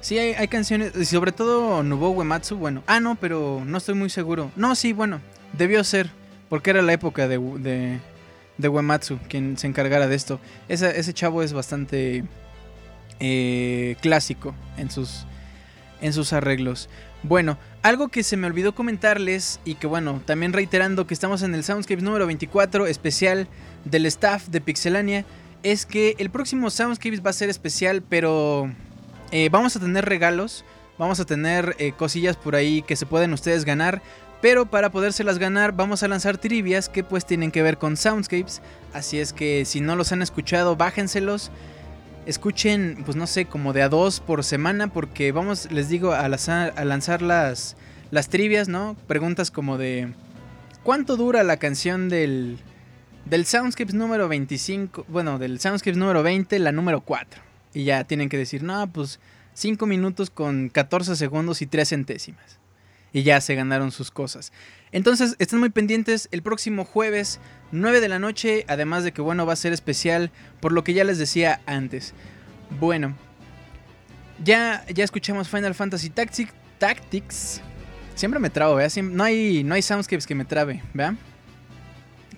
[0.00, 2.82] Sí, hay, hay canciones, y sobre todo Nubo Uematsu, bueno.
[2.88, 4.50] Ah, no, pero no estoy muy seguro.
[4.56, 5.20] No, sí, bueno,
[5.52, 6.10] debió ser,
[6.48, 7.98] porque era la época de, de,
[8.58, 10.40] de Uematsu quien se encargara de esto.
[10.68, 12.24] Esa- ese chavo es bastante
[13.24, 15.26] eh, clásico en sus,
[16.00, 16.88] en sus arreglos.
[17.22, 21.54] Bueno, algo que se me olvidó comentarles y que bueno, también reiterando que estamos en
[21.54, 23.46] el Soundscapes número 24 especial
[23.84, 25.24] del staff de Pixelania,
[25.62, 28.68] es que el próximo Soundscapes va a ser especial, pero
[29.30, 30.64] eh, vamos a tener regalos,
[30.98, 34.02] vamos a tener eh, cosillas por ahí que se pueden ustedes ganar.
[34.40, 38.62] Pero para podérselas ganar vamos a lanzar trivias que pues tienen que ver con Soundscapes.
[38.92, 41.52] Así es que si no los han escuchado, bájenselos.
[42.26, 44.88] Escuchen, pues no sé, como de a dos por semana.
[44.88, 47.76] Porque vamos, les digo, a, lanzar- las,
[48.10, 48.96] las trivias, ¿no?
[49.06, 50.12] Preguntas como de...
[50.84, 52.58] ¿Cuánto dura la canción del,
[53.24, 55.06] del Soundscapes número 25?
[55.08, 57.40] Bueno, del Soundscapes número 20, la número 4.
[57.74, 59.20] Y ya tienen que decir, no, pues
[59.54, 62.58] 5 minutos con 14 segundos y 3 centésimas.
[63.12, 64.52] Y ya se ganaron sus cosas.
[64.92, 67.40] Entonces, estén muy pendientes el próximo jueves,
[67.72, 68.64] 9 de la noche.
[68.68, 72.12] Además de que, bueno, va a ser especial por lo que ya les decía antes.
[72.78, 73.16] Bueno,
[74.44, 77.60] ya, ya escuchamos Final Fantasy Tactic- Tactics.
[78.14, 78.92] Siempre me trabo, ¿verdad?
[79.02, 81.14] No, hay, no hay soundscapes que me trabe, ¿verdad?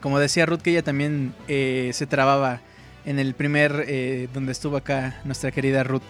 [0.00, 2.60] Como decía Ruth, que ella también eh, se trababa
[3.04, 6.02] en el primer eh, donde estuvo acá nuestra querida Ruth.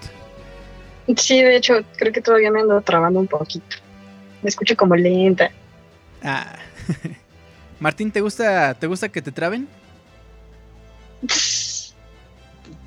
[1.16, 3.77] Sí, de hecho, creo que todavía me ando trabando un poquito.
[4.43, 5.51] Me escucho como lenta.
[6.24, 6.56] Ah.
[7.80, 9.68] Martín, ¿te gusta, ¿te gusta que te traben?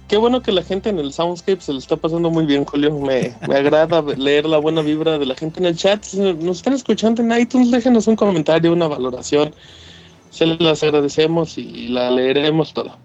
[0.07, 2.97] Qué bueno que la gente en el Soundscape se le está pasando muy bien, Julio.
[2.97, 6.03] Me, me agrada leer la buena vibra de la gente en el chat.
[6.03, 9.53] Si nos están escuchando en iTunes, déjenos un comentario, una valoración.
[10.31, 12.97] Se las agradecemos y la leeremos todo.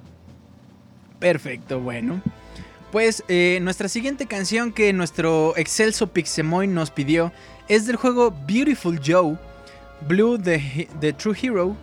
[1.18, 2.22] Perfecto, bueno.
[2.92, 7.32] Pues eh, nuestra siguiente canción que nuestro excelso Pixemoy nos pidió
[7.68, 9.38] es del juego Beautiful Joe,
[10.06, 11.76] Blue the, True Hero.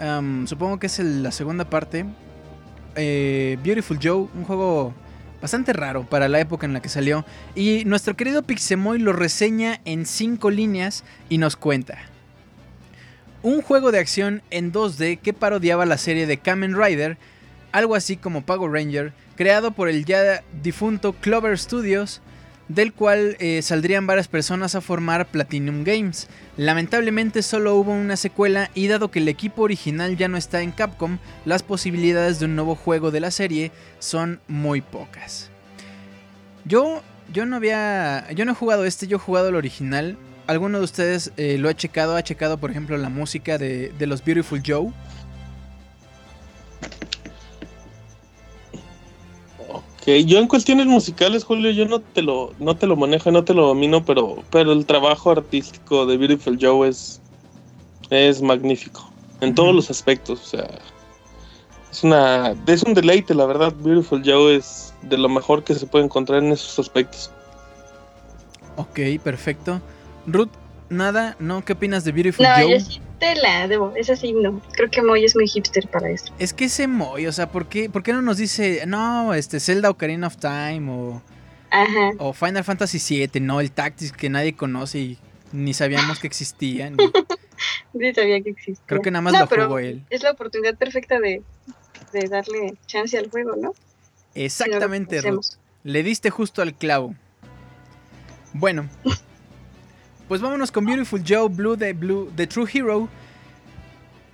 [0.00, 2.04] Um, supongo que es la segunda parte.
[2.96, 4.94] Eh, Beautiful Joe, un juego
[5.40, 7.24] bastante raro para la época en la que salió.
[7.54, 11.98] Y nuestro querido Pixemoy lo reseña en 5 líneas y nos cuenta.
[13.42, 17.18] Un juego de acción en 2D que parodiaba la serie de Kamen Rider
[17.74, 22.22] algo así como Power Ranger, creado por el ya difunto Clover Studios,
[22.68, 26.28] del cual eh, saldrían varias personas a formar Platinum Games.
[26.56, 30.72] Lamentablemente solo hubo una secuela y dado que el equipo original ya no está en
[30.72, 35.50] Capcom, las posibilidades de un nuevo juego de la serie son muy pocas.
[36.64, 40.16] Yo, yo no había, yo no he jugado este, yo he jugado el original.
[40.46, 42.16] ¿Alguno de ustedes eh, lo ha checado?
[42.16, 44.92] ¿Ha checado, por ejemplo, la música de, de los Beautiful Joe?
[50.04, 53.44] Que yo en cuestiones musicales, Julio, yo no te lo, no te lo manejo, no
[53.44, 57.22] te lo domino, pero, pero el trabajo artístico de Beautiful Joe es,
[58.10, 59.08] es magnífico
[59.40, 60.42] en todos los aspectos.
[60.42, 60.68] O sea,
[61.90, 63.72] es una, es un deleite, la verdad.
[63.78, 67.30] Beautiful Joe es de lo mejor que se puede encontrar en esos aspectos.
[68.76, 69.80] Ok, perfecto.
[70.26, 70.50] Ruth,
[70.90, 71.64] nada, ¿no?
[71.64, 72.72] ¿Qué opinas de Beautiful No, Joe?
[72.72, 73.92] yo sí te la debo.
[73.96, 74.60] Esa sí, no.
[74.72, 76.32] Creo que Moy es muy hipster para esto.
[76.38, 79.60] Es que ese Moy, o sea, ¿por qué, ¿por qué no nos dice, no, este,
[79.60, 81.22] Zelda Ocarina of Time o,
[81.70, 82.10] Ajá.
[82.18, 85.18] o Final Fantasy VII, no, el Tactics que nadie conoce y
[85.52, 86.90] ni sabíamos que existía?
[86.90, 86.96] ni-
[88.14, 88.84] sabía que existía.
[88.86, 90.04] Creo que nada más No, lo pero jugó él.
[90.10, 91.42] Es la oportunidad perfecta de,
[92.12, 93.72] de darle chance al juego, ¿no?
[94.34, 95.44] Exactamente, Si no Ruth.
[95.84, 97.14] Le diste justo al clavo.
[98.52, 98.88] Bueno,
[100.28, 103.08] pues vámonos con Beautiful Joe Blue de Blue de True Hero.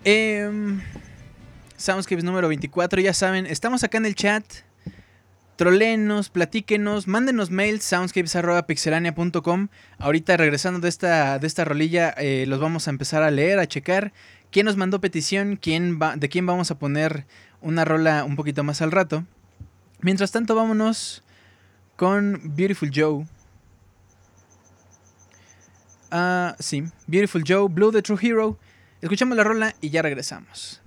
[0.04, 0.80] Em,
[1.76, 4.44] Soundscapes número 24, ya saben, estamos acá en el chat.
[5.56, 9.68] Trolenos, platíquenos, mándenos mails soundscapes.pixelania.com.
[9.98, 13.66] Ahorita regresando de esta, de esta rolilla, eh, los vamos a empezar a leer, a
[13.66, 14.12] checar.
[14.50, 15.56] ¿Quién nos mandó petición?
[15.56, 17.26] ¿Quién va, ¿De quién vamos a poner
[17.60, 19.26] una rola un poquito más al rato?
[20.00, 21.22] Mientras tanto, vámonos
[21.96, 23.26] con Beautiful Joe.
[26.10, 28.58] Ah, sí, Beautiful Joe, Blue the True Hero.
[29.00, 30.80] Escuchamos la rola y ya regresamos.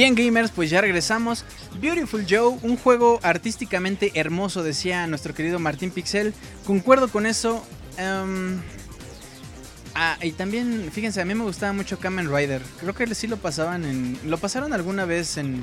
[0.00, 1.44] Bien gamers, pues ya regresamos.
[1.78, 6.32] Beautiful Joe, un juego artísticamente hermoso, decía nuestro querido Martín Pixel.
[6.64, 7.62] Concuerdo con eso.
[7.98, 8.62] em,
[9.94, 12.62] ah, y también, fíjense, a mí me gustaba mucho Kamen Rider.
[12.78, 14.18] Creo que sí lo pasaban en...
[14.24, 15.60] Lo pasaron alguna vez en,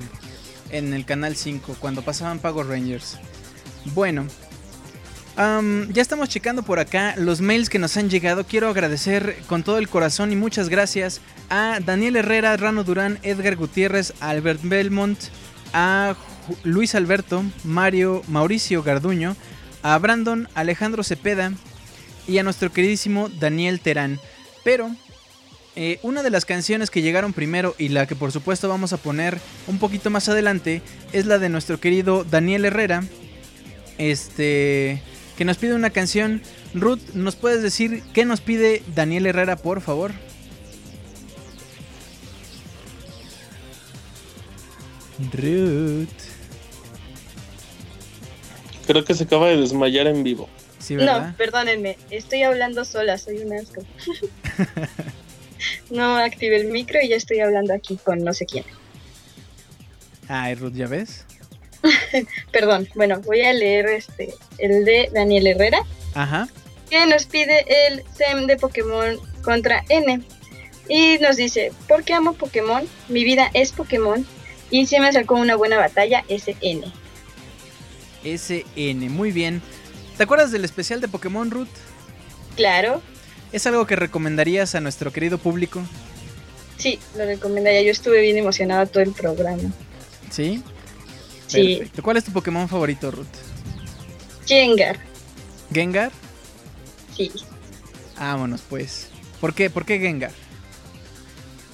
[0.69, 3.17] en el Canal 5, cuando pasaban Power Rangers.
[3.95, 4.27] Bueno.
[5.35, 8.43] am, ya estamos checando por acá los mails que nos han llegado.
[8.43, 13.55] Quiero agradecer con todo el corazón y muchas gracias a Daniel Herrera, Rano Durán, Edgar
[13.55, 15.19] Gutiérrez, Albert Belmont,
[15.73, 16.15] a
[16.63, 19.35] Luis Alberto, Mario, Mauricio Garduño,
[19.83, 21.51] a Brandon, Alejandro Cepeda
[22.27, 24.19] y a nuestro queridísimo Daniel Terán.
[24.63, 24.89] Pero
[25.75, 28.97] eh, una de las canciones que llegaron primero y la que por supuesto vamos a
[28.97, 29.37] poner
[29.67, 30.81] un poquito más adelante
[31.13, 33.03] es la de nuestro querido Daniel Herrera.
[33.97, 35.01] Este
[35.37, 36.41] que nos pide una canción.
[36.73, 40.11] Ruth, ¿nos puedes decir qué nos pide Daniel Herrera, por favor?
[45.33, 46.09] Ruth.
[48.85, 50.47] Creo que se acaba de desmayar en vivo.
[50.79, 51.29] Sí, ¿verdad?
[51.29, 53.83] No, perdónenme, estoy hablando sola, soy un asco.
[55.89, 58.63] no activé el micro y ya estoy hablando aquí con no sé quién.
[60.29, 61.25] Ay, Ruth, ¿ya ves?
[62.51, 65.79] Perdón, bueno, voy a leer este el de Daniel Herrera,
[66.13, 66.47] Ajá.
[66.89, 70.21] que nos pide el SEM de Pokémon contra N.
[70.89, 72.87] Y nos dice, ¿por qué amo Pokémon?
[73.09, 74.25] Mi vida es Pokémon.
[74.69, 76.83] Y si me sacó una buena batalla, SN.
[78.23, 79.61] SN, muy bien.
[80.17, 81.67] ¿Te acuerdas del especial de Pokémon, Ruth?
[82.55, 83.01] Claro,
[83.53, 85.81] ¿Es algo que recomendarías a nuestro querido público?
[86.77, 87.81] sí, lo recomendaría.
[87.81, 89.71] Yo estuve bien emocionada todo el programa.
[90.29, 90.61] ¿Sí?
[91.47, 92.03] Sí, Perfecto.
[92.03, 93.25] ¿Cuál es tu Pokémon favorito, Ruth?
[94.45, 94.99] Jengar,
[95.73, 96.11] ¿Gengar?
[97.15, 97.31] sí.
[98.17, 99.07] Vámonos, pues.
[99.39, 99.69] ¿Por qué?
[99.69, 100.31] ¿Por qué Gengar?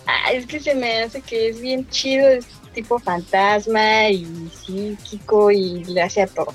[0.05, 4.25] Ah, es que se me hace que es bien chido, es tipo fantasma y
[4.65, 6.53] psíquico y le hace a todo.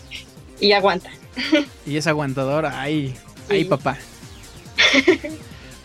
[0.61, 1.11] Y aguanta.
[1.87, 2.67] Y es aguantador.
[2.67, 3.15] Ay,
[3.49, 3.65] ay, Sí.
[3.65, 3.97] papá.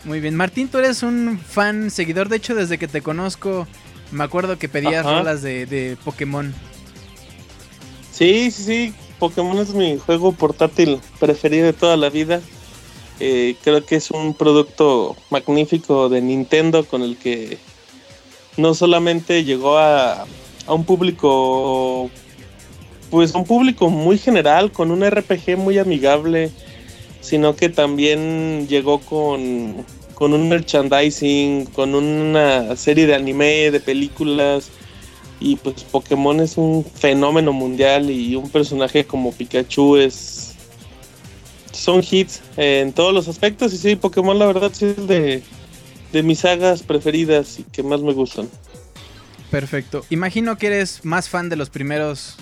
[0.04, 0.34] Muy bien.
[0.36, 2.28] Martín, tú eres un fan, seguidor.
[2.28, 3.66] De hecho, desde que te conozco,
[4.10, 5.18] me acuerdo que pedías Ajá.
[5.18, 6.52] rolas de, de Pokémon.
[8.12, 8.94] Sí, sí, sí.
[9.18, 12.40] Pokémon es mi juego portátil preferido de toda la vida.
[13.20, 17.58] Eh, creo que es un producto magnífico de Nintendo con el que
[18.56, 20.26] no solamente llegó a,
[20.66, 22.10] a un público,
[23.10, 26.50] pues un público muy general, con un RPG muy amigable,
[27.20, 34.70] sino que también llegó con, con un merchandising, con una serie de anime, de películas.
[35.40, 40.54] Y pues Pokémon es un fenómeno mundial y un personaje como Pikachu es...
[41.72, 45.42] Son hits en todos los aspectos y sí, Pokémon la verdad sí es de,
[46.14, 48.48] de mis sagas preferidas y que más me gustan.
[49.50, 50.04] Perfecto.
[50.10, 52.36] Imagino que eres más fan de los primeros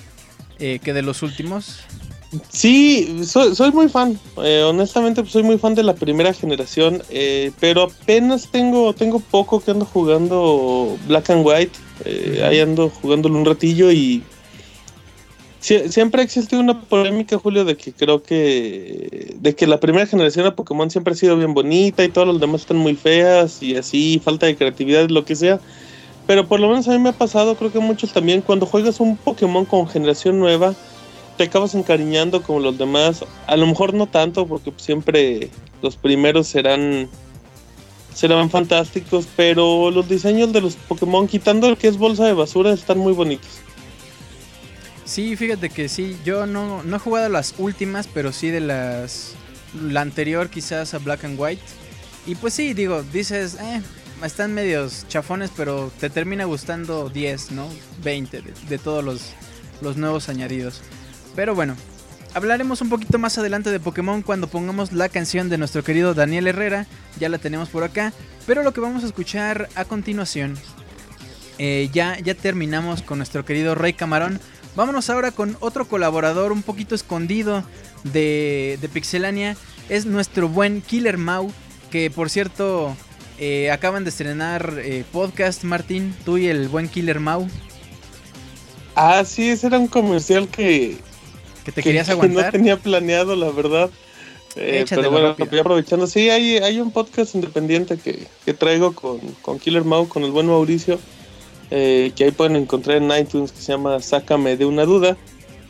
[0.59, 1.81] eh, que de los últimos.
[2.49, 4.19] Sí, soy, soy muy fan.
[4.43, 7.03] Eh, honestamente, pues soy muy fan de la primera generación.
[7.11, 11.79] eh, pero apenas tengo, tengo poco que ando jugando Black and White.
[12.05, 12.43] eh.
[12.45, 14.23] Ahí ando jugándolo un ratillo y.
[15.63, 19.35] sie- siempre ha existido una polémica, Julio, de que creo que.
[19.41, 22.41] de que la primera generación de Pokémon siempre ha sido bien bonita y todas las
[22.41, 25.61] demás están muy feas y así, falta de creatividad, lo que sea.
[26.27, 29.01] Pero por lo menos a mí me ha pasado, creo que muchos también, cuando juegas
[29.01, 30.75] un Pokémon con generación nueva
[31.37, 33.25] te acabas encariñando como los demás.
[33.47, 35.49] A lo mejor no tanto, porque siempre
[35.81, 37.09] los primeros serán
[38.15, 42.71] serán fantásticos, pero los diseños de los Pokémon, quitando el que es bolsa de basura,
[42.75, 43.62] están muy bonitos.
[45.13, 46.17] Sí, fíjate que sí.
[46.25, 49.35] Yo no, no he jugado las últimas, pero sí de las.
[49.79, 51.63] La anterior, quizás a Black and White.
[52.25, 53.83] Y pues sí, digo, dices, eh,
[54.25, 57.69] están medios chafones, pero te termina gustando 10, ¿no?
[58.03, 59.35] 20 de, de todos los,
[59.83, 60.81] los nuevos añadidos.
[61.37, 61.77] Pero bueno,
[62.33, 66.47] hablaremos un poquito más adelante de Pokémon cuando pongamos la canción de nuestro querido Daniel
[66.47, 66.87] Herrera.
[67.21, 68.15] Ya la tenemos por acá.
[68.47, 70.57] Pero lo que vamos a escuchar a continuación,
[71.59, 74.41] eh, ya, ya terminamos con nuestro querido Rey Camarón.
[74.75, 77.63] Vámonos ahora con otro colaborador un poquito escondido
[78.05, 79.57] de, de Pixelania.
[79.89, 81.53] Es nuestro buen Killer Mau.
[81.91, 82.97] Que por cierto,
[83.39, 86.15] eh, acaban de estrenar eh, podcast, Martín.
[86.25, 87.49] Tú y el buen Killer Mau.
[88.95, 90.97] Ah, sí, ese era un comercial que,
[91.65, 92.53] Que te que- querías que no aguantar.
[92.53, 93.91] tenía planeado, la verdad.
[94.57, 95.29] Eh, pero bueno,
[95.61, 100.25] aprovechando, sí, hay, hay un podcast independiente que, que traigo con, con Killer Mau, con
[100.25, 101.01] el buen Mauricio,
[101.75, 105.17] eh, que ahí pueden encontrar en iTunes, que se llama Sácame de una duda.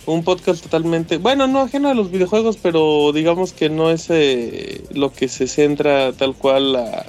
[0.05, 4.83] Un podcast totalmente, bueno, no ajeno a los videojuegos, pero digamos que no es eh,
[4.93, 7.07] lo que se centra tal cual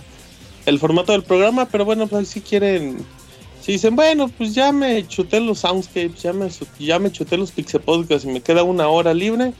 [0.68, 2.98] el formato del programa, pero bueno, pues si quieren
[3.61, 7.52] Si dicen, bueno, pues ya me chuté los soundscapes, ya me, ya me chuté los
[7.57, 9.53] y me queda una hora libre,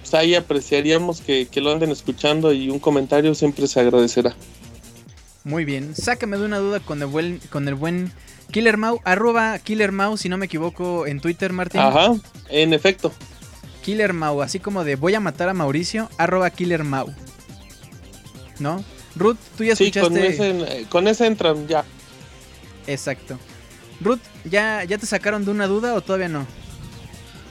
[0.00, 4.34] pues ahí apreciaríamos que, lo anden escuchando y un comentario siempre se agradecerá.
[5.44, 5.94] Muy bien.
[5.94, 8.10] Sácame de una duda con el buen
[8.50, 11.80] Killer Mau, arroba Killer Mau, si no me equivoco, en Twitter, Martín.
[11.80, 12.14] Ajá,
[12.48, 13.12] en efecto.
[13.82, 17.12] Killer Mau, así como de voy a matar a Mauricio, arroba Killer Mau.
[18.58, 18.82] ¿No?
[19.14, 20.72] Ruth, tú ya Sí, con escuchaste.
[20.74, 21.84] ese, con ese entran ya.
[22.86, 23.38] Exacto.
[24.00, 26.46] Ruth, ¿ya, ¿ya te sacaron de una duda o todavía no?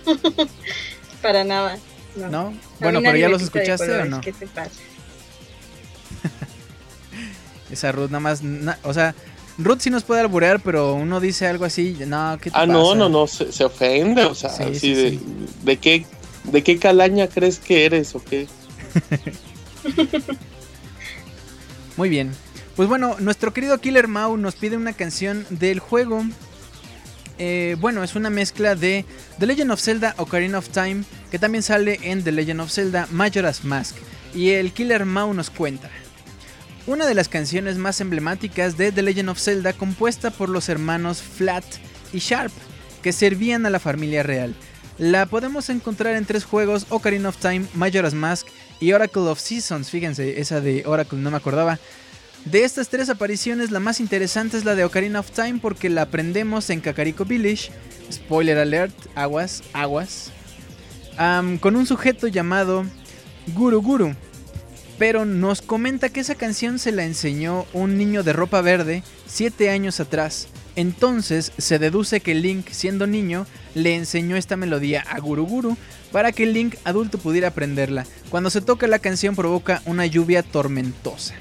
[1.22, 1.78] Para nada.
[2.16, 2.54] No.
[2.80, 4.22] Bueno, pero ya los escuchaste o no?
[4.22, 4.72] ¿Qué te pasa?
[7.72, 9.14] Esa Ruth nada más, na- o sea,
[9.58, 12.94] Ruth sí nos puede alburear, pero uno dice algo así, no, ¿qué te Ah, no,
[12.96, 15.20] no, no, se, se ofende, o sea, Sí, así sí, de, sí.
[15.64, 16.06] de qué,
[16.44, 18.48] de qué calaña crees que eres o qué.
[21.98, 22.32] Muy bien.
[22.76, 26.24] Pues bueno, nuestro querido Killer Mau nos pide una canción del juego.
[27.40, 29.06] Eh, bueno, es una mezcla de
[29.40, 33.08] The Legend of Zelda Ocarina of Time, que también sale en The Legend of Zelda
[33.12, 33.96] Majora's Mask.
[34.36, 35.90] Y el Killer Mau nos cuenta.
[36.88, 41.22] Una de las canciones más emblemáticas de The Legend of Zelda compuesta por los hermanos
[41.22, 41.66] Flat
[42.14, 42.54] y Sharp,
[43.04, 44.56] que servían a la familia real.
[44.98, 48.48] La podemos encontrar en tres juegos, Ocarina of Time, Majora's Mask
[48.80, 49.90] y Oracle of Seasons.
[49.90, 51.78] Fíjense, esa de Oracle no me acordaba.
[52.46, 56.04] De estas tres apariciones, la más interesante es la de Ocarina of Time porque la
[56.04, 57.70] aprendemos en Kakariko Village.
[58.10, 60.32] Spoiler alert, aguas, aguas.
[61.60, 62.86] con un sujeto llamado
[63.48, 64.16] Guru Guru.
[64.98, 69.70] Pero nos comenta que esa canción se la enseñó un niño de ropa verde 7
[69.70, 70.48] años atrás.
[70.76, 75.78] Entonces se deduce que Link, siendo niño, le enseñó esta melodía a Guru Guru
[76.12, 78.06] para que Link adulto pudiera aprenderla.
[78.30, 81.36] Cuando se toca la canción provoca una lluvia tormentosa.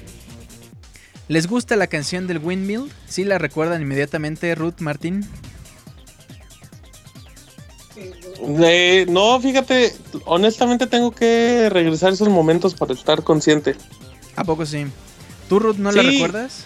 [1.27, 2.91] ¿Les gusta la canción del Windmill?
[3.07, 5.27] ¿Sí la recuerdan inmediatamente, Ruth Martín?
[8.59, 9.93] Eh, no, fíjate,
[10.25, 13.75] honestamente tengo que regresar esos momentos para estar consciente.
[14.35, 14.85] ¿A poco sí?
[15.49, 16.11] ¿Tú, Ruth, no la Sí.
[16.11, 16.65] recuerdas?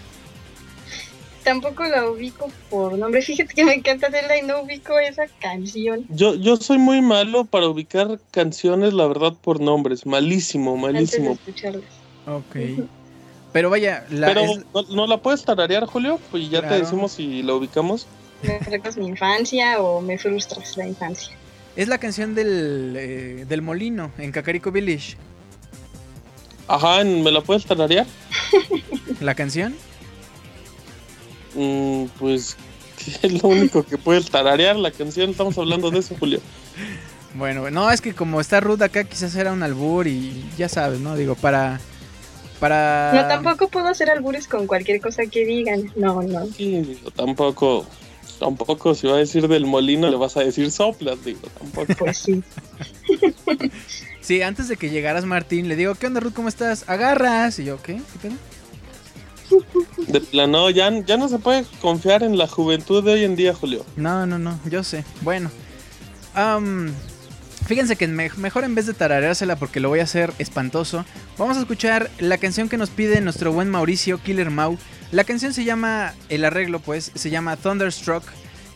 [1.43, 3.21] Tampoco la ubico por nombre.
[3.23, 6.05] Fíjate que me encanta hacerla y no ubico esa canción.
[6.09, 10.05] Yo, yo soy muy malo para ubicar canciones, la verdad, por nombres.
[10.05, 11.31] Malísimo, Antes de malísimo.
[11.33, 11.83] escucharlas.
[12.27, 12.85] Ok.
[13.53, 16.19] Pero vaya, la, Pero, es- ¿no, no la puedes tararear, Julio?
[16.29, 16.75] Pues ya Claro.
[16.75, 18.07] te decimos si la ubicamos.
[18.43, 21.35] ¿Me recuerdas mi infancia o me frustras la infancia?
[21.75, 25.15] Es la canción del, eh, del molino en Kakariko Village.
[26.67, 28.05] Ajá, ¿me la puedes tararear?
[29.19, 29.75] ¿La canción?
[31.55, 32.55] Mm, pues
[33.21, 35.31] es lo único que puedes tararear la canción.
[35.31, 36.39] Estamos hablando de eso, Julio.
[37.33, 40.99] Bueno, no, es que como está Ruth acá, quizás era un albur y ya sabes,
[40.99, 41.15] ¿no?
[41.15, 41.79] Digo, para...
[42.59, 43.13] Para...
[43.15, 45.89] No, tampoco puedo hacer albures con cualquier cosa que digan.
[45.95, 46.45] No, no.
[46.47, 47.85] Sí, digo, tampoco,
[48.41, 51.93] tampoco si va a decir del molino le vas a decir soplas, digo, tampoco.
[51.99, 52.43] Pues sí.
[54.21, 56.33] Sí, antes de que llegaras, Martín, le digo, ¿qué onda, Ruth?
[56.33, 56.87] ¿Cómo estás?
[56.87, 57.57] Agarras.
[57.57, 57.95] Y yo, ¿qué?
[58.21, 58.35] ¿Qué pedo?
[60.07, 63.53] De plano, ya, ya no se puede confiar en la juventud de hoy en día,
[63.55, 63.83] Julio.
[63.95, 65.03] No, no, no, yo sé.
[65.21, 65.49] Bueno.
[66.35, 66.93] am,
[67.65, 71.03] fíjense que me- mejor en vez de tarareársela porque lo voy a hacer espantoso,
[71.39, 74.77] vamos a escuchar la canción que nos pide nuestro buen Mauricio Killer Mau.
[75.11, 78.23] La canción se llama, el arreglo pues, se llama Thunderstruck.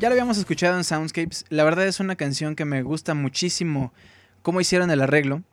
[0.02, 1.46] Ya lo habíamos escuchado en Soundscapes.
[1.48, 3.94] La verdad es una canción que me gusta muchísimo
[4.42, 5.44] cómo hicieron el arreglo.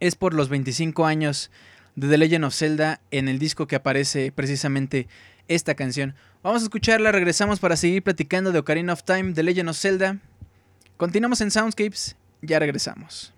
[0.00, 1.50] Es por los 25 años
[1.94, 5.08] de The Legend of Zelda en el disco que aparece precisamente
[5.46, 6.14] esta canción.
[6.42, 10.16] Vamos a escucharla, regresamos para seguir platicando de Ocarina of Time, The Legend of Zelda.
[10.96, 13.34] Continuamos en Soundscapes, ya regresamos.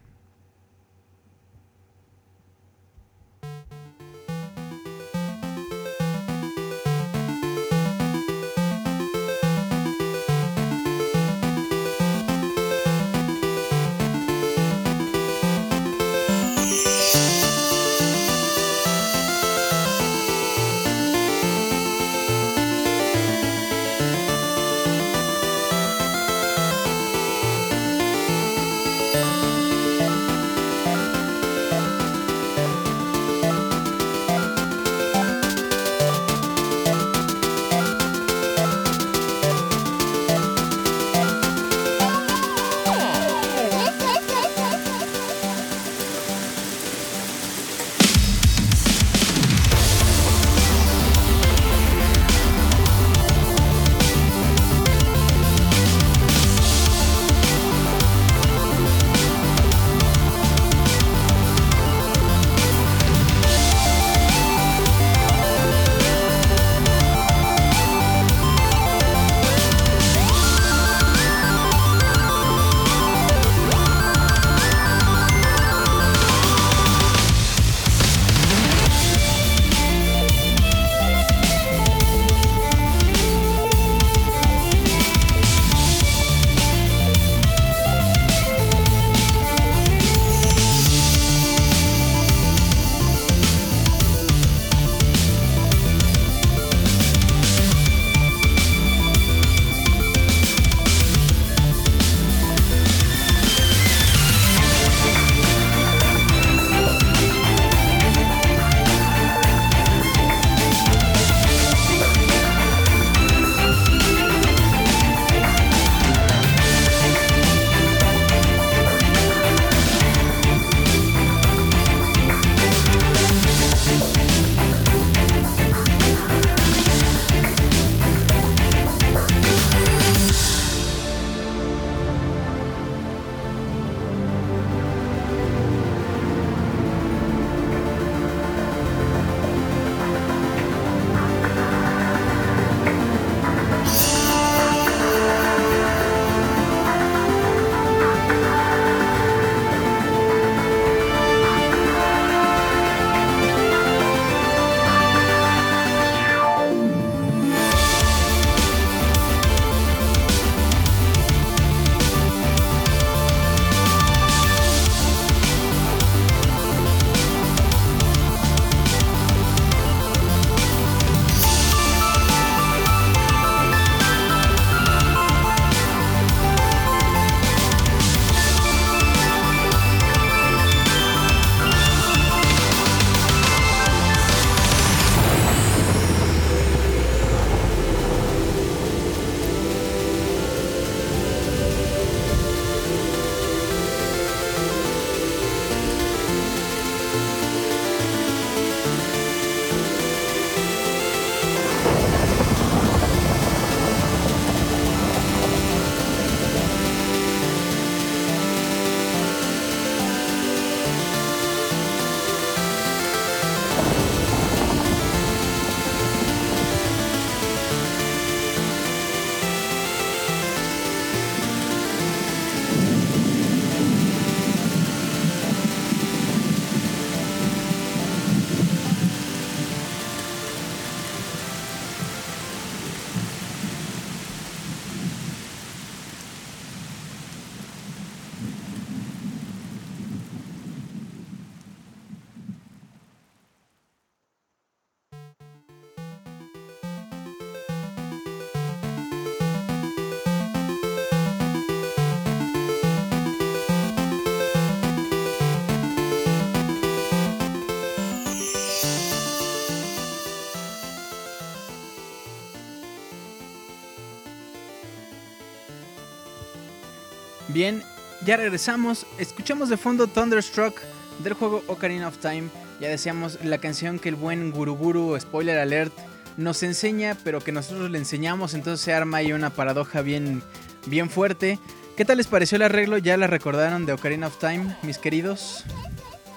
[267.61, 267.82] Bien,
[268.24, 269.05] ya regresamos.
[269.19, 270.81] Escuchamos de fondo Thunderstruck
[271.23, 272.45] del juego Ocarina of Time.
[272.81, 275.93] Ya decíamos la canción que el buen Guruguru, spoiler alert,
[276.39, 278.55] nos enseña, pero que nosotros le enseñamos.
[278.55, 280.43] Entonces se arma ahí una paradoja bien,
[280.87, 281.59] bien fuerte.
[281.99, 282.97] ¿Qué tal les pareció el arreglo?
[282.97, 285.65] ¿Ya la recordaron de Ocarina of Time, mis queridos?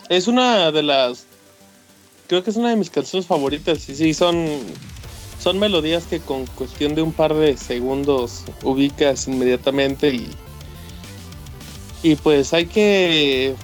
[0.10, 1.26] Es una de las.
[2.28, 3.88] Creo que es una de mis canciones favoritas.
[3.88, 4.46] Y sí, son.
[5.40, 10.30] Son melodías que con cuestión de un par de segundos ubicas inmediatamente y.
[12.04, 13.56] Y pues hay que.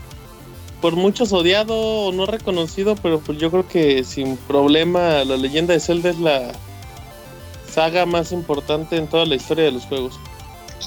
[0.81, 5.73] Por muchos odiado o no reconocido, pero pues yo creo que sin problema la leyenda
[5.73, 6.53] de Zelda es la
[7.69, 10.17] saga más importante en toda la historia de los juegos.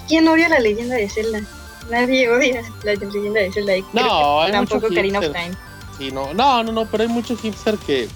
[0.09, 1.43] ¿Quién odia la leyenda de Zelda?
[1.91, 3.77] Nadie odia la leyenda de Zelda.
[3.77, 5.27] y No, hay tampoco Ocarina of.
[5.27, 5.53] Time.
[5.99, 8.09] Sí, no, no, no, no, pero hay mucho hipster que,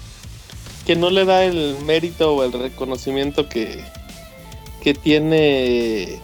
[0.85, 3.85] que no le da el mérito o el reconocimiento que,
[4.81, 6.19] que tiene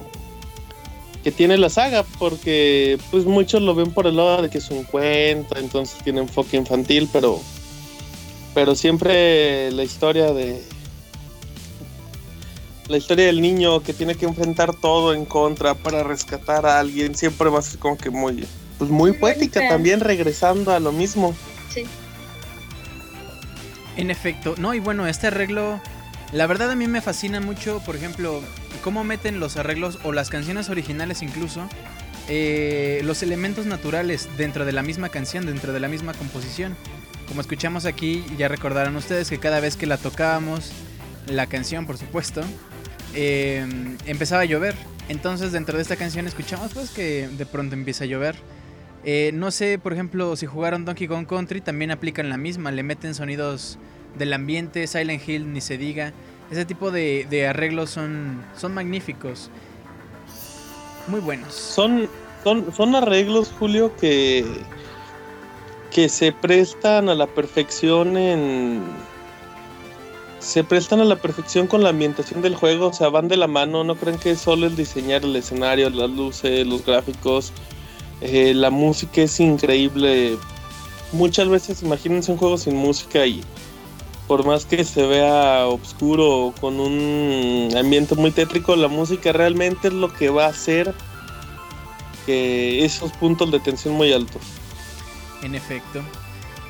[1.23, 4.69] que tiene la saga, porque pues muchos lo ven por el lado de que es
[4.69, 7.41] un cuento, entonces tiene enfoque infantil, pero
[8.53, 10.61] pero siempre la historia de
[12.87, 17.15] la historia del niño que tiene que enfrentar todo en contra para rescatar a alguien
[17.15, 18.45] siempre va a ser como que muy
[18.77, 21.33] pues muy poética también regresando a lo mismo.
[21.73, 21.85] Sí.
[23.95, 25.79] En efecto, no, y bueno, este arreglo,
[26.31, 28.41] la verdad a mí me fascina mucho, por ejemplo,
[28.83, 31.67] cómo meten los arreglos o las canciones originales incluso,
[32.27, 36.75] eh, los elementos naturales dentro de la misma canción, dentro de la misma composición.
[37.27, 40.71] Como escuchamos aquí, ya recordarán ustedes que cada vez que la tocábamos,
[41.27, 42.41] la canción por supuesto,
[43.15, 43.65] eh,
[44.05, 44.75] empezaba a llover.
[45.09, 48.35] Entonces dentro de esta canción escuchamos pues que de pronto empieza a llover.
[49.05, 52.83] Eh, no sé, por ejemplo, si jugaron Donkey Kong Country, también aplican la misma, le
[52.83, 53.77] meten sonidos
[54.17, 56.13] del ambiente, Silent Hill, ni se diga.
[56.53, 59.49] Ese tipo de, arreglos son, son magníficos.
[61.07, 61.51] Muy buenos.
[61.51, 62.07] Son,
[62.43, 64.45] son, son arreglos, Julio, que,
[65.89, 68.83] que se prestan a la perfección en.
[70.37, 73.47] Se prestan a la perfección con la ambientación del juego, o sea, van de la
[73.47, 77.51] mano, no creen que es solo el diseñar el escenario, las luces, los gráficos,
[78.21, 80.37] eh, la música es increíble.
[81.13, 83.41] Muchas veces imagínense un juego sin música y
[84.27, 89.89] por más que se vea oscuro o con un ambiente muy tétrico, la música realmente
[89.89, 90.93] es lo que va a hacer
[92.25, 94.41] que esos puntos de tensión muy altos.
[95.41, 96.01] En efecto.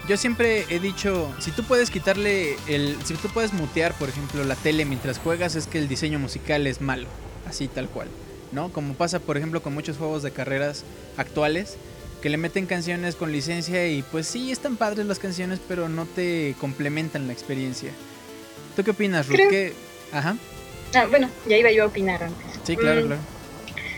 [0.07, 2.97] Yo siempre he dicho, si tú puedes quitarle el...
[3.05, 6.67] Si tú puedes mutear, por ejemplo, la tele mientras juegas, es que el diseño musical
[6.67, 7.07] es malo.
[7.47, 8.09] Así tal cual.
[8.51, 8.69] ¿No?
[8.69, 10.83] Como pasa, por ejemplo, con muchos juegos de carreras
[11.15, 11.77] actuales,
[12.23, 16.05] que le meten canciones con licencia y pues sí, están padres las canciones, pero no
[16.05, 17.91] te complementan la experiencia.
[18.77, 19.35] ¿Tú qué opinas, Ruth?
[19.35, 19.73] Creo- ¿Qué-
[20.13, 20.37] Ajá.
[20.95, 22.45] Ah, bueno, ya iba yo a opinar antes.
[22.65, 23.07] Sí, claro, Mm.
[23.07, 23.21] claro.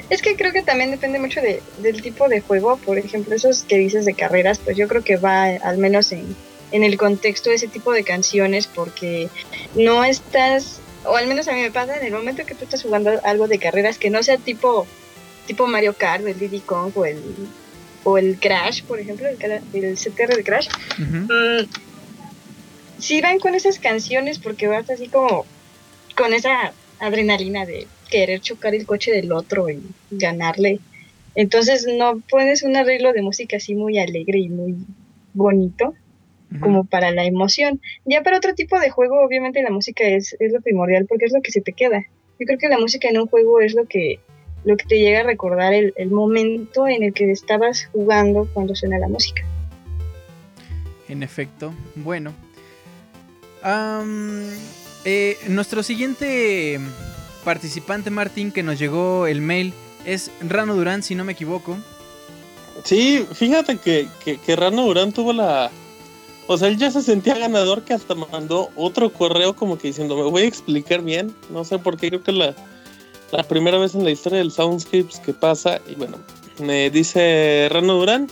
[0.10, 2.77] Es que creo que también depende mucho de, del tipo de juego.
[2.77, 6.35] Por ejemplo, esos que dices de carreras, pues yo creo que va al menos en,
[6.72, 9.30] en el contexto de ese tipo de canciones porque
[9.76, 12.81] no estás, o al menos a mí me pasa, en el momento que tú estás
[12.81, 14.88] jugando algo de carreras que no sea tipo,
[15.47, 17.22] tipo Mario Kart, el Diddy Kong o el,
[18.06, 20.69] o el Crash, por ejemplo, el, el CTR de Crash.
[20.99, 21.65] Mm,
[22.99, 25.45] sí van con esas canciones porque vas así como
[26.15, 30.80] con esa adrenalina de querer chocar el coche del otro y ganarle.
[31.34, 34.76] Entonces no pones un arreglo de música así muy alegre y muy
[35.34, 35.94] bonito
[36.61, 37.82] como para la emoción.
[38.06, 41.34] Ya para otro tipo de juego obviamente la música es, es lo primordial porque es
[41.34, 42.06] lo que se te queda.
[42.40, 44.19] Yo creo que la música en un juego es lo que
[44.66, 48.76] lo que te llega a recordar el, el momento en el que estabas jugando cuando
[48.76, 49.44] suena la música.
[51.08, 52.34] En efecto, bueno.
[55.06, 56.80] Eh, nuestro siguiente
[57.44, 59.74] participante, Martín, que nos llegó el mail,
[60.06, 61.78] es Rano Durán, si no me equivoco.
[62.84, 65.72] Sí, fíjate que, que, que Rano Durán tuvo la...
[66.48, 70.16] O sea, él ya se sentía ganador que hasta mandó otro correo como que diciendo,
[70.16, 71.36] me voy a explicar bien.
[71.50, 72.56] No sé por qué, creo que la,
[73.31, 75.80] la primera vez en la historia del Soundscapes que pasa.
[75.89, 76.18] Y bueno,
[76.60, 78.27] me dice Rano Durán,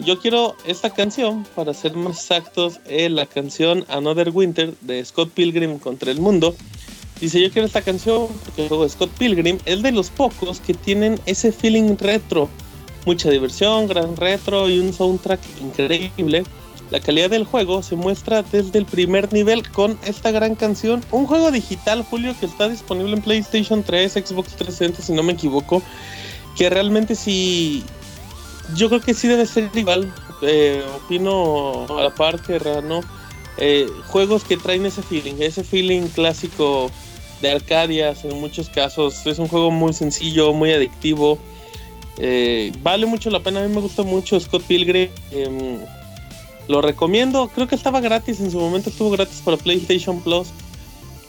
[0.00, 5.30] yo quiero esta canción, para ser más exactos, eh, la canción Another Winter de Scott
[5.30, 6.54] Pilgrim contra el mundo.
[7.20, 10.60] Dice, yo quiero esta canción porque el juego de Scott Pilgrim es de los pocos
[10.60, 12.48] que tienen ese feeling retro.
[13.06, 16.42] Mucha diversión, gran retro y un soundtrack increíble.
[16.90, 21.02] La calidad del juego se muestra desde el primer nivel con esta gran canción.
[21.10, 25.32] Un juego digital, Julio, que está disponible en PlayStation 3, Xbox 360, si no me
[25.32, 25.82] equivoco.
[26.56, 27.84] Que realmente sí...
[28.76, 30.12] Yo creo que sí debe ser igual.
[30.42, 33.00] Eh, opino a la par que Rano.
[33.56, 36.90] Eh, juegos que traen ese feeling, ese feeling clásico
[37.40, 39.26] de Arcadias en muchos casos.
[39.26, 41.38] Es un juego muy sencillo, muy adictivo.
[42.18, 45.08] Eh, vale mucho la pena, a mí me gusta mucho Scott Pilgrim.
[45.32, 45.78] em,
[46.68, 50.48] lo recomiendo, creo que estaba gratis en su momento, estuvo gratis para PlayStation Plus.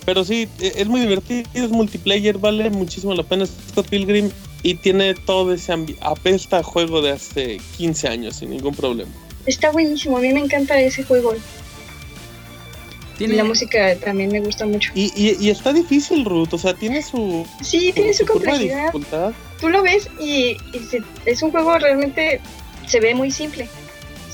[0.05, 4.29] Pero sí, e- es muy divertido, es multiplayer, vale muchísimo la pena Scott Pilgrim
[4.63, 9.11] y tiene todo ese apesta juego de hace 15 años sin ningún problema.
[9.45, 11.33] Está buenísimo, a mí me encanta ese juego.
[13.15, 14.91] Y Tiene, la música también me gusta mucho.
[14.93, 18.69] Y, y, y está difícil, Ruth, o sea, tiene su, Sí, tiene su curva de
[18.91, 19.33] complejidad.
[19.59, 22.41] Tú lo ves y, y se- es un juego realmente,
[22.87, 23.69] se ve muy simple.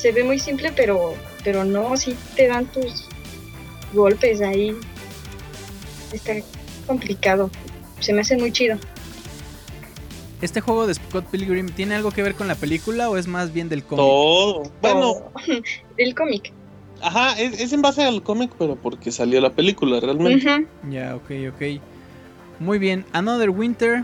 [0.02, 1.14] Se ve muy simple, pero,
[1.44, 3.06] pero no, sí te dan tus
[3.94, 4.76] golpes ahí.
[6.12, 6.34] Está
[6.88, 7.52] complicado.
[8.00, 8.78] Se me hace muy chido.
[10.42, 13.54] ¿Este juego de Scott Pilgrim tiene algo que ver con la película o es más
[13.54, 14.00] bien del cómic?
[14.06, 14.64] Todo.
[14.82, 15.32] Bueno, O-
[15.98, 16.52] el cómic.
[17.00, 20.50] ajá, es, es en base al cómic, pero porque salió la película realmente.
[20.50, 20.66] Ujú.
[20.90, 21.80] Ya, ok, ok.
[22.60, 24.04] Muy bien, Another Winter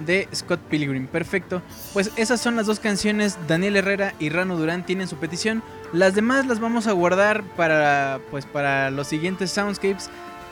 [0.00, 1.62] de Scott Pilgrim, perfecto.
[1.92, 5.62] Pues esas son las dos canciones, Daniel Herrera y Rano Durán tienen su petición.
[5.92, 10.10] Las demás las vamos a guardar para, pues, para los siguientes Soundscapes.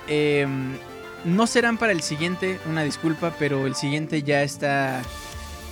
[0.08, 0.76] Em,
[1.24, 5.02] no serán para el siguiente, una disculpa, pero el siguiente ya está...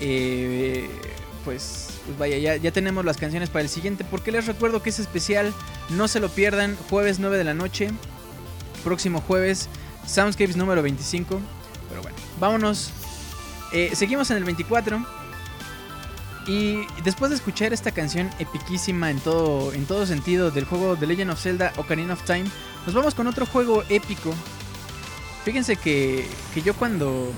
[0.01, 0.89] eh,
[1.44, 4.05] pues, pues vaya, ya, ya tenemos las canciones para el siguiente.
[4.05, 5.53] Porque les recuerdo que es especial,
[5.90, 7.90] no se lo pierdan, jueves 9 de la noche.
[8.85, 9.69] Próximo jueves,
[10.07, 11.40] Soundscapes número 25.
[11.89, 12.93] Pero bueno, vámonos.
[13.73, 15.05] Eh, seguimos en el 24.
[16.47, 21.07] Y después de escuchar esta canción epiquísima en todo, en todo sentido del juego The
[21.07, 22.44] Legend of Zelda Ocarina of Time,
[22.85, 24.35] nos vamos con otro juego épico.
[25.44, 27.31] Fíjense que, que yo cuando,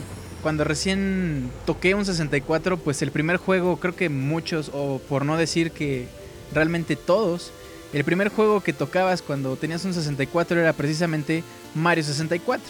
[0.43, 5.37] cuando recién toqué un 64, pues el primer juego, creo que muchos, o por no
[5.37, 6.09] decir que
[6.53, 7.53] realmente todos,
[7.93, 11.45] el primer juego que tocabas cuando tenías un 64 era precisamente
[11.75, 12.65] Mario 64.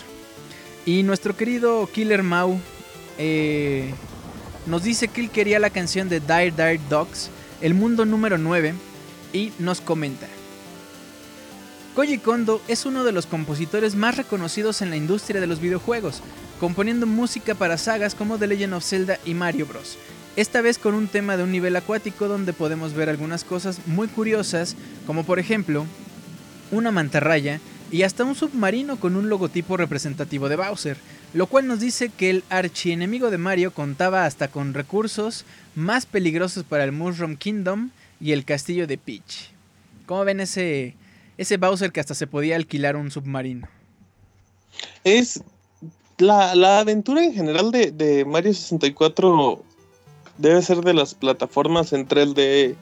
[0.85, 2.61] Y nuestro querido Killer Mau
[3.19, 3.93] eh,
[4.67, 7.31] nos dice que él quería la canción de Dire Dire Dogs,
[7.61, 8.75] el mundo número 9,
[9.33, 10.27] y nos comenta.
[11.95, 16.23] Koji Kondo es uno de los compositores más reconocidos en la industria de los videojuegos,
[16.59, 19.97] componiendo música para sagas como The Legend of Zelda y Mario Bros.
[20.35, 24.09] Esta vez con un tema de un nivel acuático donde podemos ver algunas cosas muy
[24.09, 24.75] curiosas,
[25.07, 25.87] como por ejemplo
[26.73, 27.61] una mantarraya
[27.93, 30.97] y hasta un submarino con un logotipo representativo de Bowser,
[31.35, 35.45] lo cual nos dice que el archienemigo de Mario contaba hasta con recursos
[35.75, 37.91] más peligrosos para el Mushroom Kingdom
[38.21, 39.51] y el castillo de Peach.
[40.07, 40.95] ¿Cómo ven ese,
[41.37, 43.69] ese Bowser que hasta se podía alquilar un submarino?
[45.03, 45.43] Es
[46.19, 49.63] la, la aventura en general de, de Mario 64
[50.39, 52.77] debe ser de las plataformas en 3D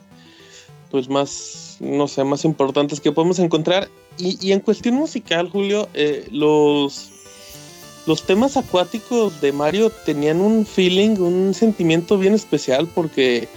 [0.91, 3.89] pues más, no sé, más importantes que podemos encontrar.
[4.19, 7.12] Y, y en cuestión musical, Julio, eh, los,
[8.05, 13.47] los temas acuáticos de Mario tenían un feeling, un sentimiento bien especial porque,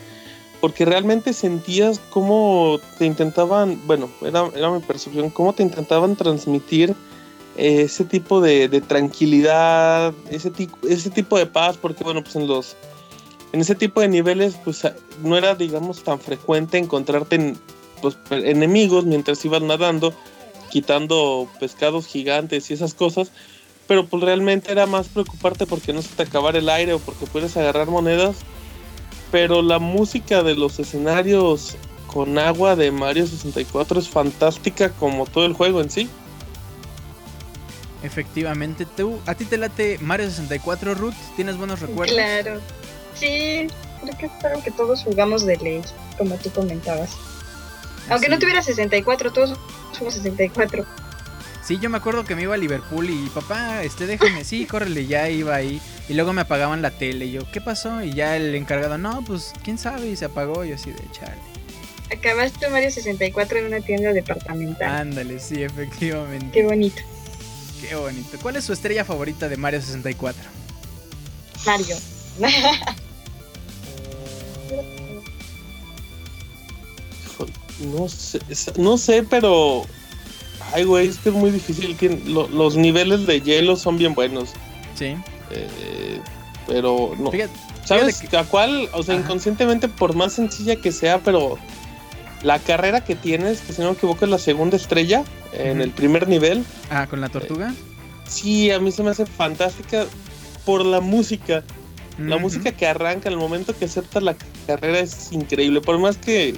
[0.61, 6.95] porque realmente sentías cómo te intentaban, bueno, era, era mi percepción, cómo te intentaban transmitir
[7.57, 10.53] ese tipo de, tranquilidad, ese,
[10.89, 12.77] ese tipo de paz, porque bueno, pues en los
[13.53, 17.59] en ese tipo de niveles, pues a- no era, digamos, tan frecuente encontrarte en,
[18.03, 20.13] pues, enemigos mientras ibas nadando,
[20.71, 23.31] quitando pescados gigantes y esas cosas,
[23.87, 27.27] pero pues realmente era más preocuparte porque no se te acabara el aire o porque
[27.27, 28.37] puedes agarrar monedas,
[29.31, 31.77] pero la música de los escenarios
[32.07, 36.09] con agua de Mario 64 es fantástica como todo el juego en sí.
[38.03, 41.15] Efectivamente, ¿tú, ¿a ti te late Mario 64, Ruth?
[41.35, 42.15] ¿Tienes buenos recuerdos?
[42.15, 42.61] Claro.
[43.15, 43.67] Sí,
[44.03, 45.83] creo que es algo que todos jugamos de ley,
[46.19, 47.17] como tú comentabas.
[48.09, 49.59] Aunque no tuviera 64, todos
[49.97, 50.85] somos 64.
[51.67, 55.07] Sí, yo me acuerdo que me iba a Liverpool y papá, este, déjame, sí, córrele,
[55.07, 55.81] ya iba ahí.
[56.09, 58.05] Y luego me apagaban la tele y yo, ¿qué pasó?
[58.05, 60.65] Y ya el encargado, no, pues, quién sabe, y se apagó.
[60.65, 61.41] Y yo así de chale.
[62.17, 64.89] Acabaste Mario 64 en una tienda departamental.
[64.89, 66.53] Ándale, sí, efectivamente.
[66.53, 67.03] Qué bonito.
[67.81, 68.39] Qué bonito.
[68.41, 70.43] ¿Cuál es su estrella favorita de Mario 64?
[71.65, 71.97] Mario.
[77.79, 78.41] No sé,
[78.79, 79.85] no sé, pero.
[80.75, 81.97] Ay, güey, es que es muy difícil.
[81.97, 84.51] que lo- los niveles de hielo son bien buenos.
[84.95, 85.17] Sí.
[85.51, 86.21] eh,
[86.67, 87.31] pero no.
[87.31, 87.53] Fíjate,
[87.85, 88.89] ¿Sabes fíjate a cuál?
[88.93, 89.23] O sea, Ajá.
[89.25, 91.57] inconscientemente, por más sencilla que sea, pero
[92.43, 95.23] la carrera que tienes, que si no me equivoco es la segunda estrella
[95.53, 96.65] en el primer nivel.
[96.91, 97.73] ah, con la tortuga.
[98.29, 100.05] Sí, a mí se me hace fantástica
[100.65, 101.63] por la música.
[102.19, 104.35] La música que arranca al momento que aceptas la
[104.67, 105.81] carrera es increíble.
[105.83, 106.55] Por más que,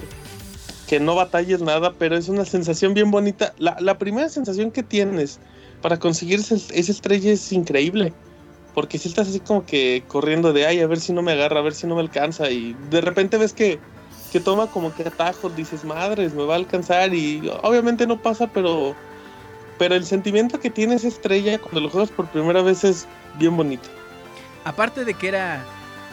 [0.89, 3.53] que no batalles nada, pero es una sensación bien bonita.
[3.59, 5.39] La, la primera sensación que tienes
[5.83, 8.13] para conseguir esa estrella es increíble.
[8.75, 11.61] Porque si estás así como que corriendo de, ay, a ver si no me agarra,
[11.61, 12.51] a ver si no me alcanza.
[12.51, 13.79] Y de repente ves que,
[14.33, 17.13] que toma como que atajos, dices, madres, me va a alcanzar.
[17.13, 18.95] Y obviamente no pasa, pero,
[19.79, 23.07] pero el sentimiento que tiene esa estrella cuando lo juegas por primera vez es
[23.39, 23.89] bien bonito.
[24.65, 25.65] Aparte de que era.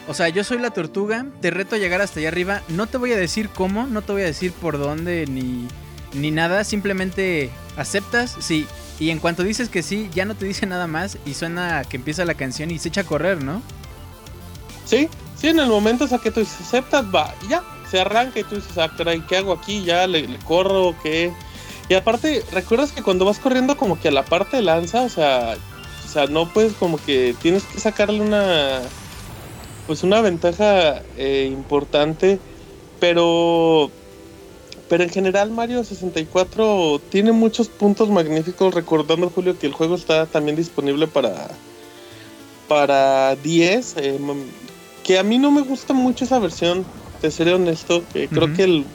[0.07, 2.61] O sea, yo soy la tortuga, te reto a llegar hasta allá arriba.
[2.67, 5.67] No te voy a decir cómo, no te voy a decir por dónde ni,
[6.13, 6.63] ni nada.
[6.63, 8.67] Simplemente aceptas, sí.
[8.99, 11.97] Y en cuanto dices que sí, ya no te dice nada más y suena que
[11.97, 13.61] empieza la canción y se echa a correr, ¿no?
[14.85, 18.55] Sí, sí, en el momento sea, que tú aceptas, va, ya, se arranca y tú
[18.55, 19.83] dices, ah, caray, ¿qué hago aquí?
[19.83, 21.33] Ya, le corro, ¿qué?
[21.89, 25.55] Y aparte, ¿recuerdas que cuando vas corriendo como que a la parte lanza, o sea,
[26.05, 28.81] o sea, no puedes como que tienes que sacarle una,
[29.87, 32.39] pues una ventaja eh, importante,
[32.99, 33.91] pero,
[34.89, 40.25] pero en general Mario 64 tiene muchos puntos magníficos, recordando Julio que el juego está
[40.25, 41.47] también disponible para,
[42.67, 44.45] para 10, eh, mam-
[45.03, 46.85] que a mí no me gusta mucho esa versión,
[47.21, 48.85] te seré honesto, que creo que el,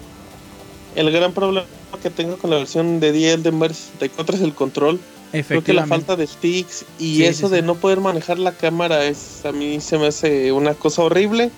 [0.96, 1.66] el gran problema
[2.02, 4.98] que tengo con la versión de 10 de Mario 64 es el control.
[5.32, 7.66] Creo que la falta de sticks y Sí, eso sí, de sí.
[7.66, 11.50] no poder manejar la cámara es a mí se me hace una cosa horrible.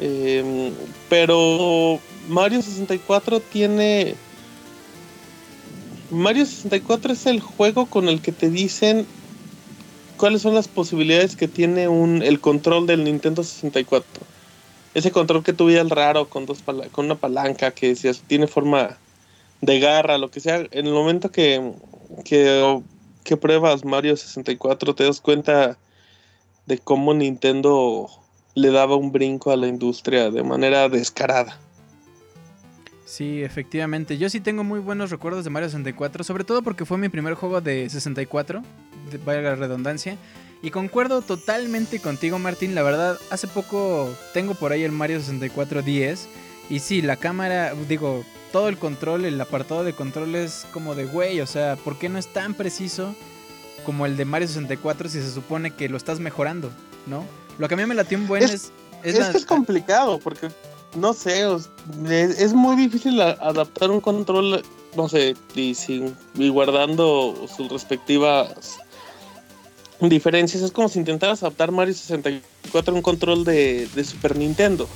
[0.00, 0.72] Eh,
[1.08, 1.98] pero
[2.28, 4.14] Mario 64 tiene
[6.10, 9.06] Mario 64 es el juego con el que te dicen
[10.16, 14.06] cuáles son las posibilidades que tiene un el control del Nintendo 64.
[14.94, 18.46] Ese control que tuviera el raro con dos pala- con una palanca que si tiene
[18.46, 18.98] forma
[19.60, 21.60] de garra, lo que sea, en el momento que
[22.24, 22.80] que,
[23.28, 25.76] que pruebas Mario 64 te das cuenta
[26.64, 28.08] de cómo Nintendo
[28.54, 31.58] le daba un brinco a la industria de manera descarada.
[33.04, 34.16] Sí, efectivamente.
[34.16, 37.34] Yo sí tengo muy buenos recuerdos de Mario 64, sobre todo porque fue mi primer
[37.34, 38.62] juego de 64,
[39.12, 40.16] de, valga la redundancia.
[40.62, 42.74] Y concuerdo totalmente contigo, Martín.
[42.74, 46.28] La verdad, hace poco tengo por ahí el Mario 64 10.
[46.70, 51.04] Y sí, la cámara, digo, todo el control, el apartado de control es como de
[51.06, 51.40] güey.
[51.40, 53.14] O sea, ¿por qué no es tan preciso
[53.86, 56.70] como el de Mario 64 si se supone que lo estás mejorando,
[57.06, 57.24] ¿no?
[57.58, 58.72] Lo que a mí me latió un buen Es- es...
[59.04, 60.48] Es, es la- que es complicado porque
[60.96, 61.68] no sé, es,
[62.10, 64.62] es muy difícil adaptar un control,
[64.96, 68.78] no sé, y, sin, y guardando sus respectivas
[70.00, 70.62] diferencias.
[70.62, 74.88] Es como si intentaras adaptar Mario 64 a un control de, de Super Nintendo.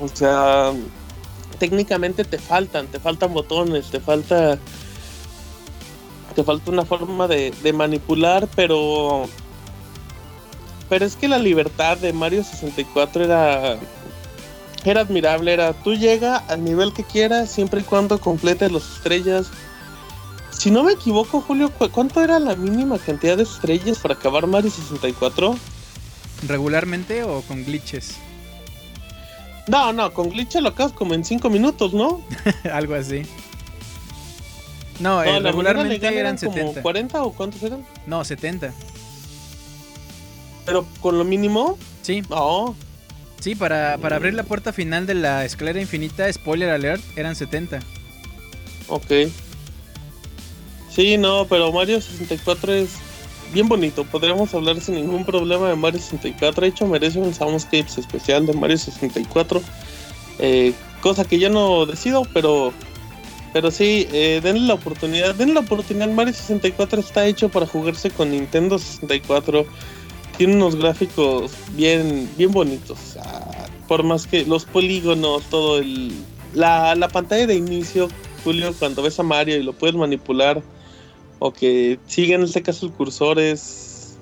[0.00, 0.72] O sea,
[1.62, 4.58] técnicamente te faltan, te faltan botones, te falta.
[6.34, 9.28] Te falta una forma de, manipular, pero.
[10.88, 13.78] Pero es que la libertad de Mario 64 era.
[14.84, 19.46] Era admirable, era tú llega al nivel que quieras, siempre y cuando completes las estrellas.
[20.50, 24.48] Si no me equivoco, Julio, ¿cu- ¿cuánto era la mínima cantidad de estrellas para acabar
[24.48, 25.56] Mario 64?
[26.48, 28.16] regularmente o con glitches.
[29.68, 32.20] No, no, con glitch lo acabas como en 5 minutos, ¿no?
[32.72, 33.22] Algo así.
[35.00, 36.82] No, No, eh, regularmente legal eran como 70.
[36.82, 37.84] 40 o cuántos eran?
[38.06, 38.72] No, 70.
[40.64, 42.74] Pero con lo mínimo, Sí, no.
[43.40, 47.80] sí, para, para abrir la puerta final de la escalera infinita, spoiler alert, eran 70.
[48.88, 49.10] Ok.
[50.90, 52.90] Sí, no, pero Mario 64 es
[53.52, 54.04] bien bonito.
[54.04, 56.62] Podríamos hablar sin ningún problema de Mario 64.
[56.62, 59.62] De hecho, merece un Soundscapes especial de Mario 64.
[60.38, 62.72] Eh, cosa que yo no decido, pero
[63.52, 65.34] pero sí, eh, denle la oportunidad.
[65.34, 66.08] Denle la oportunidad.
[66.08, 69.66] Mario 64 está hecho para jugarse con Nintendo 64.
[70.38, 73.18] Tiene unos gráficos bien, bien bonitos.
[73.86, 76.12] Por más que los polígonos, todo el.
[76.54, 78.08] La, la pantalla de inicio,
[78.44, 80.62] Julio, cuando ves a Mario y lo puedes manipular.
[81.44, 84.16] O que sigue en este caso el cursor es.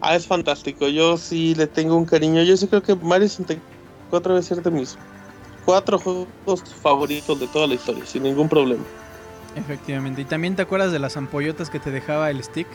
[0.00, 0.88] Ah, es fantástico.
[0.88, 2.42] Yo sí le tengo un cariño.
[2.42, 4.98] Yo sí creo que Mario 64 debe ser de mis
[5.64, 8.82] cuatro juegos favoritos de toda la historia, sin ningún problema.
[9.54, 10.22] Efectivamente.
[10.22, 12.66] ¿Y también te acuerdas de las ampollotas que te dejaba el stick?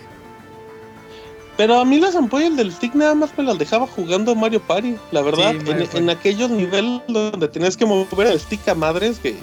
[1.55, 4.95] Pero a mí las ampollas del stick nada más me las dejaba jugando Mario Party,
[5.11, 5.51] la verdad.
[5.51, 5.97] Sí, en, Party.
[5.97, 9.37] en aquellos niveles donde tenías que mover el stick a madres, que,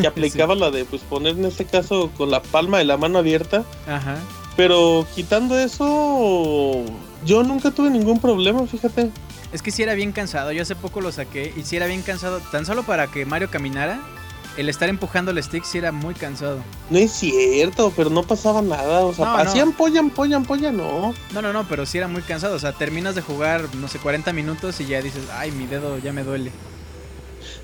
[0.00, 3.18] que aplicaba la de pues poner en este caso con la palma de la mano
[3.18, 3.64] abierta.
[3.88, 4.18] Ajá.
[4.56, 6.84] Pero quitando eso,
[7.24, 9.10] yo nunca tuve ningún problema, fíjate.
[9.52, 10.52] Es que sí era bien cansado.
[10.52, 12.40] Yo hace poco lo saqué y sí era bien cansado.
[12.52, 14.00] Tan solo para que Mario caminara,
[14.58, 16.58] el estar empujando el stick sí era muy cansado.
[16.90, 19.06] No es cierto, pero no pasaba nada.
[19.06, 19.38] O sea, No, no.
[19.38, 21.14] hacían polla, ampolla, ampolla, no.
[21.32, 22.56] No, no, no, pero sí era muy cansado.
[22.56, 25.98] O sea, terminas de jugar, no sé, 40 minutos y ya dices, ay, mi dedo
[25.98, 26.50] ya me duele.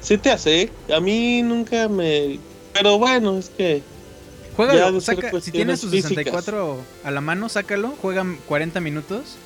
[0.01, 0.71] Sí te hace.
[0.95, 2.39] A mí nunca me.
[2.73, 3.83] Pero bueno, es que.
[4.57, 6.11] Ser saca, si tienes tu físicas.
[6.11, 9.37] 64 a la mano, sácalo, juega 40 minutos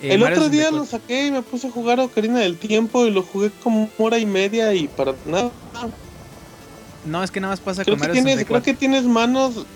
[0.00, 0.78] eh, el Mario otro día 64.
[0.78, 4.18] lo saqué y me puse a jugar Ocarina del Tiempo y lo jugué como hora
[4.18, 5.50] y media y para nada.
[7.06, 8.64] No, es que nada más pasa Creo con que, tienes, creo 64.
[8.64, 9.66] que tienes manos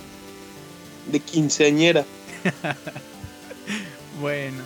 [1.11, 2.05] de quinceañera.
[4.21, 4.65] Bueno.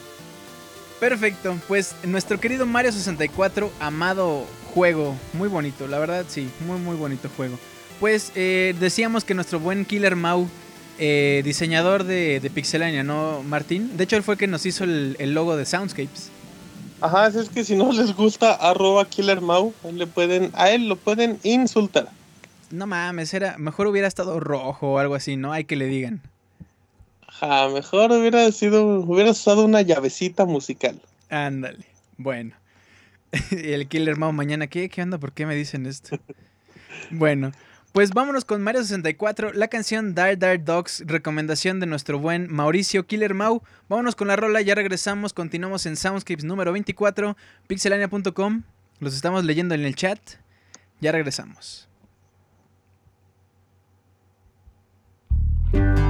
[1.01, 6.97] Perfecto, pues nuestro querido Mario 64, amado juego, muy bonito, la verdad sí, muy muy
[6.97, 7.59] bonito juego.
[7.98, 10.48] Pues eh, decíamos que nuestro buen Killer Mau,
[10.98, 13.97] eh, diseñador de, de Pixelania, ¿no, Martín?
[13.97, 16.30] De hecho, él fue el que nos hizo el, el logo de Soundscapes.
[17.01, 20.94] Ajá, es que si no les gusta arroba Killer Mau, le pueden, a él lo
[20.94, 22.09] pueden insultar.
[22.73, 25.53] No mames, era, mejor hubiera estado rojo o algo así, ¿no?
[25.53, 26.23] Hay que le digan.
[27.28, 31.01] Ajá, mejor hubiera sido, hubiera usado una llavecita musical.
[31.28, 31.85] Ándale,
[32.16, 32.55] bueno.
[33.51, 34.89] Y el Killer Mau mañana, ¿qué?
[34.89, 35.19] ¿Qué onda?
[35.19, 36.19] ¿Por qué me dicen esto?
[37.11, 37.53] bueno,
[37.93, 43.07] pues vámonos con Mario 64, la canción Dar Dar Dogs, recomendación de nuestro buen Mauricio
[43.07, 43.62] Killer Mau.
[43.90, 47.36] Vámonos con la rola, ya regresamos, continuamos en Soundscapes número 24,
[47.66, 48.62] pixelania.com.
[48.99, 50.20] Los estamos leyendo en el chat.
[51.03, 51.91] Ya regresamos.
[55.73, 56.02] thank you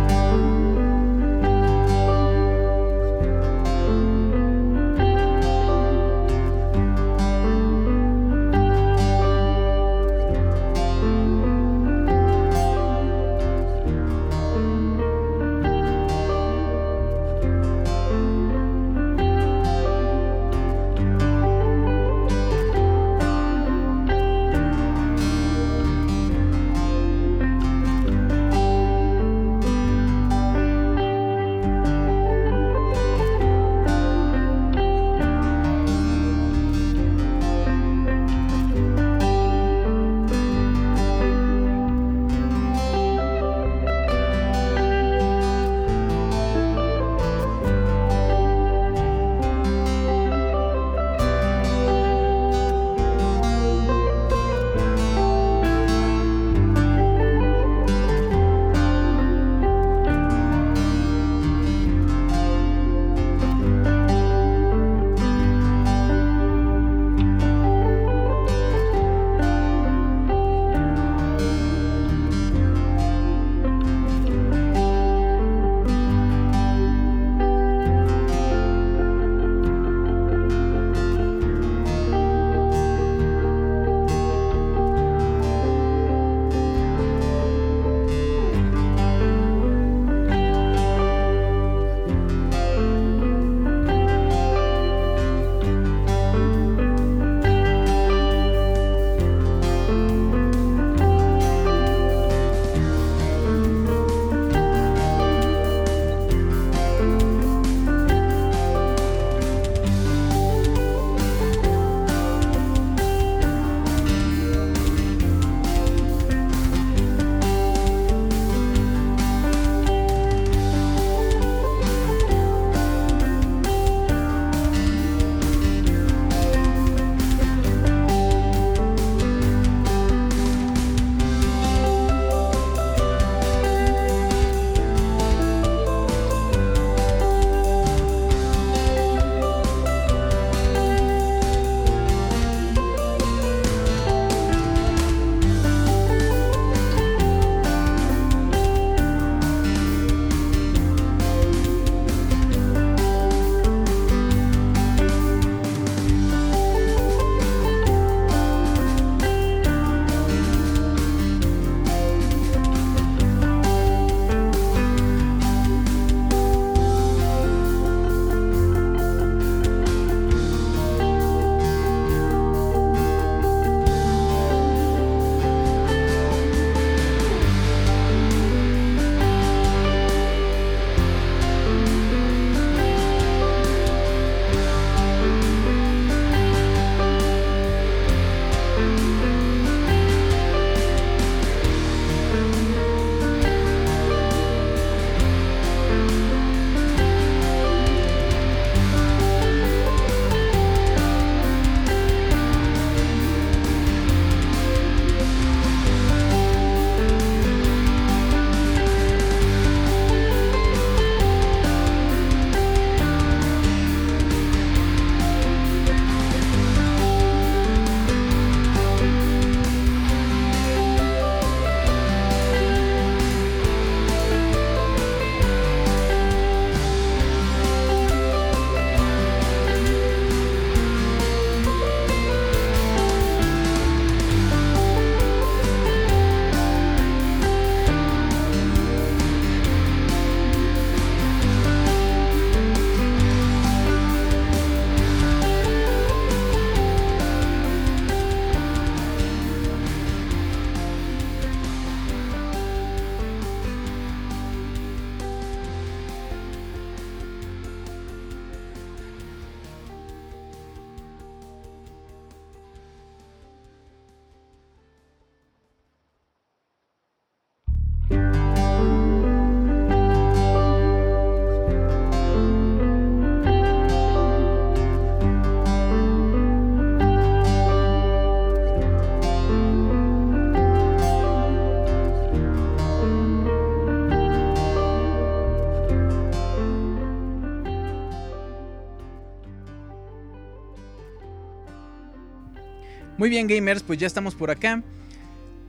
[293.22, 294.82] Muy bien, gamers, pues ya estamos por acá.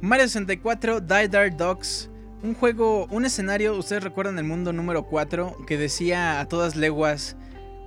[0.01, 2.09] Mario 64, Die Dare Dogs.
[2.41, 7.35] Un juego, un escenario, ustedes recuerdan el mundo número 4 que decía a todas leguas,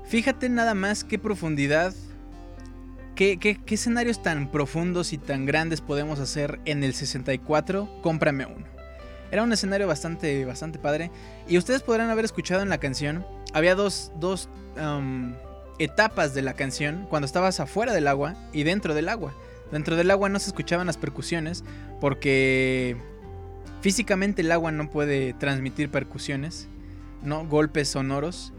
[0.04, 1.92] fíjate nada más qué profundidad,
[3.16, 8.46] qué, qué- qué escenarios tan profundos y tan grandes podemos hacer en el 64, cómprame
[8.46, 8.66] uno.
[9.32, 11.10] Era un escenario bastante, bastante padre.
[11.48, 14.48] Y ustedes podrán haber escuchado en la canción, había dos, dos
[14.80, 15.34] um,
[15.80, 19.34] etapas de la canción cuando estabas afuera del agua y dentro del agua.
[19.72, 21.64] Dentro del agua no se escuchaban las percusiones
[22.00, 22.96] porque
[23.80, 26.68] físicamente el agua no puede transmitir percusiones,
[27.22, 28.52] no golpes sonoros,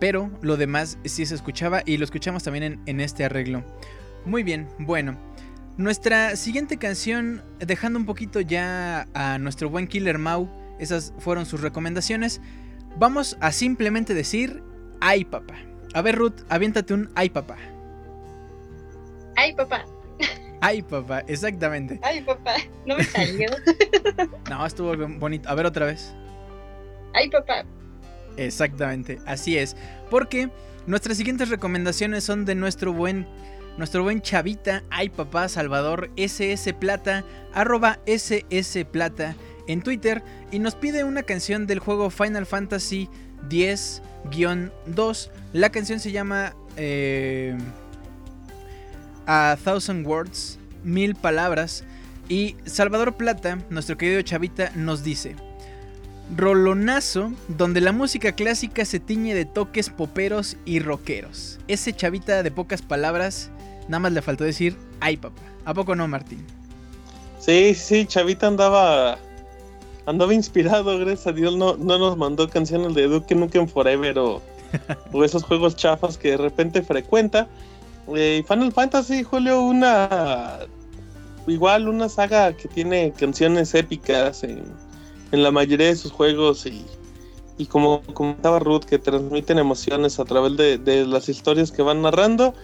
[0.00, 3.64] pero lo demás sí se escuchaba y lo escuchamos también en, este arreglo.
[4.24, 5.16] Muy bien, bueno.
[5.76, 10.48] Nuestra siguiente canción, dejando un poquito ya a nuestro buen Killer Mau,
[10.78, 12.40] esas fueron sus recomendaciones.
[12.98, 14.62] Vamos a simplemente decir,
[15.00, 15.54] ay papá.
[15.92, 17.56] A ver Ruth, aviéntate un ay papá.
[19.36, 19.84] Ay, papá.
[20.60, 22.00] Ay papá, exactamente.
[22.02, 22.54] Ay, papá.
[22.84, 23.48] No me salió.
[24.48, 25.48] No, estuvo bonito.
[25.48, 26.14] A ver otra vez.
[27.12, 27.64] Ay, papá.
[28.36, 29.76] Exactamente, así es.
[30.10, 30.50] Porque
[30.86, 33.26] nuestras siguientes recomendaciones son de nuestro buen,
[33.76, 39.34] nuestro buen chavita, ay papá Salvador SS Plata, arroba SS Plata
[39.66, 40.22] en Twitter
[40.52, 43.08] y nos pide una canción del juego Final Fantasy
[43.50, 45.30] X-2.
[45.52, 47.56] La canción se llama eh,
[49.26, 51.84] A Thousand Words, Mil Palabras.
[52.28, 55.36] Y Salvador Plata, nuestro querido chavita, nos dice...
[56.34, 61.60] Rolonazo, donde la música clásica se tiñe de toques poperos y rockeros.
[61.68, 63.52] Ese chavita de pocas palabras,
[63.86, 65.42] nada más le faltó decir, ay papá.
[65.64, 66.44] ¿A poco no, Martín?
[67.38, 69.18] Sí, sí, Chavita andaba
[70.06, 74.42] andaba inspirado, gracias a Dios no, no nos mandó canciones de Duke Nukem Forever o,
[75.12, 77.48] o esos juegos chafas que de repente frecuenta.
[78.14, 80.60] Eh, Final Fantasy, Julio, una
[81.46, 84.64] igual una saga que tiene canciones épicas en,
[85.32, 86.84] en la mayoría de sus juegos y,
[87.56, 92.02] y como comentaba Ruth, que transmiten emociones a través de, de las historias que van
[92.02, 92.54] narrando.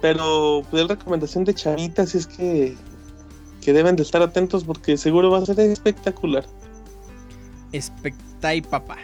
[0.00, 2.76] Pero pues, la recomendación de Chavita si es que
[3.60, 6.46] que deben de estar atentos porque seguro va a ser espectacular.
[7.72, 8.96] Espectay papá.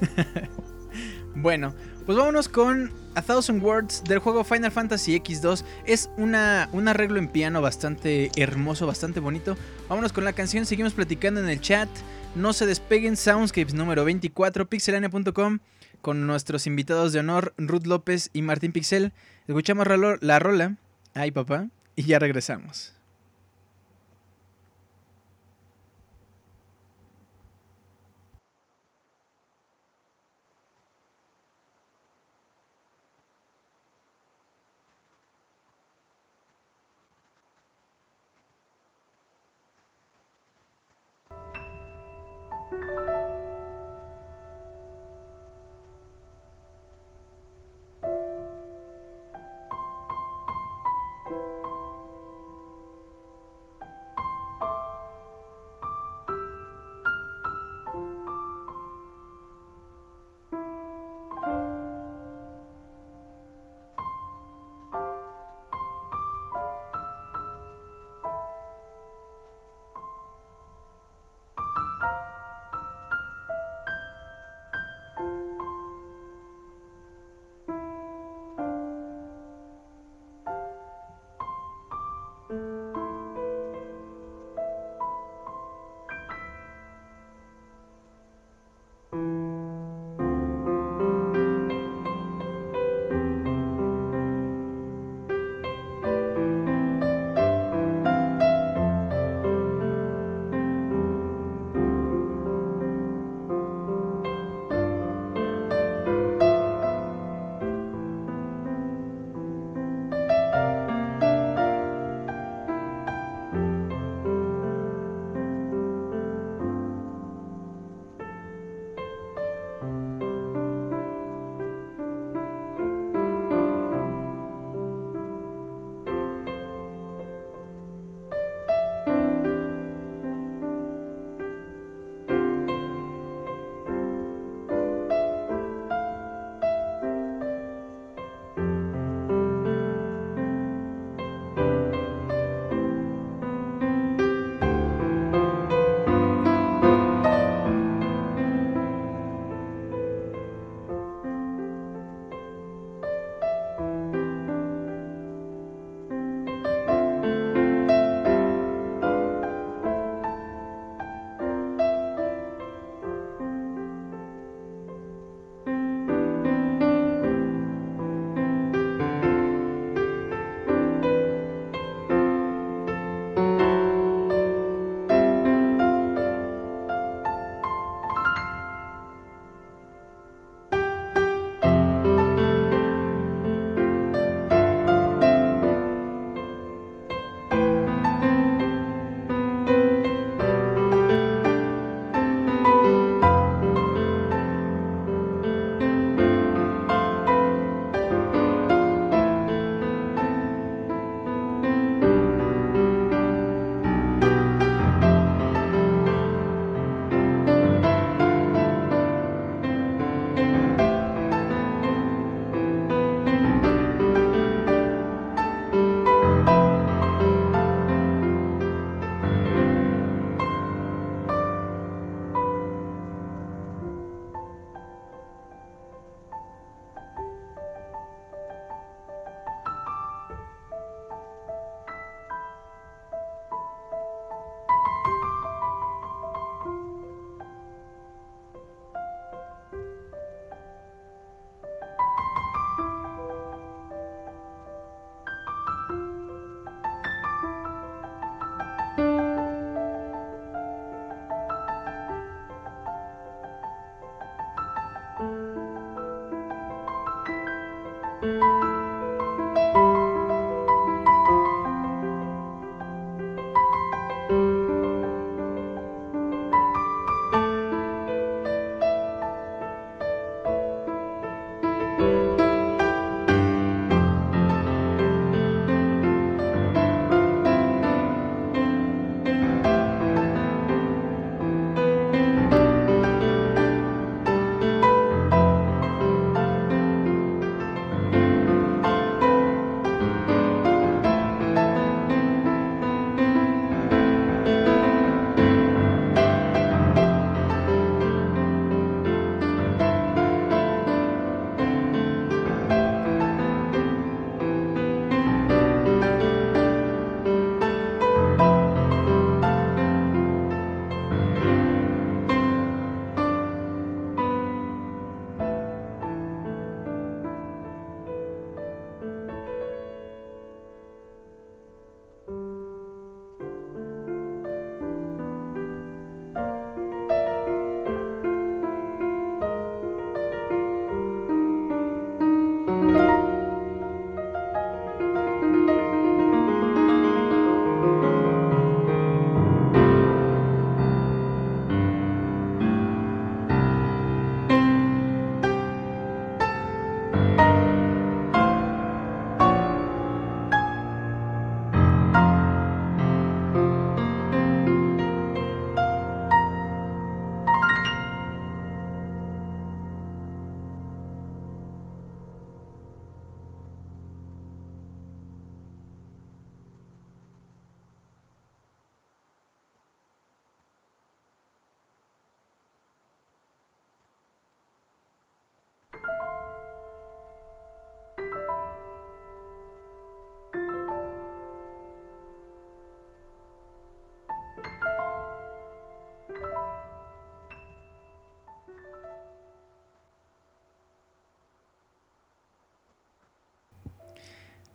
[1.36, 1.74] bueno,
[2.06, 5.64] pues vámonos con A Thousand Words del juego Final Fantasy X2.
[5.86, 9.56] Es una, un arreglo en piano bastante hermoso, bastante bonito.
[9.88, 11.88] Vámonos con la canción, seguimos platicando en el chat.
[12.34, 15.60] No se despeguen, Soundscapes número 24, pixelania.com,
[16.02, 19.12] con nuestros invitados de honor, Ruth López y Martín Pixel.
[19.46, 19.86] Escuchamos
[20.20, 20.76] la rola,
[21.14, 22.94] ay papá, y ya regresamos.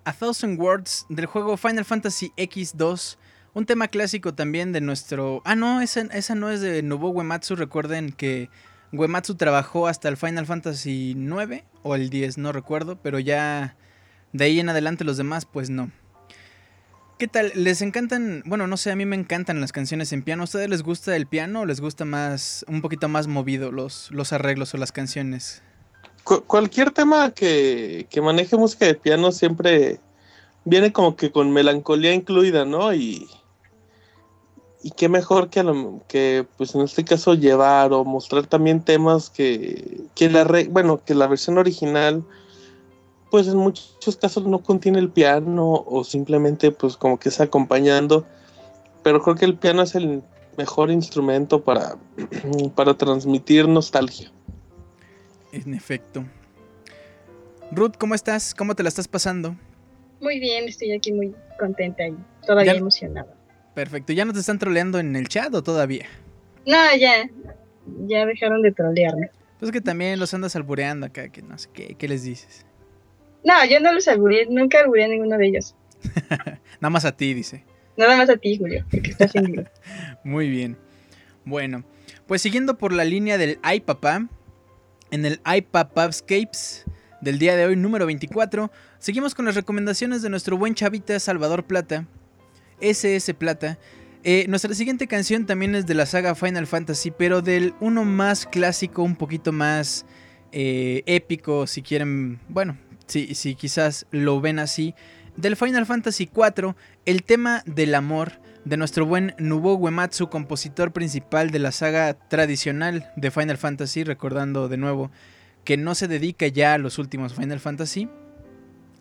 [0.09, 3.17] A Thousand Words del juego Final Fantasy X2.
[3.53, 5.43] Un tema clásico también de nuestro...
[5.45, 7.55] Ah, no, esa, esa no es de Nobuo Uematsu.
[7.55, 8.49] Recuerden que
[8.91, 13.75] Uematsu trabajó hasta el Final Fantasy 9 o el 10, no recuerdo, pero ya
[14.33, 15.91] de ahí en adelante los demás, pues no.
[17.19, 17.51] ¿Qué tal?
[17.53, 18.41] ¿Les encantan?
[18.47, 20.41] Bueno, no sé, a mí me encantan las canciones en piano.
[20.41, 24.09] ¿A ustedes les gusta el piano o les gusta más, un poquito más movido los,
[24.09, 25.61] los arreglos o las canciones?
[26.23, 29.99] Cu- cualquier tema que, que maneje música de piano siempre
[30.65, 32.93] viene como que con melancolía incluida, ¿no?
[32.93, 33.29] Y,
[34.83, 35.63] y qué mejor que,
[36.07, 41.01] que pues en este caso llevar o mostrar también temas que, que la re- bueno,
[41.03, 42.23] que la versión original
[43.29, 48.25] pues en muchos casos no contiene el piano o simplemente pues como que está acompañando,
[49.03, 50.23] pero creo que el piano es el
[50.57, 51.95] mejor instrumento para,
[52.75, 54.31] para transmitir nostalgia.
[55.51, 56.25] En efecto.
[57.71, 58.53] Ruth, ¿cómo estás?
[58.55, 59.55] ¿Cómo te la estás pasando?
[60.21, 62.15] Muy bien, estoy aquí muy contenta y
[62.45, 63.33] todavía Ya- emocionada.
[63.73, 64.11] Perfecto.
[64.13, 66.05] ¿Ya no te están troleando en el chat o todavía?
[66.65, 67.29] No, ya.
[68.07, 69.29] Ya dejaron de trolearme.
[69.59, 72.65] Pues que también los andas albureando acá, que no sé qué, ¿qué les dices?
[73.43, 75.75] No, yo no los alburé, nunca alburé a ninguno de ellos.
[76.81, 77.63] Nada más a ti, dice.
[77.97, 79.67] Nada más a ti, Julio, porque estás en.
[80.23, 80.77] Muy bien.
[81.45, 81.83] Bueno,
[82.27, 84.27] pues siguiendo por la línea del iPapá,
[85.11, 86.85] en el iPapapscapes
[87.21, 91.65] del día de hoy, número 24, seguimos con las recomendaciones de nuestro buen chavita Salvador
[91.65, 92.05] Plata,
[92.79, 93.77] SS Plata.
[94.23, 98.45] Eh, nuestra siguiente canción también es de la saga Final Fantasy, pero del uno más
[98.45, 100.05] clásico, un poquito más
[100.51, 102.77] eh, épico, si quieren, bueno,
[103.07, 104.93] si, si quizás lo ven así,
[105.35, 106.75] del Final Fantasy IV,
[107.05, 113.11] el tema del amor de nuestro buen Nobuo Uematsu, compositor principal de la saga tradicional
[113.15, 115.11] de Final Fantasy, recordando de nuevo
[115.63, 118.09] que no se dedica ya a los últimos Final Fantasy.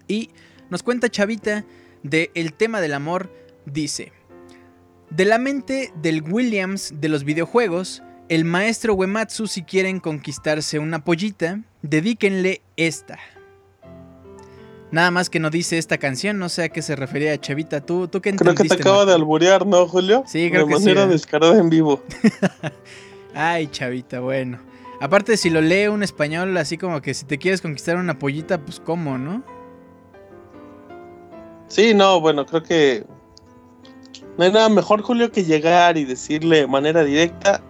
[0.07, 0.31] Y
[0.71, 1.65] nos cuenta Chavita
[2.03, 3.33] de el tema del amor,
[3.67, 4.13] dice,
[5.11, 11.05] de la mente del Williams de los videojuegos, el maestro Uematsu si quieren conquistarse una
[11.05, 13.19] pollita, dedíquenle esta.
[14.91, 17.81] Nada más que no dice esta canción, no sé a qué se refería Chavita.
[17.83, 20.25] ¿Tú, tú qué Creo que te acaba de alburear, ¿no, Julio?
[20.27, 21.09] Sí, creo de que sí, manera ¿eh?
[21.09, 22.03] descarada en vivo.
[23.35, 24.59] Ay, chavita, bueno.
[25.01, 28.59] Aparte, si lo lee un español, así como que si te quieres conquistar una pollita,
[28.59, 29.45] pues cómo, ¿no?
[31.69, 33.07] Sí, no, bueno, creo que
[34.39, 37.63] no hay nada mejor, Julio, que llegar y decirle de manera directa,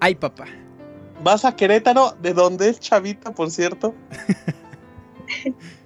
[0.00, 0.46] Ay, papá.
[1.22, 3.94] vas a Querétaro, de donde es Chavita, por cierto.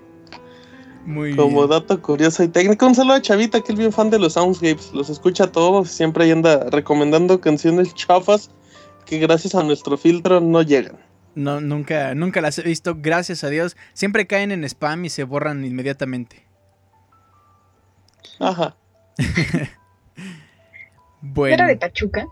[1.06, 1.70] Muy Como bien.
[1.70, 4.92] dato curioso y técnico, un saludo a Chavita, que es bien fan de los Soundscapes.
[4.94, 8.50] Los escucha todos, siempre ahí anda recomendando canciones chafas
[9.04, 10.96] que gracias a nuestro filtro no llegan.
[11.34, 13.76] No, nunca, nunca las he visto, gracias a Dios.
[13.92, 16.44] Siempre caen en spam y se borran inmediatamente.
[18.38, 18.76] Ajá.
[21.26, 22.26] Bueno, ¿Era de Pachuca?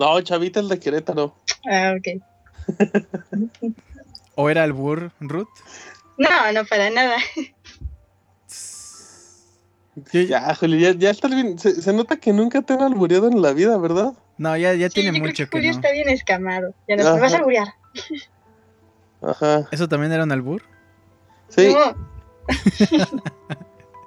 [0.00, 1.34] No, Chavita es de Querétaro.
[1.70, 2.22] Ah, ok.
[4.36, 5.46] ¿o era albur, Ruth?
[6.18, 7.16] No, no, para nada.
[10.12, 11.58] Yo- Ya, Julio, ya, ya está bien.
[11.58, 14.12] Se, se nota que nunca te han albureado en la vida, ¿verdad?
[14.38, 15.76] No, ya, ya Sí, tiene yo creo mucho que que Julio no.
[15.78, 16.74] está bien escamado.
[16.88, 17.68] Ya nos vas a alburear.
[19.22, 19.68] Ajá.
[19.70, 20.62] ¿Eso también era un albur?
[21.48, 21.72] Sí.
[21.72, 21.94] No.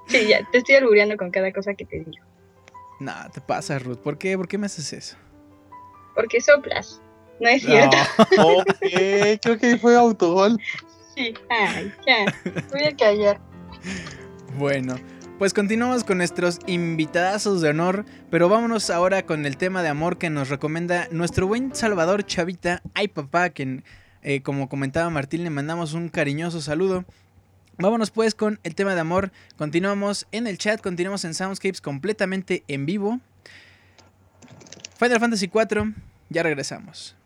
[0.08, 2.24] sí, ya, te estoy albureando con cada cosa que te digo.
[3.00, 4.00] No, te pasa, Ruth.
[4.00, 4.38] ¿Por qué?
[4.38, 5.16] ¿Por qué me haces eso?
[6.16, 7.02] Porque soplas.
[7.40, 7.96] No es cierto.
[8.38, 8.44] No.
[8.60, 8.80] Ok,
[9.42, 10.60] creo que ahí fue autogol.
[11.18, 11.34] Sí.
[11.50, 12.26] Ay, ya.
[12.72, 13.42] Voy a callar.
[14.56, 15.00] Bueno,
[15.40, 20.20] pues continuamos con nuestros invitadazos de honor, pero vámonos ahora con el tema de amor
[20.20, 22.84] que nos recomienda nuestro buen Salvador Chavita.
[22.94, 23.82] Ay, papá, que
[24.22, 27.04] eh, como comentaba Martín, le mandamos un cariñoso saludo.
[27.80, 29.32] Vámonos pues con el tema de amor.
[29.58, 33.20] Continuamos en el chat, continuamos en Soundscapes completamente en vivo.
[35.00, 35.96] Final Fantasy IV,
[36.30, 37.17] ya regresamos.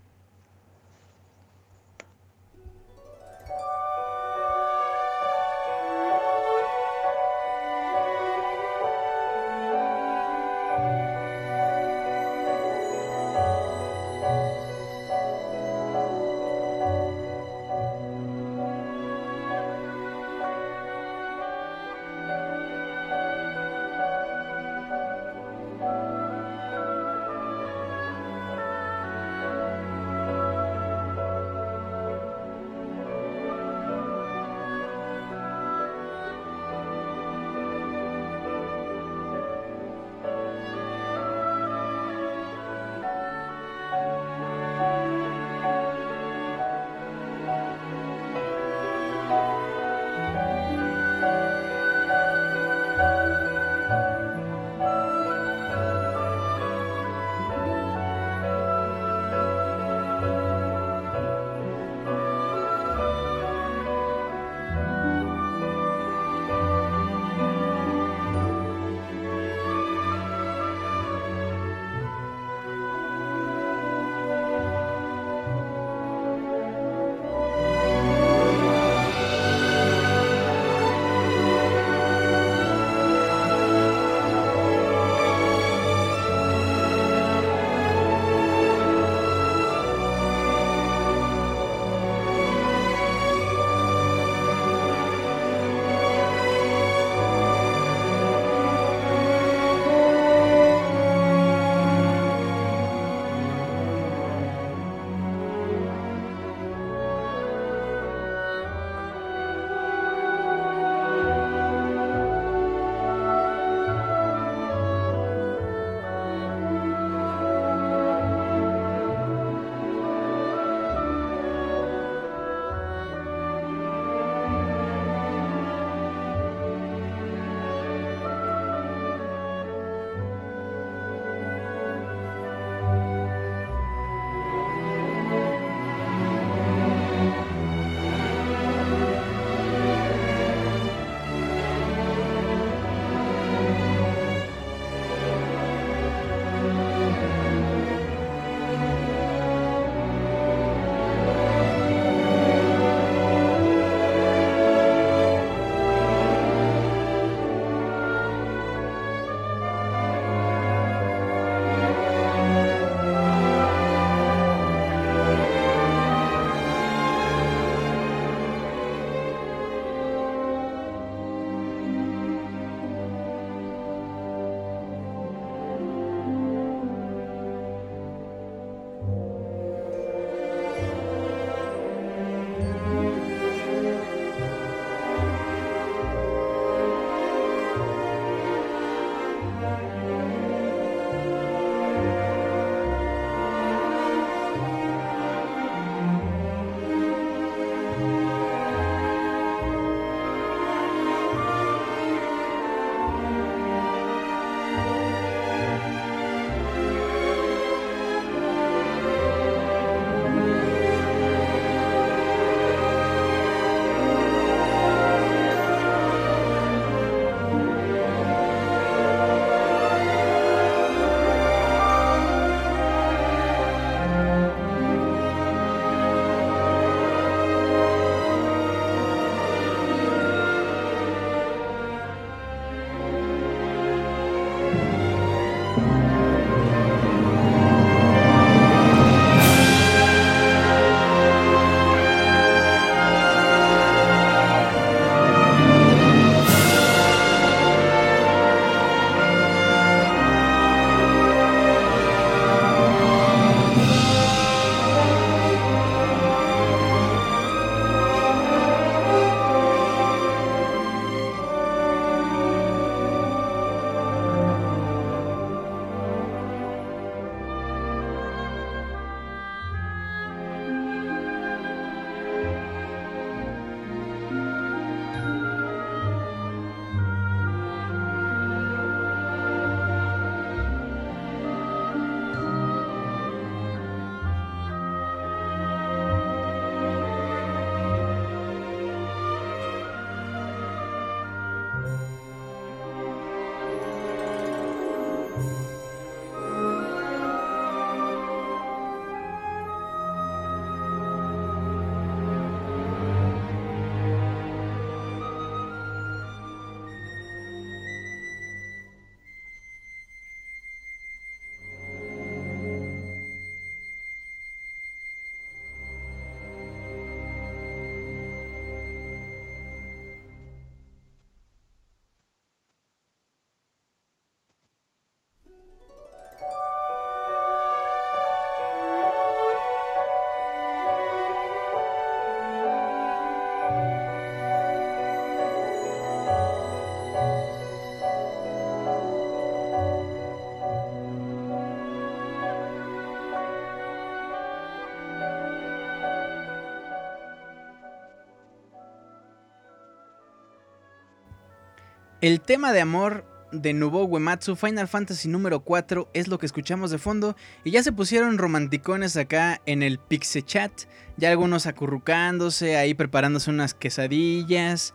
[352.22, 356.91] El tema de amor de Nubo Uematsu Final Fantasy número 4 es lo que escuchamos
[356.91, 360.72] de fondo y ya se pusieron romanticones acá en el Pixe Chat,
[361.17, 364.93] ya algunos acurrucándose, ahí preparándose unas quesadillas,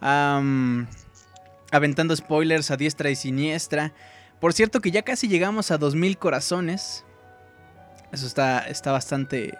[0.00, 0.86] aventando
[2.14, 3.92] spoilers a diestra y siniestra.
[4.38, 7.04] Por cierto que ya casi llegamos a 2000 corazones.
[8.12, 9.58] Eso está, está bastante,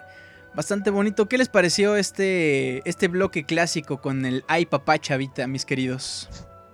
[0.55, 1.27] bastante bonito.
[1.27, 6.29] ¿Qué les pareció este, este bloque clásico con el Ay papá chavita, mis queridos?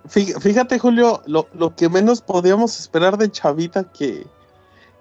[0.09, 4.25] Fí- Fíjate, Julio, lo, lo que menos podíamos esperar de Chavita que,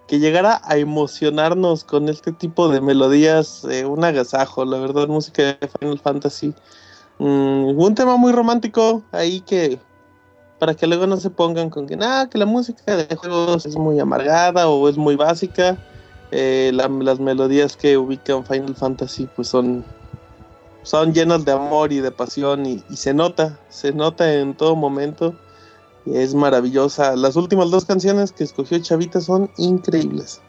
[0.08, 5.42] que llegara a emocionarnos con este tipo de melodías, eh, un agasajo, la verdad, música
[5.42, 6.54] de Final Fantasy.
[7.18, 9.78] Mm, un tema muy romántico ahí que
[10.58, 13.76] para que luego no se pongan con que nada, que la música de juegos es
[13.76, 15.76] muy amargada o es muy básica.
[16.30, 19.84] Eh, la- las melodías que ubican Final Fantasy pues son
[20.86, 24.76] son llenas de amor y de pasión y, y se nota, se nota en todo
[24.76, 25.34] momento.
[26.04, 27.16] Y es maravillosa.
[27.16, 30.40] Las últimas dos canciones que escogió Chavita son increíbles.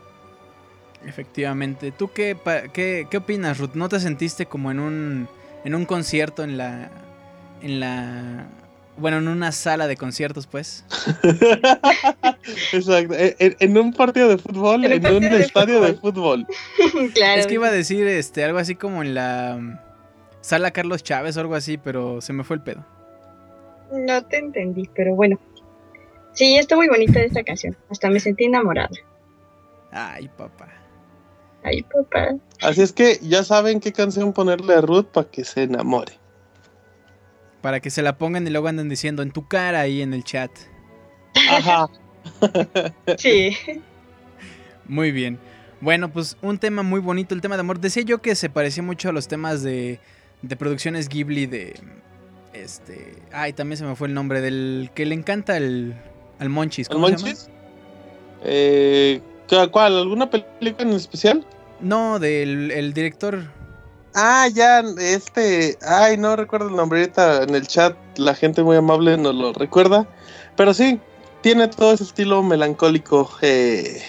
[1.07, 1.91] Efectivamente.
[1.91, 3.71] ¿Tú qué, pa- qué, qué opinas, Ruth?
[3.73, 5.27] ¿No te sentiste como en un,
[5.65, 6.91] en un concierto en la...
[7.63, 8.45] en la...
[8.97, 10.83] bueno, en una sala de conciertos, pues?
[12.73, 13.15] Exacto.
[13.15, 15.93] En, en- en un partido de fútbol, En un en un partido de estadio de
[15.95, 16.45] fútbol.
[17.15, 17.41] claro.
[17.41, 19.83] Es que iba a decir este, algo así como en la
[20.47, 22.85] sala Carlos Chávez o algo así, pero se me fue el pedo.
[23.91, 25.37] No te entendí, pero bueno.
[26.31, 27.75] Sí, está muy bonita esta canción.
[27.89, 28.95] Hasta me sentí enamorada.
[29.91, 30.69] Ay, papá.
[31.63, 32.35] Ay, papá.
[32.61, 36.13] Así es que ya saben qué canción ponerle a Ruth para que se enamore.
[37.61, 40.23] Para que se la pongan y luego anden diciendo en tu cara ahí en el
[40.23, 40.51] chat.
[41.51, 41.87] Ajá.
[43.17, 43.55] Sí.
[44.85, 45.39] Muy bien.
[45.79, 47.79] Bueno, pues un tema muy bonito, el tema de amor.
[47.79, 49.99] Decía yo que se parecía mucho a los temas de,
[50.41, 51.79] de producciones Ghibli de...
[52.53, 53.15] Este...
[53.31, 55.95] Ay, también se me fue el nombre del que le encanta el,
[56.39, 56.87] al Monchis.
[56.89, 57.23] ¿El ¿Cómo se llama?
[57.25, 57.49] Monchis?
[58.43, 59.97] Eh, ¿cu- ¿Cuál?
[59.97, 61.45] ¿Alguna película en especial?
[61.79, 63.43] No, del el director.
[64.15, 65.77] Ah, ya, este.
[65.87, 67.95] Ay, no recuerdo el nombre ahorita en el chat.
[68.17, 70.07] La gente muy amable nos lo recuerda.
[70.55, 70.99] Pero sí,
[71.41, 73.29] tiene todo ese estilo melancólico.
[73.41, 74.01] eh,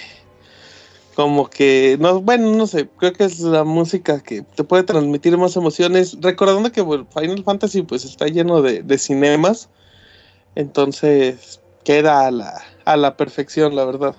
[1.19, 1.97] como que.
[1.99, 2.89] No, bueno, no sé.
[2.97, 6.17] Creo que es la música que te puede transmitir más emociones.
[6.21, 9.69] Recordando que Final Fantasy pues está lleno de, de cinemas.
[10.55, 14.15] Entonces queda a la, a la perfección, la verdad.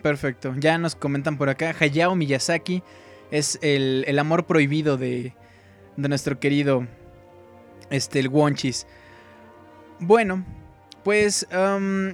[0.00, 0.54] Perfecto.
[0.58, 1.74] Ya nos comentan por acá.
[1.76, 2.84] Hayao Miyazaki
[3.32, 5.34] es el, el amor prohibido de,
[5.96, 6.86] de nuestro querido
[7.90, 8.86] este, el Wonchis.
[9.98, 10.44] Bueno,
[11.04, 11.46] pues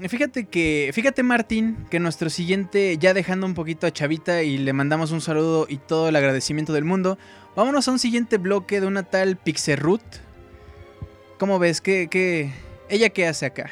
[0.08, 4.72] fíjate que, fíjate Martín, que nuestro siguiente, ya dejando un poquito a Chavita y le
[4.72, 7.18] mandamos un saludo y todo el agradecimiento del mundo,
[7.54, 10.02] vámonos a un siguiente bloque de una tal Pixerut.
[11.38, 11.80] ¿Cómo ves?
[11.80, 12.52] ¿Qué, qué,
[12.88, 13.70] ella qué hace acá?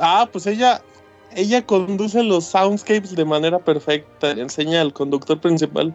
[0.00, 0.80] Ah, pues ella,
[1.34, 4.30] ella conduce los soundscapes de manera perfecta.
[4.30, 5.94] Enseña al conductor principal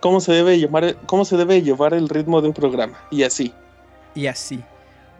[0.00, 2.98] cómo se debe llamar, cómo se debe llevar el ritmo de un programa.
[3.10, 3.52] Y así.
[4.14, 4.62] Y así.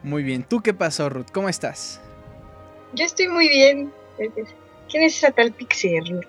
[0.03, 0.43] Muy bien.
[0.43, 1.27] ¿Tú qué pasó, Ruth?
[1.33, 2.01] ¿Cómo estás?
[2.95, 3.93] Yo estoy muy bien.
[4.91, 6.27] ¿Quién es esa tal Pixie Ruth?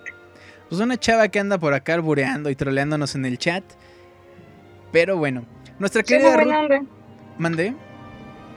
[0.68, 3.62] Pues una chava que anda por acá albureando y troleándonos en el chat.
[4.92, 5.44] Pero bueno,
[5.78, 6.70] nuestra Suena querida buena Ruth.
[6.78, 6.90] onda.
[7.38, 7.74] Mandé.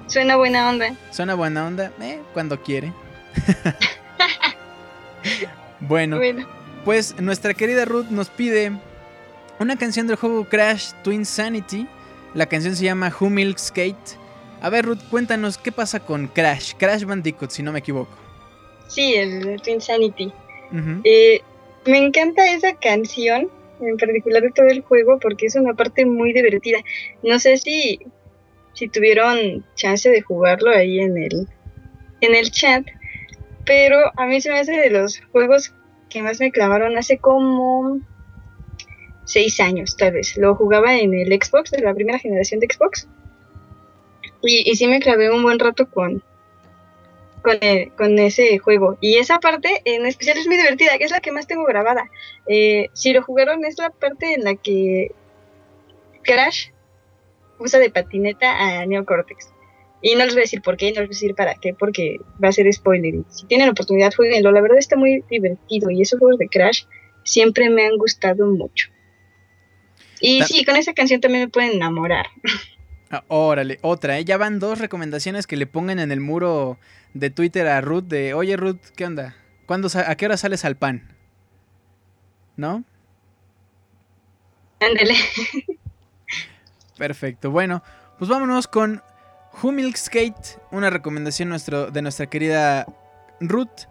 [0.08, 0.96] Suena buena onda.
[1.12, 1.92] Suena buena onda.
[2.00, 2.94] Eh, cuando quiere.
[5.82, 6.48] bueno, Bueno.
[6.86, 8.72] pues nuestra querida Ruth nos pide
[9.60, 11.88] una canción del juego Crash Twin Sanity.
[12.34, 14.18] La canción se llama Who Milk Skate.
[14.62, 16.74] A ver, Ruth, cuéntanos qué pasa con Crash.
[16.78, 18.16] Crash Bandicoot, si no me equivoco.
[18.88, 20.32] Sí, el Twin Sanity.
[21.04, 21.42] Eh,
[21.86, 26.34] me encanta esa canción, en particular de todo el juego, porque es una parte muy
[26.34, 26.80] divertida.
[27.24, 28.00] No sé si,
[28.74, 31.48] si tuvieron chance de jugarlo ahí en el,
[32.22, 32.86] en el chat,
[33.66, 35.74] pero a mí se me hace de los juegos
[36.10, 38.00] que más me clavaron hace como
[39.26, 40.38] seis años, tal vez.
[40.38, 43.08] Lo jugaba en el Xbox, de la primera generación de Xbox.
[44.42, 46.24] Y, y sí me clavé un buen rato con,
[47.42, 48.98] con, el- con ese juego.
[49.02, 52.10] Y esa parte en especial es muy divertida, que es la que más tengo grabada.
[52.48, 55.12] Eh, si lo jugaron, es la parte en la que
[56.24, 56.70] Crash
[57.60, 59.50] usa de patineta a Neo Cortex.
[60.02, 61.74] Y no les voy a decir por qué, no les voy a decir para qué,
[61.74, 63.16] porque va a ser spoiler.
[63.30, 64.52] Si tienen oportunidad, jueguenlo.
[64.52, 66.84] La verdad está muy divertido y esos juegos de Crash
[67.24, 68.90] siempre me han gustado mucho.
[70.20, 72.28] Y sí, con esa canción también me pueden enamorar.
[73.10, 74.26] Ah, órale, otra, ¿eh?
[74.26, 76.78] Ya van dos recomendaciones que le pongan en el muro
[77.14, 79.36] de Twitter a Ruth de, oye Ruth, ¿qué onda?
[79.66, 81.16] ¿Cuándo ¿A qué hora sales al pan?
[82.56, 82.84] ¿No?
[84.80, 85.16] Ándale.
[86.98, 87.52] Perfecto.
[87.52, 87.84] Bueno,
[88.18, 89.02] pues vámonos con
[89.62, 92.86] Humilk Skate, una recomendación nuestro, de nuestra querida
[93.40, 93.88] Ruth.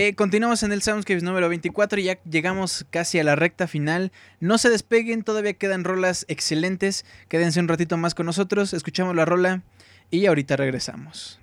[0.00, 4.12] Eh, continuamos en el Soundscapes número 24 y ya llegamos casi a la recta final.
[4.38, 7.04] No se despeguen, todavía quedan rolas excelentes.
[7.26, 9.62] Quédense un ratito más con nosotros, escuchamos la rola
[10.12, 11.40] y ahorita regresamos.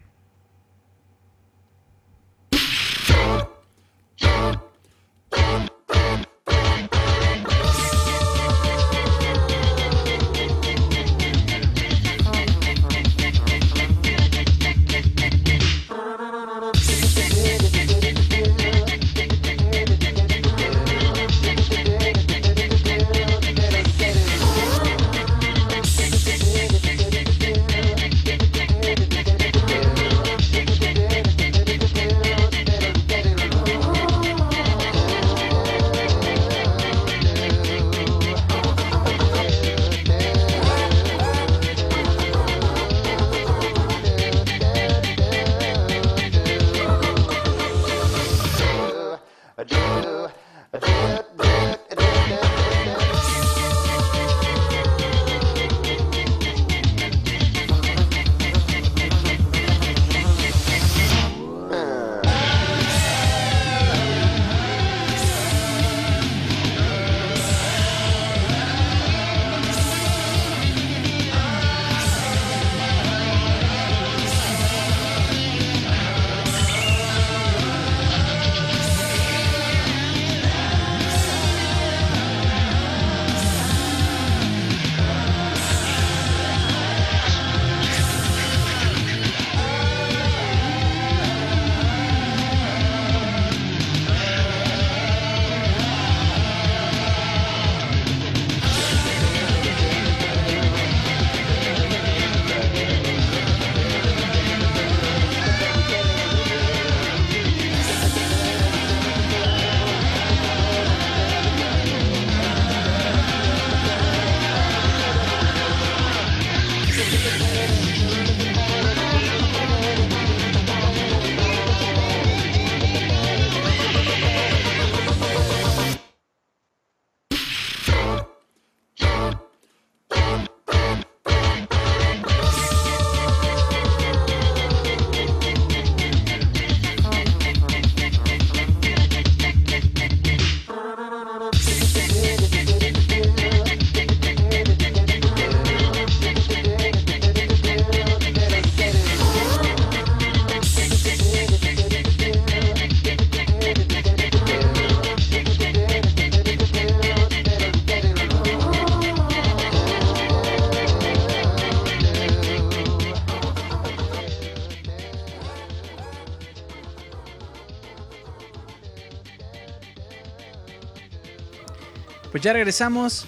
[172.45, 173.25] Ya regresamos.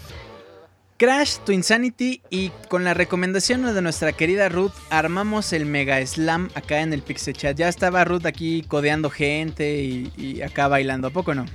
[0.97, 6.49] Crash to Insanity y con la recomendación de nuestra querida Ruth armamos el Mega Slam
[6.53, 7.57] acá en el Pixel Chat.
[7.57, 11.45] Ya estaba Ruth aquí codeando gente y, y acá bailando, ¿a poco no?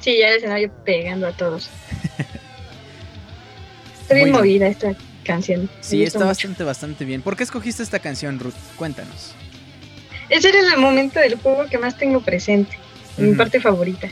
[0.00, 1.70] Sí, ya el escenario pegando a todos.
[4.02, 5.70] Está bien movida esta canción.
[5.80, 6.28] Sí, está mucho.
[6.28, 7.22] bastante, bastante bien.
[7.22, 8.52] ¿Por qué escogiste esta canción, Ruth?
[8.76, 9.34] Cuéntanos.
[10.28, 12.76] Ese era el momento del juego que más tengo presente.
[13.16, 14.10] Mi parte favorita.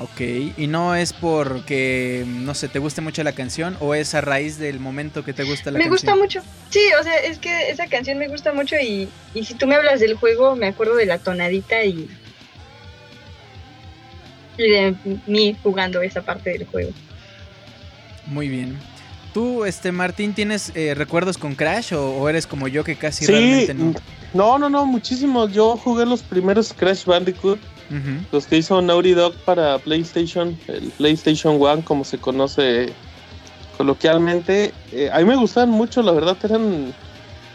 [0.00, 0.20] Ok,
[0.56, 4.56] ¿y no es porque, no sé, te guste mucho la canción o es a raíz
[4.56, 6.18] del momento que te gusta la me gusta canción?
[6.18, 6.40] mucho.
[6.70, 9.74] Sí, o sea, es que esa canción me gusta mucho y, y si tú me
[9.74, 12.08] hablas del juego, me acuerdo de la tonadita y,
[14.56, 14.94] y de
[15.26, 16.90] mí jugando esa parte del juego.
[18.26, 18.78] Muy bien.
[19.34, 23.26] ¿Tú, este Martín, tienes eh, recuerdos con Crash o, o eres como yo que casi
[23.26, 23.94] Sí, realmente no?
[24.32, 25.52] no, no, no, muchísimos.
[25.52, 27.58] Yo jugué los primeros Crash Bandicoot,
[28.32, 32.92] Los que hizo Naughty Dog para PlayStation, el PlayStation One, como se conoce
[33.76, 34.74] coloquialmente.
[34.92, 36.92] Eh, a mí me gustaban mucho, la verdad, eran,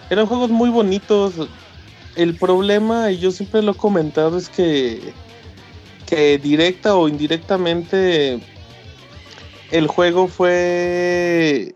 [0.09, 1.33] eran juegos muy bonitos.
[2.15, 5.13] El problema, y yo siempre lo he comentado, es que,
[6.07, 8.39] que directa o indirectamente
[9.71, 11.75] el juego fue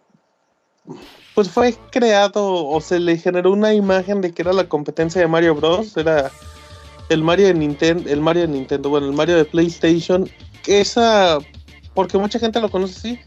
[1.38, 5.28] pues fue creado o se le generó una imagen de que era la competencia de
[5.28, 5.96] Mario Bros.
[5.96, 6.32] Era
[7.10, 10.30] el Mario de Nintendo, el Mario de Nintendo, bueno, el Mario de PlayStation.
[10.66, 11.40] Esa,
[11.94, 13.20] porque mucha gente lo conoce así,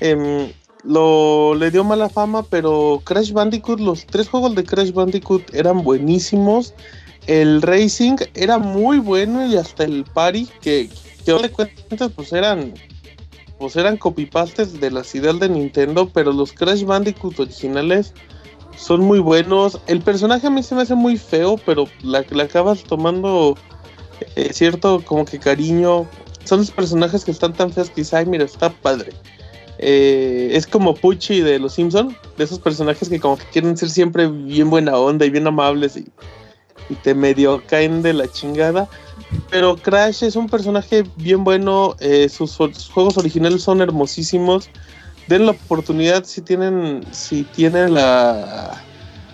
[0.00, 0.50] em,
[0.84, 5.82] lo le dio mala fama, pero Crash Bandicoot, los tres juegos de Crash Bandicoot eran
[5.82, 6.74] buenísimos.
[7.26, 10.88] El Racing era muy bueno y hasta el Party, que,
[11.24, 12.74] que ahora cuentas, pues eran
[13.58, 18.12] pues eran copypastes de las ideas de Nintendo, pero los Crash Bandicoot originales
[18.76, 19.80] son muy buenos.
[19.86, 23.56] El personaje a mí se me hace muy feo, pero la, le acabas tomando
[24.36, 26.06] eh, cierto como que cariño.
[26.44, 29.12] Son los personajes que están tan feos que dices, ay, mira, está padre.
[29.78, 33.90] Eh, es como Pucci de los Simpson, de esos personajes que como que quieren ser
[33.90, 36.06] siempre bien buena onda y bien amables y,
[37.02, 38.88] te medio caen de la chingada.
[39.50, 42.56] Pero Crash es un personaje bien bueno, eh, sus
[42.92, 44.70] juegos originales son hermosísimos.
[45.28, 48.80] Den la oportunidad si tienen, si tienen la,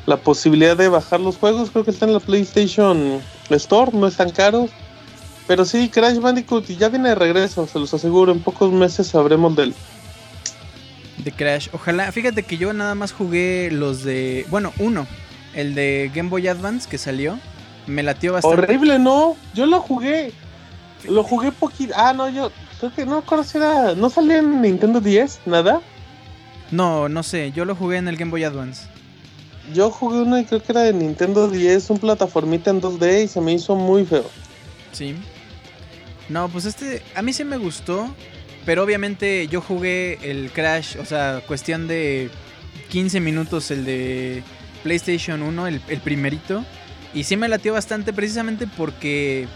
[0.07, 1.71] la posibilidad de bajar los juegos.
[1.71, 4.71] Creo que están en la PlayStation Store, no están caros.
[5.47, 8.33] Pero sí, Crash Bandicoot y ya viene de regreso, se los aseguro.
[8.33, 9.75] En pocos meses sabremos del.
[11.19, 11.69] De Crash.
[11.73, 14.47] Ojalá, fíjate que yo nada más jugué los de.
[14.51, 15.07] Bueno, uno.
[15.55, 17.39] El de Game Boy Advance que salió.
[17.87, 18.63] Me latió bastante.
[18.63, 19.37] Horrible, no.
[19.55, 20.33] Yo lo jugué.
[21.09, 21.93] Lo jugué poquito.
[21.97, 22.51] Ah, no, yo.
[22.83, 23.95] Creo que no me acuerdo si era.
[23.95, 25.43] ¿No salía en Nintendo 10?
[25.47, 25.81] ¿Nada?
[26.73, 27.53] No, no sé.
[27.53, 28.89] Yo lo jugué en el Game Boy Advance.
[29.73, 33.29] Yo jugué uno y creo que era de Nintendo 10, un plataformita en 2D y
[33.29, 34.29] se me hizo muy feo.
[34.91, 35.15] Sí.
[36.29, 37.03] No, pues este.
[37.15, 38.13] A mí sí me gustó.
[38.67, 40.97] Pero obviamente yo jugué el Crash.
[40.97, 42.31] O sea, cuestión de
[42.91, 44.43] 15 minutos el de
[44.83, 46.65] PlayStation 1, el, el primerito.
[47.15, 49.47] Y sí me latió bastante precisamente porque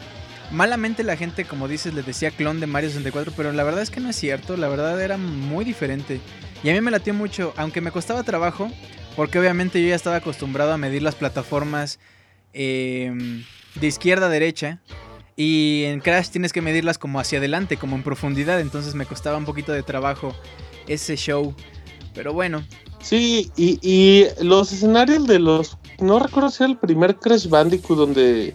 [0.50, 3.90] malamente la gente, como dices, le decía clon de Mario 64, pero la verdad es
[3.90, 6.20] que no es cierto, la verdad era muy diferente.
[6.62, 8.70] Y a mí me latió mucho, aunque me costaba trabajo,
[9.14, 11.98] porque obviamente yo ya estaba acostumbrado a medir las plataformas
[12.52, 13.12] eh,
[13.74, 14.80] de izquierda a derecha.
[15.38, 19.36] Y en Crash tienes que medirlas como hacia adelante, como en profundidad, entonces me costaba
[19.36, 20.34] un poquito de trabajo
[20.86, 21.54] ese show.
[22.14, 22.64] Pero bueno,
[23.06, 25.78] Sí, y, y los escenarios de los.
[26.00, 28.52] No recuerdo si era el primer Crash Bandicoot donde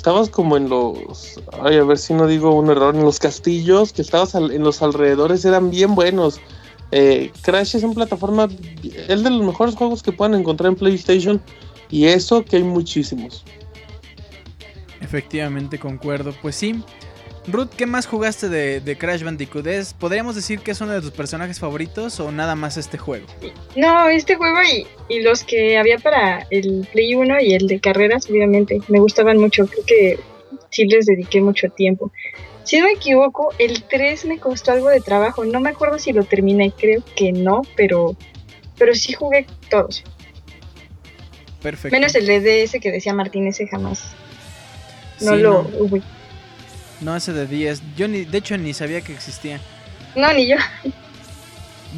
[0.00, 1.38] estabas como en los.
[1.62, 2.96] Ay, a ver si no digo un error.
[2.96, 6.40] En los castillos que estabas en los alrededores eran bien buenos.
[6.90, 8.48] Eh, Crash es una plataforma.
[8.82, 11.42] Es de los mejores juegos que pueden encontrar en PlayStation.
[11.90, 13.44] Y eso que hay muchísimos.
[15.02, 16.32] Efectivamente, concuerdo.
[16.40, 16.82] Pues sí.
[17.46, 19.66] Ruth, ¿qué más jugaste de, de Crash Bandicoot?
[19.66, 23.26] ¿Es- ¿Podríamos decir que es uno de tus personajes favoritos o nada más este juego?
[23.76, 27.80] No, este juego y, y los que había para el Play 1 y el de
[27.80, 29.66] carreras, obviamente, me gustaban mucho.
[29.66, 30.20] Creo que
[30.70, 32.12] sí les dediqué mucho tiempo.
[32.62, 35.44] Si no me equivoco, el 3 me costó algo de trabajo.
[35.44, 38.16] No me acuerdo si lo terminé, creo que no, pero,
[38.78, 40.04] pero sí jugué todos.
[41.62, 41.94] Perfecto.
[41.96, 44.12] Menos el de DS que decía Martín, ese jamás.
[45.20, 45.62] No Sí, lo.
[45.62, 45.70] no.
[45.90, 46.02] uy.
[47.00, 47.82] No, ese de 10.
[47.96, 49.60] Yo ni, de hecho ni sabía que existía.
[50.16, 50.56] No, ni yo.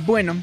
[0.07, 0.37] Bueno,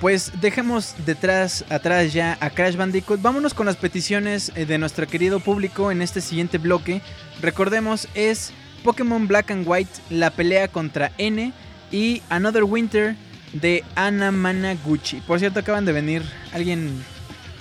[0.00, 3.22] pues dejemos detrás, atrás ya a Crash Bandicoot.
[3.22, 7.00] Vámonos con las peticiones eh, de nuestro querido público en este siguiente bloque.
[7.40, 11.52] Recordemos, es Pokémon Black and White, la pelea contra N
[11.90, 13.16] y Another Winter
[13.52, 15.20] de Ana Managuchi.
[15.20, 17.02] Por cierto, acaban de venir alguien,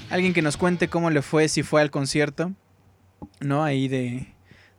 [0.10, 2.54] alguien que nos cuente cómo le fue, si fue al concierto,
[3.40, 3.64] ¿no?
[3.64, 4.31] Ahí de,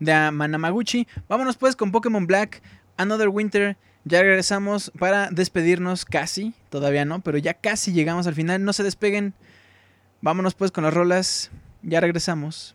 [0.04, 1.06] de Manamaguchi.
[1.28, 2.62] Vámonos pues con Pokémon Black,
[2.96, 3.76] Another Winter.
[4.04, 8.64] Ya regresamos para despedirnos casi, todavía no, pero ya casi llegamos al final.
[8.64, 9.34] No se despeguen.
[10.20, 11.50] Vámonos pues con las rolas.
[11.82, 12.74] Ya regresamos.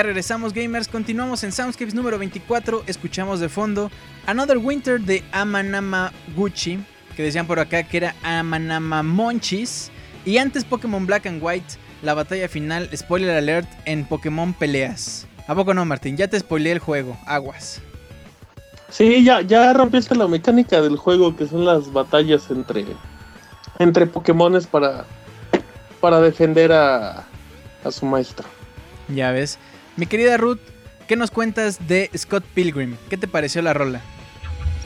[0.00, 3.90] Ya regresamos gamers, continuamos en Soundscapes número 24, escuchamos de fondo
[4.26, 6.82] Another Winter de Amanama Gucci,
[7.14, 9.90] que decían por acá que era Amanama Monchis,
[10.24, 15.26] y antes Pokémon Black and White, la batalla final, spoiler alert, en Pokémon Peleas.
[15.46, 16.16] ¿A poco no, Martín?
[16.16, 17.82] Ya te spoileé el juego, aguas.
[18.88, 22.86] Sí, ya, ya rompiste la mecánica del juego, que son las batallas entre,
[23.78, 25.04] entre Pokémones para,
[26.00, 27.26] para defender a,
[27.84, 28.48] a su maestro.
[29.14, 29.58] Ya ves.
[29.96, 30.58] Mi querida Ruth,
[31.08, 32.96] ¿qué nos cuentas de Scott Pilgrim?
[33.08, 34.00] ¿Qué te pareció la rola?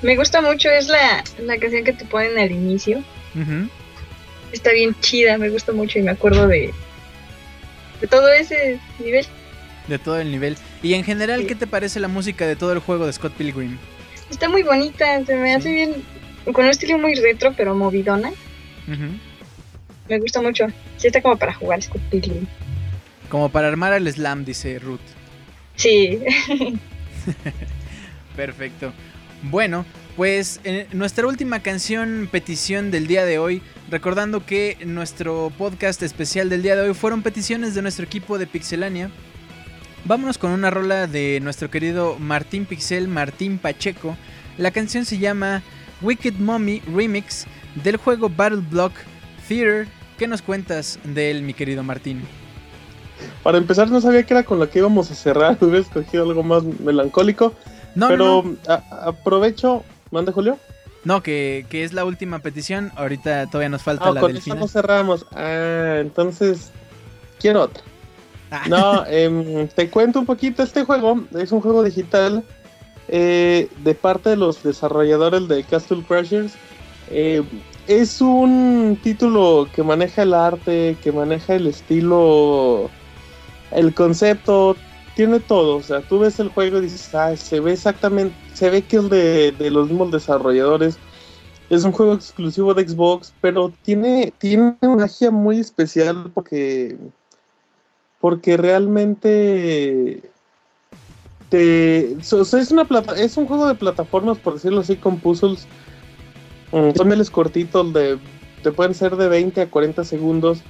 [0.02, 3.02] Me gusta mucho, es la, la canción que te ponen al inicio.
[4.52, 6.72] Está bien chida, me gusta mucho y me acuerdo de,
[8.00, 9.26] de todo ese nivel.
[9.88, 10.56] De todo el nivel.
[10.82, 11.46] Y en general, Sí.
[11.46, 13.78] ¿qué te parece la música de todo el juego de Scott Pilgrim?
[14.30, 15.94] Está muy bonita, se me hace bien,
[16.52, 18.30] con un estilo muy retro, pero movidona.
[20.08, 20.66] Me gusta mucho.
[20.98, 22.46] Sí, está como para jugar Scott Pilgrim.
[23.34, 25.00] Como para armar el slam, dice Ruth.
[25.74, 26.20] Sí,
[28.36, 28.92] Perfecto.
[29.42, 36.00] Bueno, pues en nuestra última canción petición del día de hoy, recordando que nuestro podcast
[36.04, 39.10] especial del día de hoy fueron peticiones de nuestro equipo de Pixelania.
[40.04, 44.16] Vámonos con una rola de nuestro querido Martín Pixel, Martín Pacheco.
[44.58, 45.60] La canción se llama
[46.02, 47.48] Wicked Mommy Remix
[47.82, 48.92] del juego Battle Block
[49.48, 49.88] Theater.
[50.18, 52.22] ¿Qué nos cuentas de él, mi querido Martín?
[53.42, 55.56] Para empezar, no sabía que era con la que íbamos a cerrar.
[55.60, 57.52] Hubiera escogido algo más melancólico.
[57.94, 59.84] No, pero no, no, a- aprovecho.
[60.10, 60.58] ¿Mande, Julio?
[61.04, 62.90] no, que, que es la última petición.
[62.96, 64.58] Ahorita todavía nos falta Ah, la con del final.
[64.60, 65.26] no cerramos.
[65.32, 66.70] Ah, entonces.
[67.40, 67.82] Quiero otra.
[68.50, 68.62] Ah.
[68.68, 70.62] No, em, te cuento un poquito.
[70.62, 72.42] Este juego es un juego digital
[73.08, 76.54] eh, de parte de los desarrolladores de Castle Crashers.
[77.10, 77.42] Eh,
[77.86, 82.88] es un título que maneja el arte, que maneja el estilo,
[83.70, 84.76] el concepto,
[85.14, 85.76] tiene todo.
[85.76, 88.96] O sea, tú ves el juego y dices, ah, se ve exactamente, se ve que
[88.96, 90.98] es de, de los mismos desarrolladores.
[91.70, 96.96] Es un juego exclusivo de Xbox, pero tiene, tiene una magia muy especial porque,
[98.20, 100.22] porque realmente
[101.48, 102.86] te, es, una
[103.16, 105.66] es un juego de plataformas, por decirlo así, con puzzles.
[106.72, 108.18] Mm, Son cortitos, de,
[108.62, 110.60] te pueden ser de 20 a 40 segundos,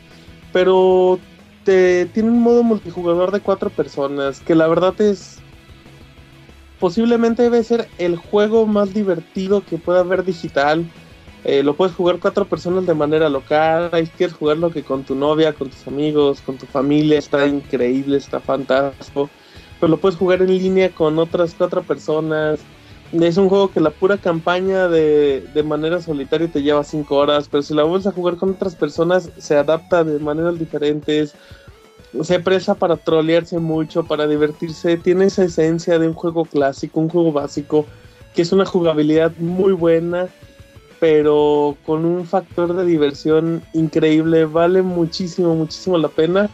[0.52, 1.18] pero
[1.65, 5.39] te, tiene un modo multijugador de cuatro personas, que la verdad es
[6.78, 10.84] posiblemente debe ser el juego más divertido que pueda haber digital.
[11.44, 13.91] Eh, lo puedes jugar cuatro personas de manera local.
[13.93, 17.18] Ahí quieres jugarlo que con tu novia, con tus amigos, con tu familia.
[17.18, 19.31] Está increíble, está fantástico.
[19.81, 22.60] Pero lo puedes jugar en línea con otras cuatro personas.
[23.23, 27.49] Es un juego que la pura campaña de, de manera solitaria te lleva cinco horas.
[27.49, 31.34] Pero si la vuelves a jugar con otras personas, se adapta de maneras diferentes.
[32.23, 34.97] Se presa para trolearse mucho, para divertirse.
[34.97, 37.86] Tiene esa esencia de un juego clásico, un juego básico,
[38.34, 40.28] que es una jugabilidad muy buena
[41.05, 44.47] pero con un factor de diversión increíble.
[44.47, 46.49] Vale muchísimo, muchísimo la pena.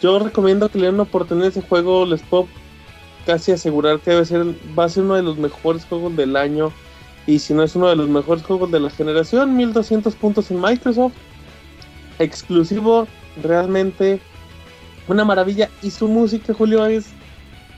[0.00, 2.06] Yo recomiendo que le den una oportunidad a ese juego.
[2.06, 2.48] Les puedo
[3.26, 4.46] casi asegurar que debe ser,
[4.78, 6.72] va a ser uno de los mejores juegos del año.
[7.26, 10.60] Y si no es uno de los mejores juegos de la generación, 1200 puntos en
[10.60, 11.14] Microsoft.
[12.18, 13.06] Exclusivo,
[13.42, 14.20] realmente
[15.08, 15.68] una maravilla.
[15.82, 17.06] Y su música, Julio, es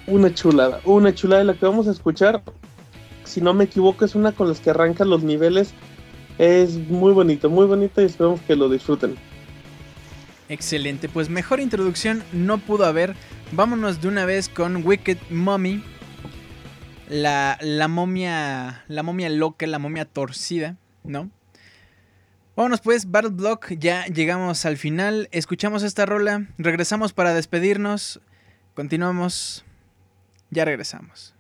[0.07, 0.81] una chulada.
[0.85, 2.43] Una chulada de la que vamos a escuchar
[3.28, 5.75] si no me equivoco, es una con las que arrancan los niveles.
[6.39, 9.17] Es muy bonito, muy bonito y esperamos que lo disfruten.
[10.49, 13.15] Excelente, pues mejor introducción no pudo haber.
[13.52, 15.85] Vámonos de una vez con Wicked Mommy.
[17.09, 18.85] La, la momia.
[18.89, 21.31] La momia loca, la momia torcida, ¿no?
[22.57, 25.28] Vámonos pues, Battle Block, ya llegamos al final.
[25.31, 26.49] Escuchamos esta rola.
[26.59, 28.20] Regresamos para despedirnos.
[28.75, 29.65] Continuamos.
[30.51, 31.38] Ya regresamos.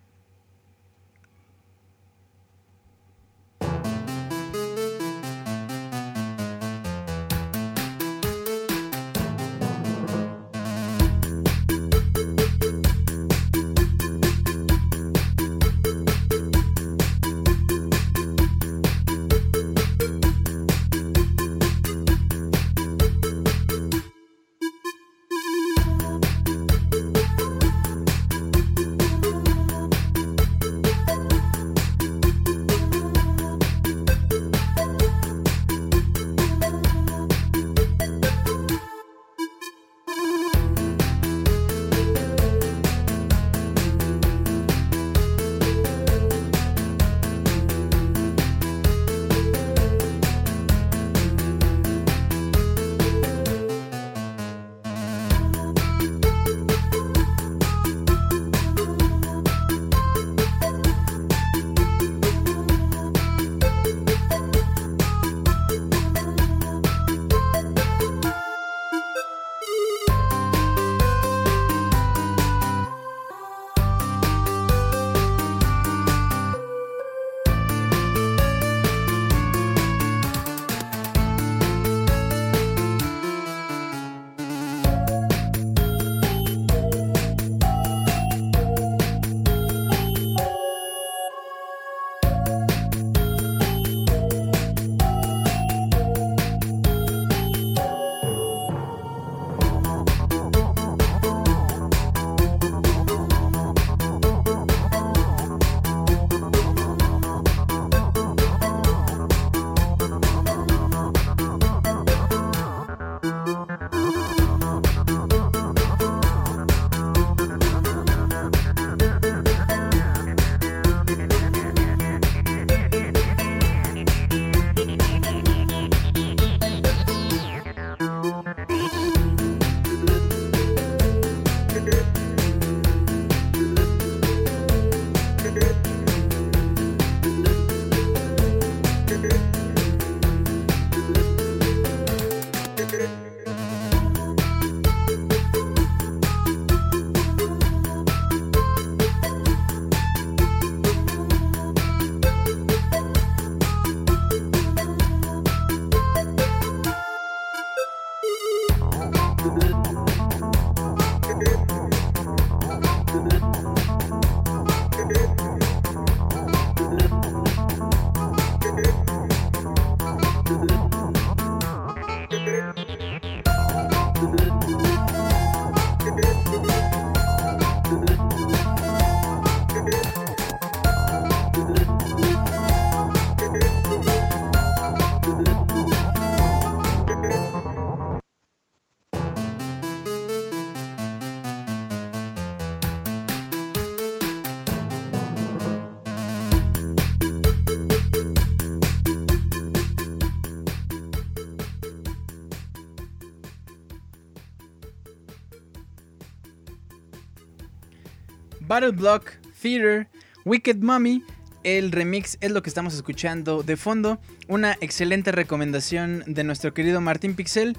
[208.68, 210.06] Battle Block, Theater,
[210.44, 211.24] Wicked Mommy.
[211.64, 214.20] El remix es lo que estamos escuchando de fondo.
[214.46, 217.76] Una excelente recomendación de nuestro querido Martín Pixel.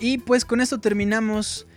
[0.00, 1.68] Y pues con esto terminamos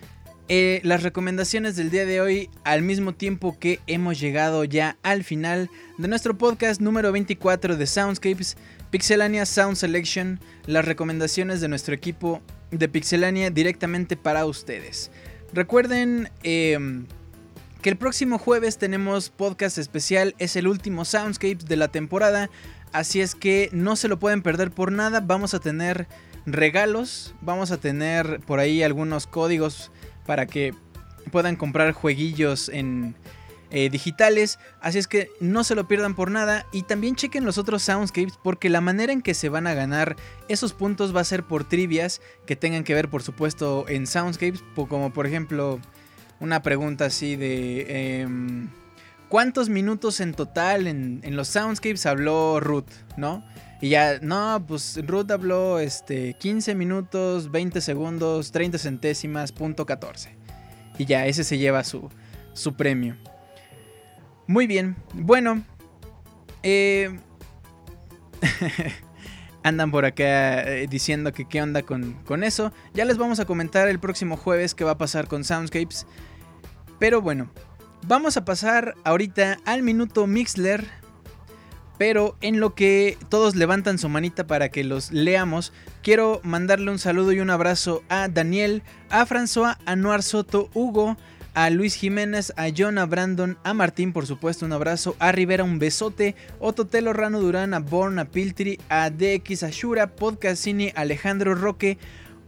[0.48, 5.24] eh, las recomendaciones del día de hoy al mismo tiempo que hemos llegado ya al
[5.24, 5.70] final
[6.00, 8.58] de nuestro podcast número 24 de Soundscapes,
[8.90, 15.12] Pixelania Sound Selection, las recomendaciones de nuestro equipo de Pixelania directamente para ustedes.
[15.54, 17.06] Recuerden em,
[17.86, 22.50] que el próximo jueves tenemos podcast especial, es el último Soundscapes de la temporada,
[22.94, 26.08] así es que no se lo pueden perder por nada, vamos a tener
[26.48, 29.92] regalos, vamos a tener por ahí algunos códigos
[30.26, 30.74] para que
[31.32, 33.14] puedan comprar jueguillos en
[33.70, 34.58] eh, digitales.
[34.82, 36.66] Así es que no se lo pierdan por nada.
[36.72, 40.16] Y también chequen los otros soundscapes porque la manera en que se van a ganar
[40.48, 44.64] esos puntos va a ser por trivias que tengan que ver, por supuesto, en soundscapes.
[44.76, 45.80] Como por ejemplo,
[46.40, 48.22] una pregunta así de...
[48.22, 48.70] em,
[49.30, 52.92] ¿Cuántos minutos en total en, en los soundscapes habló Ruth?
[53.18, 53.44] ¿No?
[53.82, 60.36] Y ya, no, pues Ruth habló este, 15 minutos, 20 segundos, 30 centésimas, punto 14.
[60.98, 62.10] Y ya, ese se lleva su,
[62.54, 63.18] su premio.
[64.48, 65.64] Muy bien, bueno.
[66.64, 67.20] eh,
[69.66, 72.72] andan por acá eh, diciendo que qué onda con, con eso.
[72.94, 76.06] Ya les vamos a comentar el próximo jueves qué va a pasar con Soundscapes.
[77.00, 77.50] Pero bueno,
[78.08, 80.88] vamos a pasar ahorita al minuto Mixler.
[81.98, 87.00] Pero en lo que todos levantan su manita para que los leamos, quiero mandarle un
[87.00, 91.18] saludo y un abrazo a Daniel, a François, a Noir Soto, Hugo,
[91.56, 95.64] a Luis Jiménez, a John, a Brandon, a Martín, por supuesto, un abrazo, a Rivera,
[95.64, 101.56] un besote, Ototelo, Rano Durán, a Born, a Piltri, a DX, a Shura, Podcastini, Alejandro
[101.56, 101.98] Roque,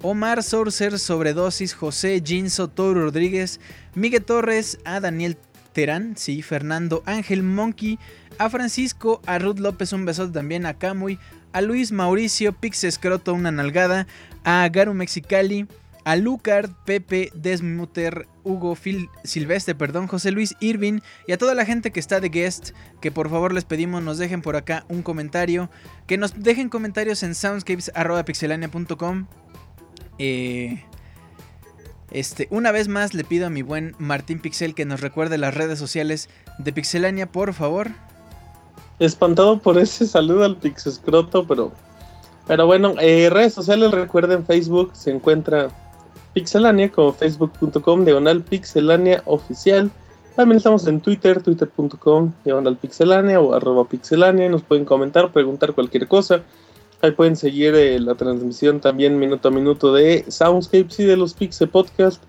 [0.01, 3.61] Omar Sorcer, Sobredosis, José, Jinso, Toro Rodríguez,
[3.95, 5.37] Miguel Torres, a Daniel
[5.71, 7.99] Terán, sí, Fernando Ángel Monkey,
[8.37, 11.17] a Francisco, a Ruth López, un besote también, a Camuy,
[11.53, 14.05] a Luis Mauricio, Pix Escroto, una nalgada,
[14.43, 15.65] a Garu Mexicali,
[16.07, 21.65] a Lucard, Pepe, Desmuter, Hugo, Phil Silvestre, perdón, José Luis Irving y a toda la
[21.65, 22.69] gente que está de guest,
[23.01, 25.69] que por favor les pedimos nos dejen por acá un comentario,
[26.05, 29.25] que nos dejen comentarios en soundscapes.pixelania.com.
[30.17, 30.81] Eh,
[32.11, 35.55] este, una vez más le pido a mi buen Martín Pixel que nos recuerde las
[35.55, 37.89] redes sociales de Pixelania, por favor.
[38.99, 41.73] Espantado por ese saludo al Pixescroto, pero.
[42.47, 45.69] Pero bueno, eh, redes sociales, recuerden Facebook, se encuentra
[46.37, 49.89] Pixelania como facebook.com, diagonal Pixelania oficial.
[50.35, 54.47] También estamos en Twitter, twitter.com, diagonal Pixelania o arroba Pixelania.
[54.47, 56.43] Nos pueden comentar, preguntar cualquier cosa.
[57.01, 61.33] Ahí pueden seguir eh, la transmisión también minuto a minuto de Soundscapes y de los
[61.33, 62.21] Pixel Podcast.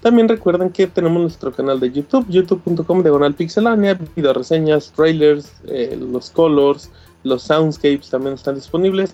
[0.00, 5.94] También recuerden que tenemos nuestro canal de YouTube, youtube.com diagonal pixelania, video reseñas, trailers, eh,
[6.00, 6.90] los colors,
[7.22, 9.12] los soundscapes también están disponibles.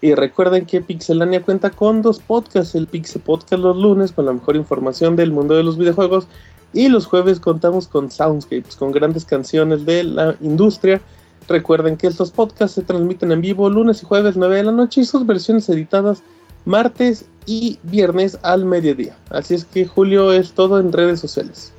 [0.00, 4.32] Y recuerden que Pixelania cuenta con dos podcasts, el Pixel Podcast los lunes con la
[4.32, 6.26] mejor información del mundo de los videojuegos
[6.72, 11.00] y los jueves contamos con soundscapes, con grandes canciones de la industria.
[11.48, 15.02] Recuerden que estos podcasts se transmiten en vivo lunes y jueves 9 de la noche
[15.02, 16.22] y sus versiones editadas
[16.64, 19.16] martes y viernes al mediodía.
[19.30, 21.72] Así es que Julio es todo en redes sociales.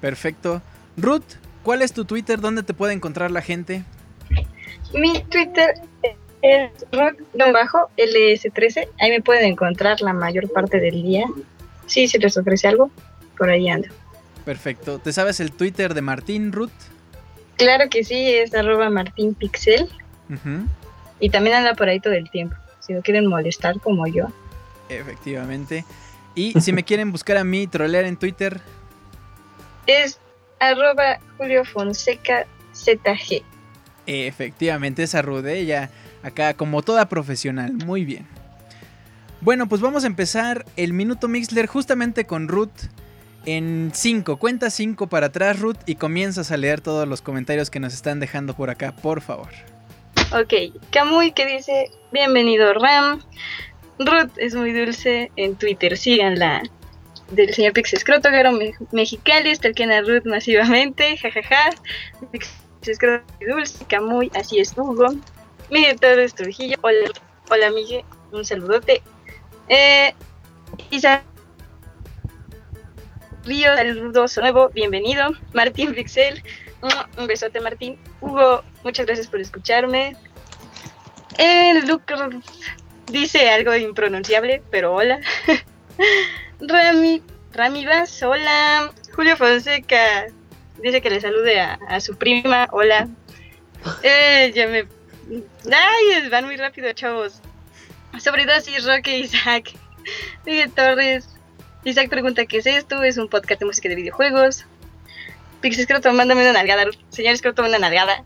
[0.00, 0.60] Perfecto.
[0.96, 2.40] Ruth, ¿cuál es tu Twitter?
[2.40, 3.84] ¿Dónde te puede encontrar la gente?
[4.92, 5.74] Mi Twitter
[6.54, 8.88] es rock-ls13.
[9.00, 11.24] Ahí me pueden encontrar la mayor parte del día.
[11.86, 12.90] Sí, si les ofrece algo,
[13.38, 13.88] por ahí ando.
[14.44, 14.98] Perfecto.
[14.98, 16.70] ¿Te sabes el Twitter de Martín, Ruth?
[17.56, 19.88] Claro que sí, es arroba martinpixel.
[20.28, 20.66] Ujú,
[21.20, 22.54] Y también anda por ahí todo el tiempo.
[22.80, 24.26] Si no quieren molestar como yo.
[24.88, 25.84] Efectivamente.
[26.34, 28.60] Y si me quieren buscar a mí, trolear en Twitter,
[29.86, 30.18] Es
[30.60, 33.42] arroba Julio Fonseca ZG.
[34.06, 35.64] efectivamente, esa Ruth, ¿eh?
[35.64, 35.90] ya
[36.26, 37.72] acá como toda profesional.
[37.86, 38.26] Muy bien.
[39.40, 42.70] Bueno, pues vamos a empezar el minuto Mixler justamente con Ruth
[43.44, 44.38] en 5.
[44.38, 48.18] Cuenta 5 para atrás, Ruth, y comienzas a leer todos los comentarios que nos están
[48.18, 49.48] dejando por acá, por favor.
[50.32, 50.52] Ok,
[50.90, 53.20] Camuy que dice, bienvenido Ram.
[53.98, 56.62] Ruth es muy dulce en Twitter, síganla.
[57.30, 61.70] Del señor Pixescroto, Garo Me- Mexicali, stalkean a Ruth masivamente, jajaja.
[62.32, 65.14] Pixescroto dulce, Camuy, así es Hugo.
[65.70, 67.10] Miguel Torres Trujillo, hola,
[67.50, 69.02] hola Miguel, un saludote.
[69.68, 70.14] Eh,
[70.90, 71.22] Isa
[73.44, 75.30] Río, saludos nuevo, bienvenido.
[75.52, 76.42] Martín Pixel,
[76.82, 77.98] un- besote Martín.
[78.20, 80.16] Hugo, muchas gracias por escucharme.
[81.38, 82.20] El Lucas
[83.10, 85.20] dice algo impronunciable, pero hola.
[86.60, 87.22] Rami,
[87.52, 88.92] Rami Vaz, hola.
[89.14, 90.26] Julio Fonseca,
[90.82, 92.68] dice que le salude a, a su prima.
[92.72, 93.08] Hola.
[94.02, 94.86] Eh, ya me.
[95.30, 97.40] Ay, van muy rápido, chavos.
[98.18, 99.72] Sobre dosis, Roque Isaac.
[100.44, 101.28] Miguel Torres.
[101.84, 103.02] Isaac pregunta qué es esto.
[103.02, 104.64] Es un podcast de música de videojuegos.
[105.60, 106.84] Pix Scroto, mándame una nalgada.
[107.10, 108.24] Señor Scroto, una nalgada.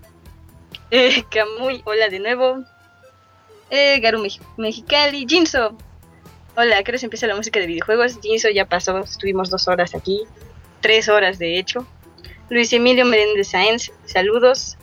[0.91, 2.65] Eh, Camuy, hola de nuevo.
[3.71, 5.27] Eh, Garu Mex- Mexicali.
[5.29, 5.77] Jinso.
[6.57, 8.19] Hola, ¿a qué hora se empieza la música de videojuegos?
[8.21, 8.99] Jinso ya pasó.
[8.99, 10.23] Estuvimos dos horas aquí.
[10.81, 11.87] Tres horas, de hecho.
[12.51, 14.77] Luis Emilio Menéndez Sáenz, saludos.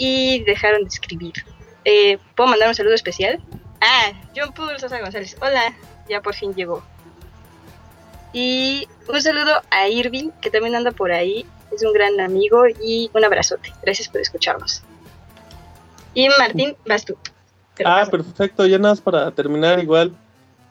[0.00, 1.32] Y dejaron de escribir.
[1.84, 3.40] Eh, ¿Puedo mandar un saludo especial?
[3.80, 5.36] Ah, John Paul Sosa González.
[5.40, 5.74] Hola,
[6.08, 6.82] ya por fin llegó.
[8.32, 11.44] Y un saludo a Irving, que también anda por ahí.
[11.74, 13.72] Es un gran amigo y un abrazote.
[13.82, 14.82] Gracias por escucharnos.
[16.14, 17.16] Y Martín, vas tú.
[17.84, 18.10] Ah, pasa.
[18.10, 18.66] perfecto.
[18.66, 20.12] Ya nada más para terminar igual.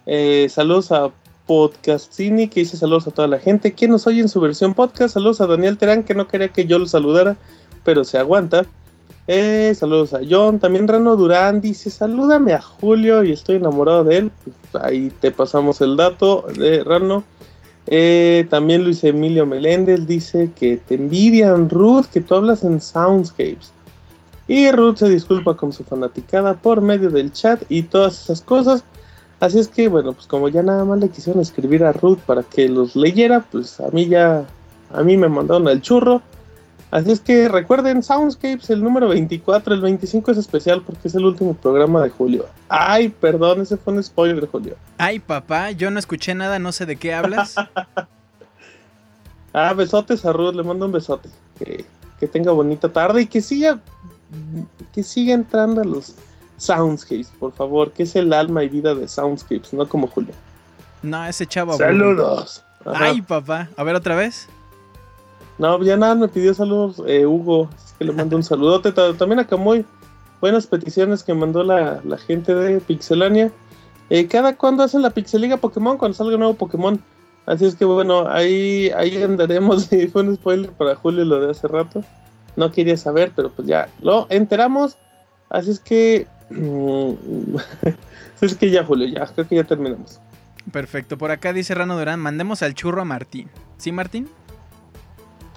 [0.05, 1.11] eh, saludos a
[1.45, 5.13] Podcastini, que dice saludos a toda la gente que nos oye en su versión podcast.
[5.13, 7.37] Saludos a Daniel Terán, que no quería que yo lo saludara,
[7.83, 8.65] pero se aguanta.
[9.27, 10.59] Eh, saludos a John.
[10.59, 14.31] También Rano Durán dice, salúdame a Julio y estoy enamorado de él.
[14.81, 17.23] Ahí te pasamos el dato de Rano.
[17.87, 23.71] Eh, también Luis Emilio Meléndez dice que te envidian, Ruth, que tú hablas en Soundscapes.
[24.47, 28.83] Y Ruth se disculpa con su fanaticada por medio del chat y todas esas cosas.
[29.41, 32.43] Así es que, bueno, pues como ya nada más le quisieron escribir a Ruth para
[32.43, 34.45] que los leyera, pues a mí ya,
[34.93, 36.21] a mí me mandaron al churro.
[36.89, 41.25] Así es que recuerden, Soundscapes, el número 24, el 25 es especial porque es el
[41.25, 42.45] último programa de Julio.
[42.69, 44.75] Ay, perdón, ese fue un spoiler, Julio.
[44.97, 47.55] Ay, papá, yo no escuché nada, no sé de qué hablas.
[49.53, 51.29] Ah, besotes a Ruth, le mando un besote.
[51.57, 51.83] Que,
[52.19, 53.79] que tenga bonita tarde y que siga,
[54.93, 56.13] que siga entrando a los
[56.57, 60.33] Soundscapes, por favor, que es el alma y vida de Soundscapes, no como Julio.
[61.01, 61.75] No, ese chavo.
[61.75, 62.63] Saludos.
[62.85, 63.05] Ajá.
[63.05, 63.69] Ay, papá.
[63.75, 64.47] A ver otra vez.
[65.57, 68.91] No, ya nada, me pidió saludos eh, Hugo, así que le mando un saludote.
[68.91, 69.85] Ta- También a Camoy,
[70.39, 73.51] buenas peticiones que mandó la, la gente de Pixelania.
[74.09, 75.97] Eh, ¿Cada cuándo hacen la Pixeliga Pokémon?
[75.97, 77.01] Cuando salga un nuevo Pokémon.
[77.45, 79.89] Así es que bueno, ahí, ahí andaremos.
[80.13, 82.03] Fue un spoiler para Julio lo de hace rato.
[82.55, 84.97] No quería saber, pero pues ya lo enteramos.
[85.49, 86.27] Así es que...
[88.35, 90.19] así es que ya, Julio, ya, creo que ya terminamos.
[90.71, 91.17] Perfecto.
[91.17, 93.49] Por acá dice Rano Durán, mandemos al churro a Martín.
[93.77, 94.27] ¿Sí, Martín?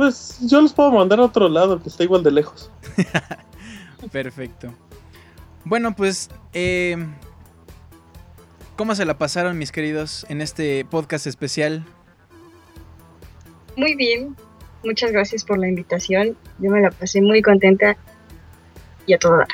[0.01, 2.71] Pues yo los puedo mandar a otro lado, que está igual de lejos.
[4.11, 4.73] Perfecto.
[5.63, 6.97] Bueno, pues, eh,
[8.77, 11.85] ¿cómo se la pasaron mis queridos en este podcast especial?
[13.77, 14.35] Muy bien.
[14.85, 16.35] Muchas gracias por la invitación.
[16.61, 17.95] Yo me la pasé muy contenta
[19.05, 19.49] y a todo dar.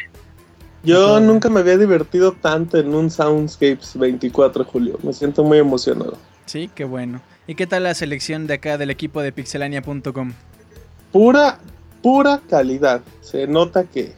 [0.84, 4.98] Yo nunca me había divertido tanto en un Soundscapes 24 de julio.
[5.02, 6.16] Me siento muy emocionado.
[6.44, 7.20] Sí, qué bueno.
[7.46, 10.32] ¿Y qué tal la selección de acá del equipo de pixelania.com?
[11.12, 11.58] Pura,
[12.02, 13.02] pura calidad.
[13.20, 14.12] Se nota que,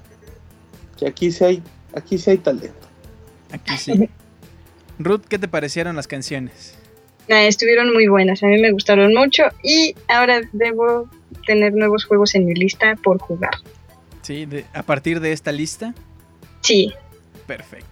[0.98, 1.62] que aquí sí hay,
[1.94, 2.86] aquí sí hay talento.
[3.52, 4.08] Aquí sí.
[4.98, 6.74] Ruth, ¿qué te parecieron las canciones?
[7.28, 11.10] Estuvieron muy buenas, a mí me gustaron mucho y ahora debo
[11.47, 13.52] tener nuevos juegos en mi lista por jugar.
[14.23, 15.94] Sí, de- a partir de esta lista.
[16.62, 16.92] Sí,
[17.47, 17.86] Perfecto.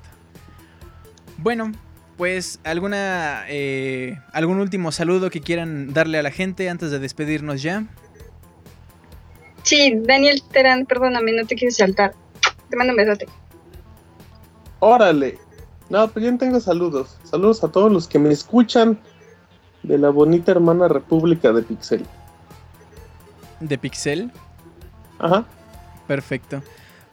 [1.38, 1.72] Bueno,
[2.16, 7.62] pues alguna eh, algún último saludo que quieran darle a la gente antes de despedirnos
[7.62, 7.84] ya.
[9.62, 12.14] sí, Daniel Terán, perdóname, no te quise saltar.
[12.70, 13.26] Te mando un besote.
[14.80, 15.38] Órale.
[15.88, 17.16] No, pero yo tengo saludos.
[17.24, 18.98] Saludos a todos los que me escuchan
[19.82, 22.04] de la bonita hermana República de Pixel.
[23.60, 24.32] De Pixel.
[25.18, 25.44] Ajá.
[26.06, 26.62] Perfecto.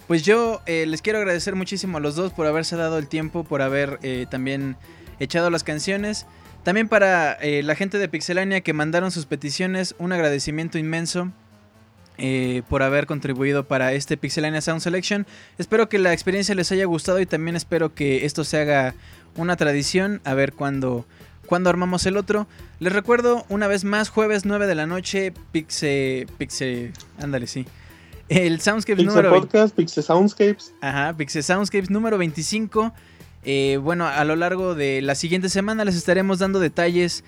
[0.07, 3.43] Pues yo eh, les quiero agradecer muchísimo a los dos por haberse dado el tiempo,
[3.43, 4.75] por haber eh, también
[5.19, 6.25] echado las canciones.
[6.63, 11.29] También para eh, la gente de Pixelania que mandaron sus peticiones, un agradecimiento inmenso
[12.17, 15.27] eh, por haber contribuido para este Pixelania Sound Selection.
[15.57, 18.95] Espero que la experiencia les haya gustado y también espero que esto se haga
[19.35, 20.21] una tradición.
[20.23, 21.05] A ver cuándo,
[21.47, 22.47] cuándo armamos el otro.
[22.79, 26.27] Les recuerdo una vez más, jueves 9 de la noche, Pixe...
[26.37, 26.93] Pixe...
[27.19, 27.65] Ándale, sí.
[28.29, 30.73] El Soundscapes Pixel número 20 Podcast, Pixel Soundscapes.
[30.81, 32.93] Ajá, Pixel Soundscapes número 25.
[33.45, 37.23] Eh, bueno, a lo largo de la siguiente semana les estaremos dando detalles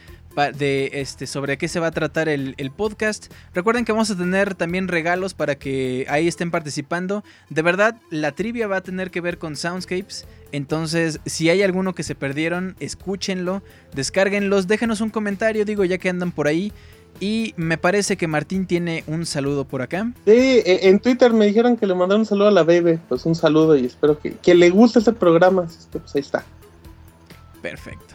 [0.58, 3.32] de este sobre qué se va a tratar el, el podcast.
[3.54, 7.24] Recuerden que vamos a tener también regalos para que ahí estén participando.
[7.50, 10.26] De verdad, la trivia va a tener que ver con Soundscapes.
[10.52, 16.10] Entonces, si hay alguno que se perdieron, escúchenlo, descárguenlos, déjenos un comentario, digo, ya que
[16.10, 16.72] andan por ahí.
[17.20, 20.12] Y me parece que Martín tiene un saludo por acá.
[20.26, 20.32] Sí,
[20.66, 23.00] eh, en Twitter me dijeron que le mandaron un saludo a la Bebe.
[23.08, 25.64] Pues un saludo y espero que, que le guste este programa.
[25.64, 26.44] Así es que pues ahí está.
[27.62, 28.14] Perfecto.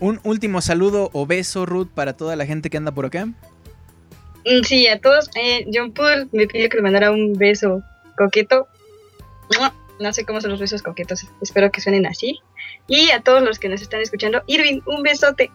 [0.00, 3.26] Un último saludo o beso, Ruth, para toda la gente que anda por acá.
[3.26, 5.30] Mm, Sí, a todos.
[5.36, 7.82] Eh, John Poole me pidió que le mandara un beso
[8.16, 8.66] coqueto.
[10.00, 11.26] No sé cómo son los besos coquetos.
[11.40, 12.40] Espero que suenen así.
[12.88, 15.50] Y a todos los que nos están escuchando, Irving, un besote.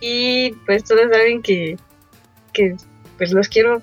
[0.00, 1.76] Y pues todos saben que,
[2.52, 2.76] que
[3.16, 3.82] pues los quiero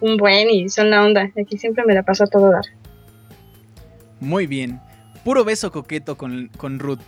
[0.00, 1.30] un buen y son la onda.
[1.40, 2.64] Aquí siempre me la paso a todo dar.
[4.20, 4.80] Muy bien.
[5.24, 7.00] Puro beso coqueto con, con Ruth.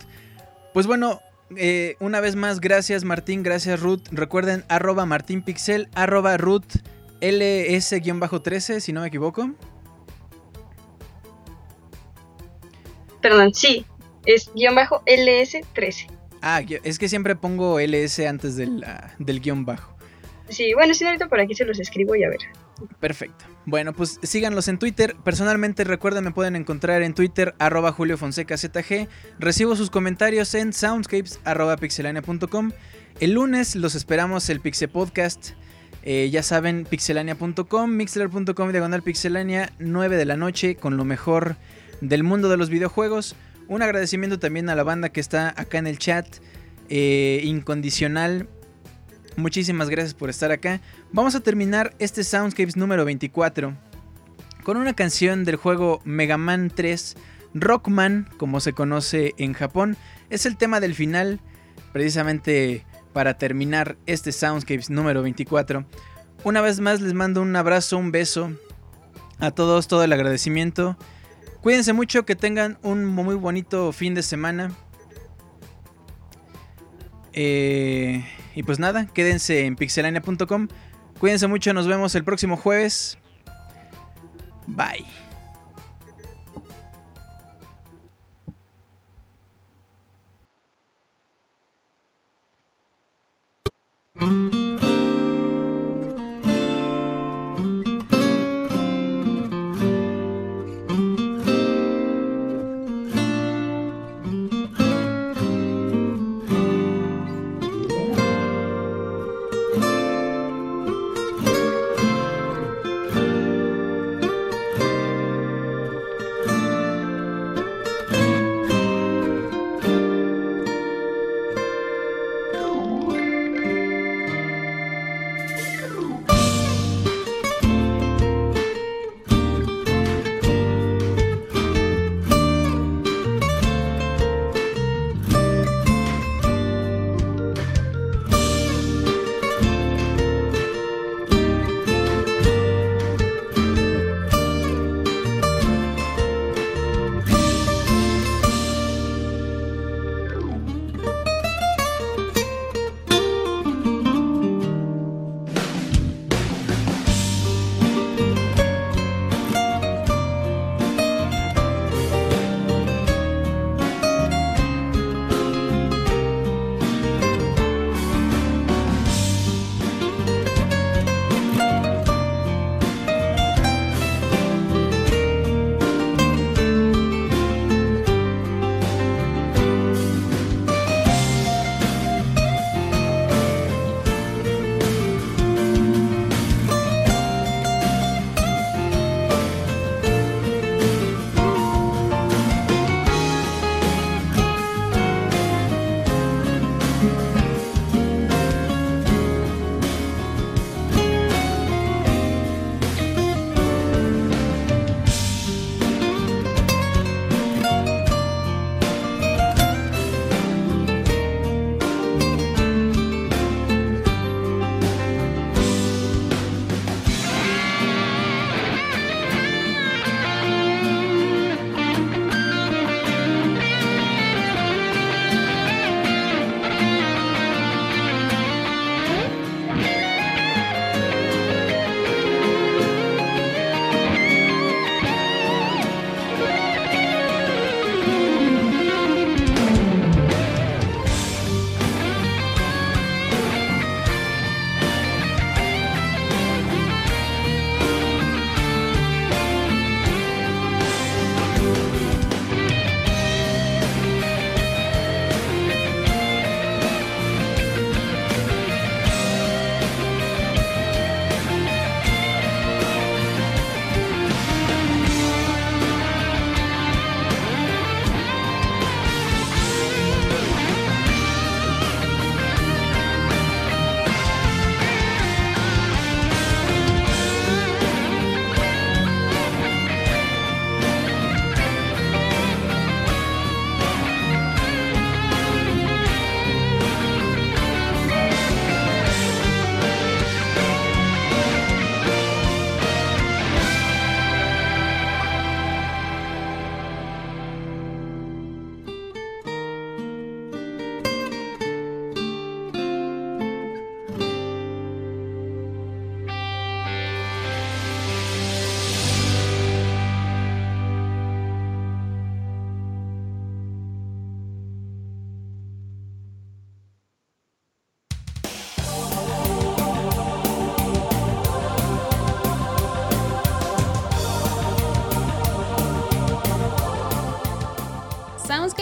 [0.73, 1.21] Pues bueno,
[1.57, 4.03] eh, una vez más, gracias Martín, gracias Ruth.
[4.11, 6.75] Recuerden, arroba martinpixel, arroba Ruth
[7.21, 9.51] ls-13, si no me equivoco.
[13.21, 13.85] Perdón, sí,
[14.25, 16.07] es guion bajo LS13.
[16.41, 19.95] Ah, es que siempre pongo ls antes del, ah, del guion bajo.
[20.49, 22.39] Sí, bueno, si no, ahorita por aquí se los escribo y a ver.
[22.99, 23.45] Perfecto.
[23.65, 25.15] Bueno, pues síganlos en Twitter.
[25.23, 29.07] Personalmente, recuerden, me pueden encontrar en Twitter, arroba Julio Fonseca ZG.
[29.39, 32.71] Recibo sus comentarios en soundscapes, arroba pixelania.com.
[33.19, 35.51] El lunes los esperamos el Pixel Podcast.
[36.03, 41.57] Eh, ya saben, pixelania.com, mixler.com, diagonal pixelania, 9 de la noche, con lo mejor
[42.01, 43.35] del mundo de los videojuegos.
[43.67, 46.27] Un agradecimiento también a la banda que está acá en el chat.
[46.91, 48.47] eh, incondicional.
[49.37, 50.81] Muchísimas gracias por estar acá.
[51.13, 53.73] Vamos a terminar este Soundscapes número 24
[54.63, 57.15] con una canción del juego Mega Man 3,
[57.53, 59.95] Rockman, como se conoce en Japón.
[60.29, 61.39] Es el tema del final,
[61.93, 65.85] precisamente para terminar este Soundscapes número 24.
[66.43, 68.51] Una vez más les mando un abrazo, un beso
[69.39, 70.97] a todos, todo el agradecimiento.
[71.61, 74.71] Cuídense mucho, que tengan un muy bonito fin de semana.
[77.33, 78.25] Eh,
[78.55, 80.67] y pues nada, quédense en pixelania.com.
[81.19, 83.17] Cuídense mucho, nos vemos el próximo jueves.
[84.67, 85.05] Bye.